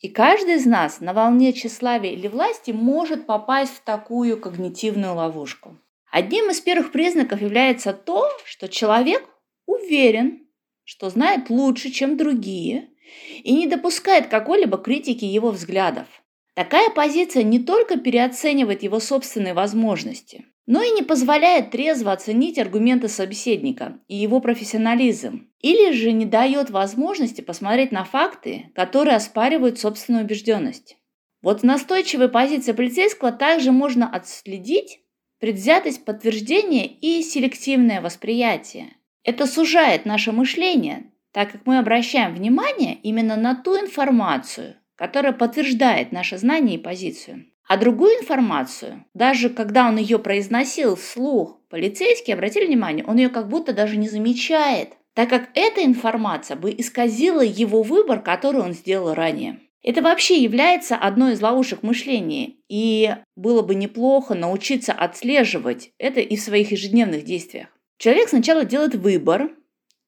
И 0.00 0.08
каждый 0.08 0.54
из 0.54 0.66
нас 0.66 1.00
на 1.00 1.12
волне 1.12 1.52
тщеславия 1.52 2.12
или 2.12 2.28
власти 2.28 2.70
может 2.70 3.26
попасть 3.26 3.74
в 3.74 3.80
такую 3.80 4.40
когнитивную 4.40 5.14
ловушку. 5.14 5.76
Одним 6.10 6.50
из 6.50 6.60
первых 6.60 6.92
признаков 6.92 7.42
является 7.42 7.92
то, 7.92 8.28
что 8.44 8.68
человек 8.68 9.28
уверен, 9.66 10.46
что 10.84 11.10
знает 11.10 11.50
лучше, 11.50 11.90
чем 11.90 12.16
другие, 12.16 12.90
и 13.42 13.52
не 13.54 13.66
допускает 13.66 14.28
какой-либо 14.28 14.78
критики 14.78 15.24
его 15.24 15.50
взглядов. 15.50 16.06
Такая 16.54 16.90
позиция 16.90 17.42
не 17.42 17.58
только 17.58 17.98
переоценивает 17.98 18.82
его 18.82 19.00
собственные 19.00 19.54
возможности, 19.54 20.46
но 20.68 20.82
и 20.82 20.90
не 20.90 21.02
позволяет 21.02 21.70
трезво 21.70 22.12
оценить 22.12 22.58
аргументы 22.58 23.08
собеседника 23.08 24.00
и 24.06 24.14
его 24.14 24.38
профессионализм, 24.38 25.48
или 25.60 25.92
же 25.92 26.12
не 26.12 26.26
дает 26.26 26.68
возможности 26.68 27.40
посмотреть 27.40 27.90
на 27.90 28.04
факты, 28.04 28.70
которые 28.74 29.16
оспаривают 29.16 29.78
собственную 29.78 30.24
убежденность. 30.24 30.98
Вот 31.40 31.60
в 31.60 31.64
настойчивой 31.64 32.28
позиции 32.28 32.72
полицейского 32.72 33.32
также 33.32 33.72
можно 33.72 34.10
отследить 34.10 35.00
предвзятость 35.40 36.04
подтверждения 36.04 36.86
и 36.86 37.22
селективное 37.22 38.02
восприятие. 38.02 38.88
Это 39.24 39.46
сужает 39.46 40.04
наше 40.04 40.32
мышление, 40.32 41.10
так 41.32 41.50
как 41.50 41.62
мы 41.64 41.78
обращаем 41.78 42.34
внимание 42.34 42.94
именно 43.02 43.36
на 43.36 43.54
ту 43.54 43.74
информацию, 43.78 44.76
которая 44.96 45.32
подтверждает 45.32 46.12
наше 46.12 46.36
знание 46.36 46.76
и 46.76 46.82
позицию. 46.82 47.46
А 47.68 47.76
другую 47.76 48.14
информацию, 48.14 49.04
даже 49.12 49.50
когда 49.50 49.88
он 49.88 49.98
ее 49.98 50.18
произносил 50.18 50.96
вслух, 50.96 51.60
полицейские 51.68 52.34
обратили 52.34 52.64
внимание, 52.64 53.04
он 53.06 53.18
ее 53.18 53.28
как 53.28 53.48
будто 53.48 53.74
даже 53.74 53.98
не 53.98 54.08
замечает, 54.08 54.94
так 55.12 55.28
как 55.28 55.50
эта 55.54 55.84
информация 55.84 56.56
бы 56.56 56.74
исказила 56.76 57.42
его 57.42 57.82
выбор, 57.82 58.22
который 58.22 58.62
он 58.62 58.72
сделал 58.72 59.12
ранее. 59.12 59.60
Это 59.82 60.00
вообще 60.00 60.42
является 60.42 60.96
одной 60.96 61.34
из 61.34 61.42
ловушек 61.42 61.82
мышления, 61.82 62.54
и 62.70 63.14
было 63.36 63.60
бы 63.60 63.74
неплохо 63.74 64.34
научиться 64.34 64.94
отслеживать 64.94 65.90
это 65.98 66.20
и 66.20 66.36
в 66.36 66.40
своих 66.40 66.72
ежедневных 66.72 67.24
действиях. 67.24 67.68
Человек 67.98 68.30
сначала 68.30 68.64
делает 68.64 68.94
выбор, 68.94 69.50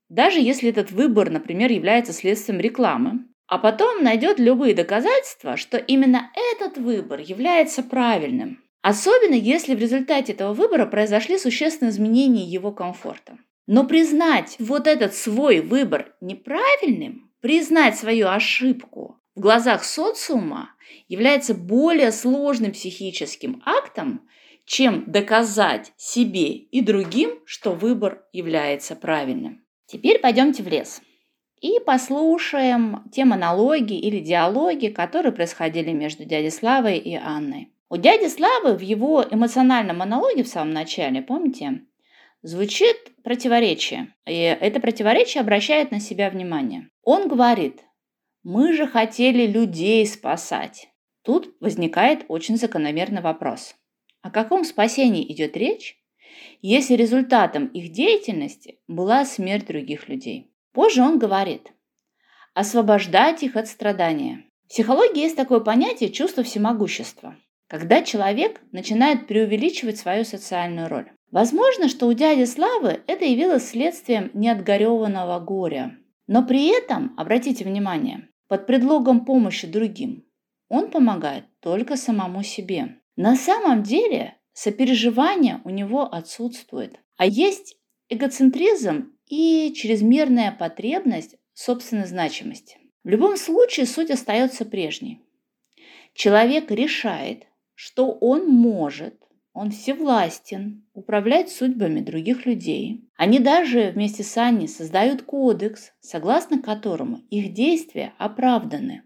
даже 0.08 0.40
если 0.40 0.70
этот 0.70 0.92
выбор, 0.92 1.28
например, 1.28 1.70
является 1.70 2.14
следствием 2.14 2.58
рекламы, 2.58 3.26
а 3.50 3.58
потом 3.58 4.04
найдет 4.04 4.38
любые 4.38 4.74
доказательства, 4.74 5.56
что 5.56 5.76
именно 5.76 6.30
этот 6.52 6.78
выбор 6.78 7.18
является 7.18 7.82
правильным. 7.82 8.62
Особенно 8.80 9.34
если 9.34 9.74
в 9.74 9.80
результате 9.80 10.32
этого 10.32 10.54
выбора 10.54 10.86
произошли 10.86 11.36
существенные 11.36 11.90
изменения 11.90 12.44
его 12.44 12.70
комфорта. 12.70 13.38
Но 13.66 13.84
признать 13.84 14.54
вот 14.60 14.86
этот 14.86 15.16
свой 15.16 15.62
выбор 15.62 16.14
неправильным, 16.20 17.32
признать 17.40 17.98
свою 17.98 18.28
ошибку 18.28 19.20
в 19.34 19.40
глазах 19.40 19.82
социума 19.82 20.70
является 21.08 21.52
более 21.52 22.12
сложным 22.12 22.70
психическим 22.70 23.62
актом, 23.66 24.28
чем 24.64 25.10
доказать 25.10 25.92
себе 25.96 26.52
и 26.52 26.80
другим, 26.82 27.40
что 27.46 27.72
выбор 27.72 28.22
является 28.32 28.94
правильным. 28.94 29.64
Теперь 29.86 30.20
пойдемте 30.20 30.62
в 30.62 30.68
лес 30.68 31.02
и 31.60 31.78
послушаем 31.84 33.04
те 33.12 33.24
монологи 33.24 33.94
или 33.94 34.20
диалоги, 34.20 34.88
которые 34.88 35.32
происходили 35.32 35.92
между 35.92 36.24
дядей 36.24 36.50
Славой 36.50 36.98
и 36.98 37.14
Анной. 37.14 37.72
У 37.88 37.96
дяди 37.96 38.28
Славы 38.28 38.74
в 38.74 38.80
его 38.80 39.24
эмоциональном 39.28 39.98
монологе 39.98 40.42
в 40.42 40.48
самом 40.48 40.72
начале, 40.72 41.22
помните, 41.22 41.82
звучит 42.42 42.96
противоречие. 43.22 44.14
И 44.26 44.36
это 44.36 44.80
противоречие 44.80 45.40
обращает 45.40 45.90
на 45.90 46.00
себя 46.00 46.30
внимание. 46.30 46.88
Он 47.02 47.28
говорит, 47.28 47.80
мы 48.42 48.72
же 48.72 48.86
хотели 48.86 49.46
людей 49.46 50.06
спасать. 50.06 50.88
Тут 51.22 51.54
возникает 51.60 52.24
очень 52.28 52.56
закономерный 52.56 53.20
вопрос. 53.20 53.74
О 54.22 54.30
каком 54.30 54.64
спасении 54.64 55.30
идет 55.30 55.56
речь, 55.56 55.98
если 56.62 56.94
результатом 56.94 57.66
их 57.66 57.92
деятельности 57.92 58.78
была 58.86 59.24
смерть 59.24 59.66
других 59.66 60.08
людей? 60.08 60.49
Позже 60.72 61.02
он 61.02 61.18
говорит 61.18 61.72
«освобождать 62.54 63.42
их 63.42 63.56
от 63.56 63.66
страдания». 63.66 64.44
В 64.66 64.68
психологии 64.70 65.22
есть 65.22 65.36
такое 65.36 65.60
понятие 65.60 66.10
чувство 66.10 66.44
всемогущества, 66.44 67.36
когда 67.68 68.02
человек 68.02 68.60
начинает 68.70 69.26
преувеличивать 69.26 69.98
свою 69.98 70.24
социальную 70.24 70.88
роль. 70.88 71.10
Возможно, 71.30 71.88
что 71.88 72.06
у 72.06 72.12
дяди 72.12 72.44
Славы 72.44 73.02
это 73.06 73.24
явилось 73.24 73.68
следствием 73.68 74.30
неотгореванного 74.34 75.40
горя. 75.40 75.96
Но 76.26 76.44
при 76.44 76.68
этом, 76.68 77.14
обратите 77.16 77.64
внимание, 77.64 78.28
под 78.48 78.66
предлогом 78.66 79.24
помощи 79.24 79.66
другим, 79.66 80.24
он 80.68 80.90
помогает 80.90 81.44
только 81.60 81.96
самому 81.96 82.42
себе. 82.42 83.00
На 83.16 83.36
самом 83.36 83.82
деле 83.82 84.36
сопереживание 84.52 85.60
у 85.64 85.70
него 85.70 86.02
отсутствует. 86.02 87.00
А 87.16 87.26
есть 87.26 87.76
эгоцентризм 88.08 89.12
и 89.30 89.72
чрезмерная 89.74 90.50
потребность 90.50 91.36
собственной 91.54 92.06
значимости. 92.06 92.78
В 93.04 93.08
любом 93.08 93.36
случае 93.36 93.86
суть 93.86 94.10
остается 94.10 94.66
прежней. 94.66 95.20
Человек 96.12 96.70
решает, 96.70 97.46
что 97.74 98.10
он 98.10 98.46
может, 98.46 99.14
он 99.52 99.70
всевластен 99.70 100.84
управлять 100.92 101.48
судьбами 101.48 102.00
других 102.00 102.44
людей. 102.44 103.08
Они 103.16 103.38
даже 103.38 103.92
вместе 103.94 104.24
с 104.24 104.36
Аней 104.36 104.68
создают 104.68 105.22
кодекс, 105.22 105.92
согласно 106.00 106.60
которому 106.60 107.20
их 107.30 107.54
действия 107.54 108.12
оправданы. 108.18 109.04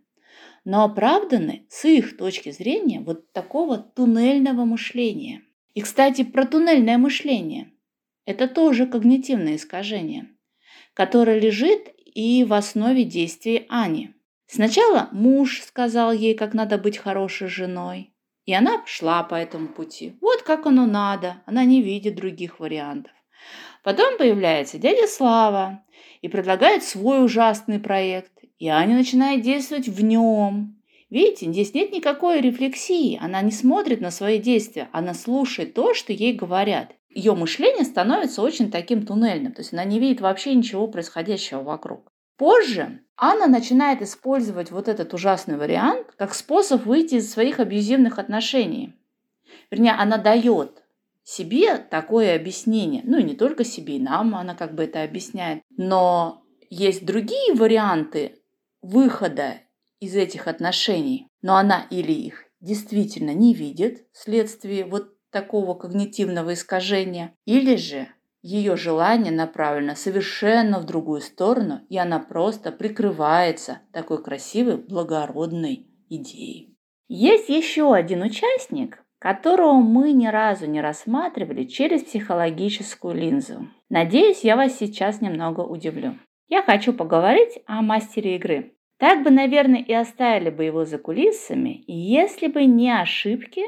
Но 0.65 0.85
оправданы 0.85 1.67
с 1.69 1.85
их 1.85 2.17
точки 2.17 2.51
зрения 2.51 3.01
вот 3.01 3.31
такого 3.33 3.77
туннельного 3.77 4.65
мышления. 4.65 5.43
И, 5.75 5.83
кстати, 5.83 6.25
про 6.25 6.47
туннельное 6.47 6.97
мышление– 6.97 7.71
это 8.27 8.49
тоже 8.49 8.87
когнитивное 8.87 9.57
искажение, 9.57 10.29
которое 10.95 11.39
лежит 11.39 11.89
и 12.05 12.45
в 12.45 12.53
основе 12.53 13.05
действий 13.05 13.67
Ани. 13.69 14.11
Сначала 14.47 15.09
муж 15.13 15.63
сказал 15.63 16.13
ей, 16.13 16.35
как 16.35 16.55
надо 16.55 16.79
быть 16.79 16.99
хорошей 16.99 17.49
женой, 17.49 18.15
и 18.47 18.55
она 18.55 18.83
шла 18.87 19.23
по 19.23 19.35
этому 19.35 19.69
пути. 19.69 20.17
Вот 20.21 20.43
как 20.43 20.67
оно 20.67 20.87
надо, 20.87 21.43
она 21.47 21.65
не 21.65 21.83
видит 21.83 22.15
других 22.15 22.61
вариантов. 22.61 23.13
Потом 23.83 24.17
появляется 24.17 24.79
дядя 24.79 25.07
Слава 25.07 25.85
и 26.23 26.29
предлагает 26.29 26.83
свой 26.85 27.25
ужасный 27.25 27.79
проект, 27.79 28.33
и 28.59 28.69
Аня 28.69 28.97
начинает 28.97 29.43
действовать 29.43 29.89
в 29.89 30.03
нем. 30.03 30.81
Видите, 31.11 31.47
здесь 31.47 31.75
нет 31.75 31.93
никакой 31.93 32.41
рефлексии, 32.41 33.19
она 33.21 33.43
не 33.43 33.53
смотрит 33.53 34.01
на 34.01 34.11
свои 34.11 34.39
действия, 34.39 34.89
она 34.93 35.13
слушает 35.13 35.75
то, 35.75 35.93
что 35.93 36.13
ей 36.13 36.33
говорят 36.33 36.93
ее 37.15 37.35
мышление 37.35 37.85
становится 37.85 38.43
очень 38.43 38.71
таким 38.71 39.07
туннельным, 39.07 39.53
то 39.53 39.61
есть 39.61 39.73
она 39.73 39.85
не 39.85 39.99
видит 39.99 40.21
вообще 40.21 40.55
ничего 40.55 40.87
происходящего 40.89 41.63
вокруг. 41.63 42.11
Позже 42.37 43.01
Анна 43.17 43.47
начинает 43.47 44.03
использовать 44.03 44.71
вот 44.71 44.89
этот 44.89 45.15
ужасный 45.15 45.57
вариант 45.57 46.09
как 46.17 46.35
способ 46.35 46.85
выйти 46.85 47.17
из 47.17 47.31
своих 47.31 47.61
абьюзивных 47.61 48.19
отношений. 48.19 48.95
Вернее, 49.71 49.93
она 49.93 50.19
дает 50.19 50.83
себе 51.23 51.79
такое 51.79 52.35
объяснение. 52.35 53.03
Ну 53.05 53.19
и 53.19 53.23
не 53.23 53.35
только 53.35 53.65
себе, 53.65 53.97
и 53.97 54.03
нам 54.03 54.35
она 54.35 54.55
как 54.55 54.75
бы 54.75 54.85
это 54.85 55.03
объясняет. 55.03 55.63
Но 55.77 56.45
есть 56.71 57.07
другие 57.07 57.55
варианты 57.55 58.41
выхода 58.83 59.55
из 60.01 60.17
этих 60.17 60.49
отношений. 60.49 61.29
Но 61.41 61.57
она 61.57 61.87
или 61.91 62.13
их 62.13 62.45
действительно 62.61 63.33
не 63.33 63.55
видит 63.55 64.07
вследствие 64.13 64.85
вот 64.85 65.14
такого 65.35 65.75
когнитивного 65.75 66.55
искажения, 66.55 67.35
или 67.45 67.75
же 67.75 68.07
ее 68.41 68.77
желание 68.77 69.33
направлено 69.33 69.97
совершенно 69.97 70.79
в 70.79 70.85
другую 70.85 71.21
сторону, 71.21 71.81
и 71.89 71.99
она 71.99 72.21
просто 72.21 72.71
прикрывается 72.71 73.81
такой 73.93 74.23
красивой, 74.23 74.77
благородной 74.77 75.89
идеей. 76.09 76.77
Есть 77.09 77.49
еще 77.49 77.93
один 77.93 78.23
участник, 78.23 79.03
которого 79.19 79.73
мы 79.73 80.13
ни 80.13 80.29
разу 80.29 80.67
не 80.67 80.81
рассматривали 80.81 81.65
через 81.65 82.05
психологическую 82.05 83.15
линзу. 83.15 83.69
Надеюсь, 83.89 84.45
я 84.45 84.55
вас 84.55 84.79
сейчас 84.79 85.21
немного 85.21 85.63
удивлю. 85.63 86.15
Я 86.49 86.63
хочу 86.63 86.93
поговорить 86.93 87.59
о 87.67 87.83
мастере 87.83 88.37
игры. 88.37 88.75
Так 88.99 89.25
бы, 89.25 89.31
наверное, 89.31 89.83
и 89.83 89.93
оставили 89.93 90.51
бы 90.51 90.63
его 90.63 90.85
за 90.85 90.99
кулисами, 90.99 91.83
если 91.89 92.47
бы 92.47 92.65
не 92.67 92.93
ошибки, 92.93 93.63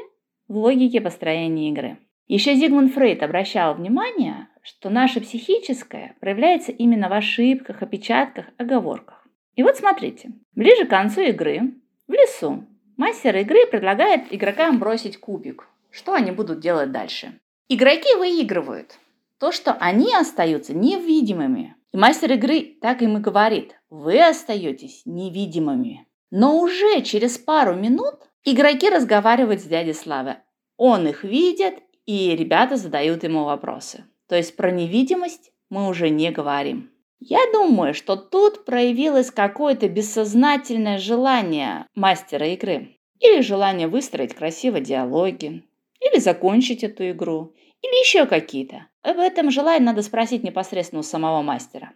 в 0.47 0.57
логике 0.57 1.01
построения 1.01 1.69
игры. 1.69 1.97
Еще 2.27 2.55
Зигмунд 2.55 2.93
Фрейд 2.93 3.23
обращал 3.23 3.73
внимание, 3.75 4.49
что 4.61 4.89
наше 4.89 5.21
психическое 5.21 6.15
проявляется 6.19 6.71
именно 6.71 7.07
в 7.09 7.13
ошибках, 7.13 7.81
опечатках, 7.81 8.47
оговорках. 8.57 9.25
И 9.55 9.63
вот 9.63 9.77
смотрите, 9.77 10.31
ближе 10.53 10.85
к 10.85 10.89
концу 10.89 11.21
игры, 11.21 11.73
в 12.07 12.11
лесу, 12.11 12.65
мастер 12.97 13.35
игры 13.37 13.65
предлагает 13.67 14.25
игрокам 14.31 14.77
бросить 14.77 15.17
кубик. 15.17 15.67
Что 15.89 16.13
они 16.13 16.31
будут 16.31 16.59
делать 16.59 16.91
дальше? 16.91 17.39
Игроки 17.69 18.13
выигрывают. 18.15 18.99
То, 19.39 19.51
что 19.51 19.73
они 19.73 20.13
остаются 20.13 20.73
невидимыми. 20.73 21.75
И 21.93 21.97
мастер 21.97 22.33
игры 22.33 22.75
так 22.81 23.01
им 23.01 23.17
и 23.17 23.21
говорит, 23.21 23.79
вы 23.89 24.21
остаетесь 24.21 25.03
невидимыми. 25.05 26.07
Но 26.29 26.59
уже 26.59 27.01
через 27.01 27.37
пару 27.37 27.75
минут 27.75 28.29
Игроки 28.49 28.89
разговаривают 28.89 29.59
с 29.59 29.65
дядей 29.65 29.93
Славой. 29.93 30.35
Он 30.77 31.05
их 31.05 31.25
видит, 31.25 31.83
и 32.05 32.33
ребята 32.33 32.77
задают 32.77 33.25
ему 33.25 33.43
вопросы. 33.43 34.05
То 34.29 34.37
есть 34.37 34.55
про 34.55 34.71
невидимость 34.71 35.51
мы 35.69 35.89
уже 35.89 36.07
не 36.07 36.31
говорим. 36.31 36.89
Я 37.19 37.39
думаю, 37.51 37.93
что 37.93 38.15
тут 38.15 38.63
проявилось 38.63 39.31
какое-то 39.31 39.89
бессознательное 39.89 40.97
желание 40.97 41.87
мастера 41.93 42.47
игры. 42.47 42.95
Или 43.19 43.41
желание 43.41 43.89
выстроить 43.89 44.33
красиво 44.33 44.79
диалоги. 44.79 45.65
Или 45.99 46.17
закончить 46.19 46.85
эту 46.85 47.09
игру. 47.09 47.53
Или 47.81 47.99
еще 47.99 48.25
какие-то. 48.25 48.87
Об 49.01 49.17
этом 49.17 49.51
желании 49.51 49.83
надо 49.83 50.03
спросить 50.03 50.43
непосредственно 50.43 51.01
у 51.01 51.03
самого 51.03 51.41
мастера. 51.41 51.91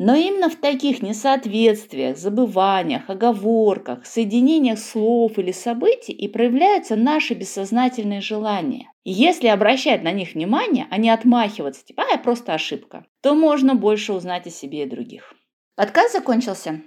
Но 0.00 0.14
именно 0.14 0.48
в 0.48 0.54
таких 0.54 1.02
несоответствиях, 1.02 2.16
забываниях, 2.16 3.10
оговорках, 3.10 4.06
соединениях 4.06 4.78
слов 4.78 5.40
или 5.40 5.50
событий 5.50 6.12
и 6.12 6.28
проявляются 6.28 6.94
наши 6.94 7.34
бессознательные 7.34 8.20
желания. 8.20 8.92
И 9.02 9.10
если 9.10 9.48
обращать 9.48 10.04
на 10.04 10.12
них 10.12 10.34
внимание, 10.34 10.86
а 10.92 10.98
не 10.98 11.10
отмахиваться, 11.10 11.84
типа 11.84 12.04
«а, 12.14 12.18
просто 12.18 12.54
ошибка», 12.54 13.06
то 13.22 13.34
можно 13.34 13.74
больше 13.74 14.12
узнать 14.12 14.46
о 14.46 14.50
себе 14.50 14.84
и 14.84 14.88
других. 14.88 15.34
Подкаст 15.74 16.12
закончился. 16.12 16.80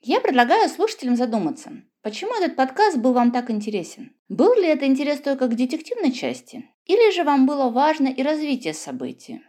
Я 0.00 0.18
предлагаю 0.20 0.70
слушателям 0.70 1.16
задуматься, 1.16 1.72
почему 2.00 2.34
этот 2.34 2.56
подкаст 2.56 2.96
был 2.96 3.12
вам 3.12 3.30
так 3.30 3.50
интересен? 3.50 4.16
Был 4.30 4.54
ли 4.54 4.68
это 4.68 4.86
интерес 4.86 5.20
только 5.20 5.48
к 5.48 5.54
детективной 5.54 6.12
части? 6.12 6.64
Или 6.86 7.14
же 7.14 7.24
вам 7.24 7.44
было 7.44 7.68
важно 7.68 8.08
и 8.08 8.22
развитие 8.22 8.72
событий? 8.72 9.42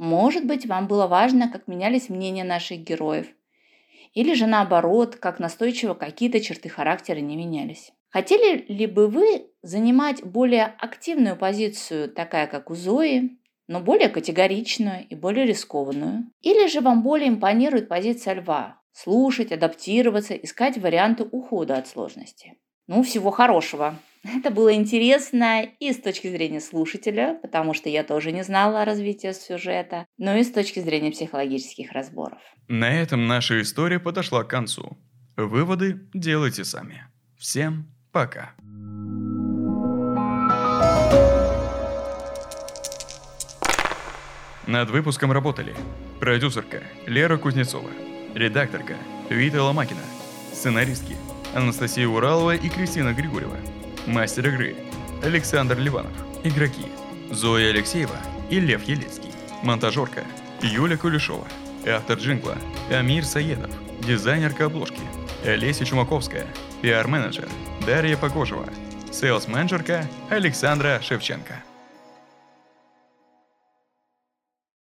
Может 0.00 0.46
быть, 0.46 0.64
вам 0.64 0.86
было 0.86 1.06
важно, 1.06 1.50
как 1.50 1.68
менялись 1.68 2.08
мнения 2.08 2.42
наших 2.42 2.78
героев. 2.78 3.26
Или 4.14 4.32
же 4.32 4.46
наоборот, 4.46 5.16
как 5.16 5.38
настойчиво 5.38 5.92
какие-то 5.92 6.40
черты 6.40 6.70
характера 6.70 7.18
не 7.18 7.36
менялись. 7.36 7.92
Хотели 8.08 8.64
ли 8.72 8.86
бы 8.86 9.08
вы 9.08 9.50
занимать 9.60 10.24
более 10.24 10.64
активную 10.64 11.36
позицию, 11.36 12.08
такая 12.08 12.46
как 12.46 12.70
у 12.70 12.74
Зои, 12.74 13.36
но 13.68 13.80
более 13.80 14.08
категоричную 14.08 15.06
и 15.06 15.14
более 15.14 15.44
рискованную? 15.44 16.30
Или 16.40 16.66
же 16.66 16.80
вам 16.80 17.02
более 17.02 17.28
импонирует 17.28 17.90
позиция 17.90 18.36
льва? 18.36 18.80
Слушать, 18.92 19.52
адаптироваться, 19.52 20.32
искать 20.34 20.78
варианты 20.78 21.24
ухода 21.24 21.76
от 21.76 21.86
сложности. 21.86 22.54
Ну, 22.86 23.02
всего 23.02 23.30
хорошего. 23.30 23.98
Это 24.22 24.50
было 24.50 24.74
интересно 24.74 25.64
и 25.78 25.92
с 25.92 26.00
точки 26.00 26.28
зрения 26.28 26.60
слушателя, 26.60 27.38
потому 27.40 27.72
что 27.72 27.88
я 27.88 28.04
тоже 28.04 28.32
не 28.32 28.44
знала 28.44 28.82
о 28.82 28.84
развитии 28.84 29.32
сюжета, 29.32 30.06
но 30.18 30.36
и 30.36 30.44
с 30.44 30.52
точки 30.52 30.80
зрения 30.80 31.10
психологических 31.10 31.92
разборов. 31.92 32.40
На 32.68 33.00
этом 33.00 33.26
наша 33.26 33.60
история 33.62 33.98
подошла 33.98 34.44
к 34.44 34.48
концу. 34.48 34.98
Выводы 35.36 36.08
делайте 36.12 36.64
сами. 36.64 37.04
Всем 37.38 37.90
пока. 38.12 38.54
Над 44.66 44.90
выпуском 44.90 45.32
работали 45.32 45.74
продюсерка 46.20 46.82
Лера 47.06 47.38
Кузнецова, 47.38 47.90
редакторка 48.34 48.94
Вита 49.30 49.64
Ломакина, 49.64 50.02
сценаристки 50.52 51.16
Анастасия 51.54 52.06
Уралова 52.06 52.54
и 52.54 52.68
Кристина 52.68 53.12
Григорьева, 53.12 53.56
мастер 54.06 54.48
игры 54.48 54.76
Александр 55.22 55.78
Ливанов, 55.78 56.12
игроки 56.44 56.86
Зоя 57.30 57.70
Алексеева 57.70 58.16
и 58.48 58.58
Лев 58.58 58.82
Елецкий, 58.84 59.32
монтажерка 59.62 60.24
Юля 60.62 60.96
Кулешова, 60.96 61.46
автор 61.86 62.18
джингла 62.18 62.56
Амир 62.90 63.24
Саедов, 63.24 63.70
дизайнерка 64.06 64.66
обложки 64.66 65.02
Олеся 65.44 65.84
Чумаковская, 65.84 66.46
пиар-менеджер 66.82 67.48
Дарья 67.86 68.16
Погожева, 68.16 68.68
сейлс-менеджерка 69.10 70.06
Александра 70.28 71.00
Шевченко. 71.02 71.62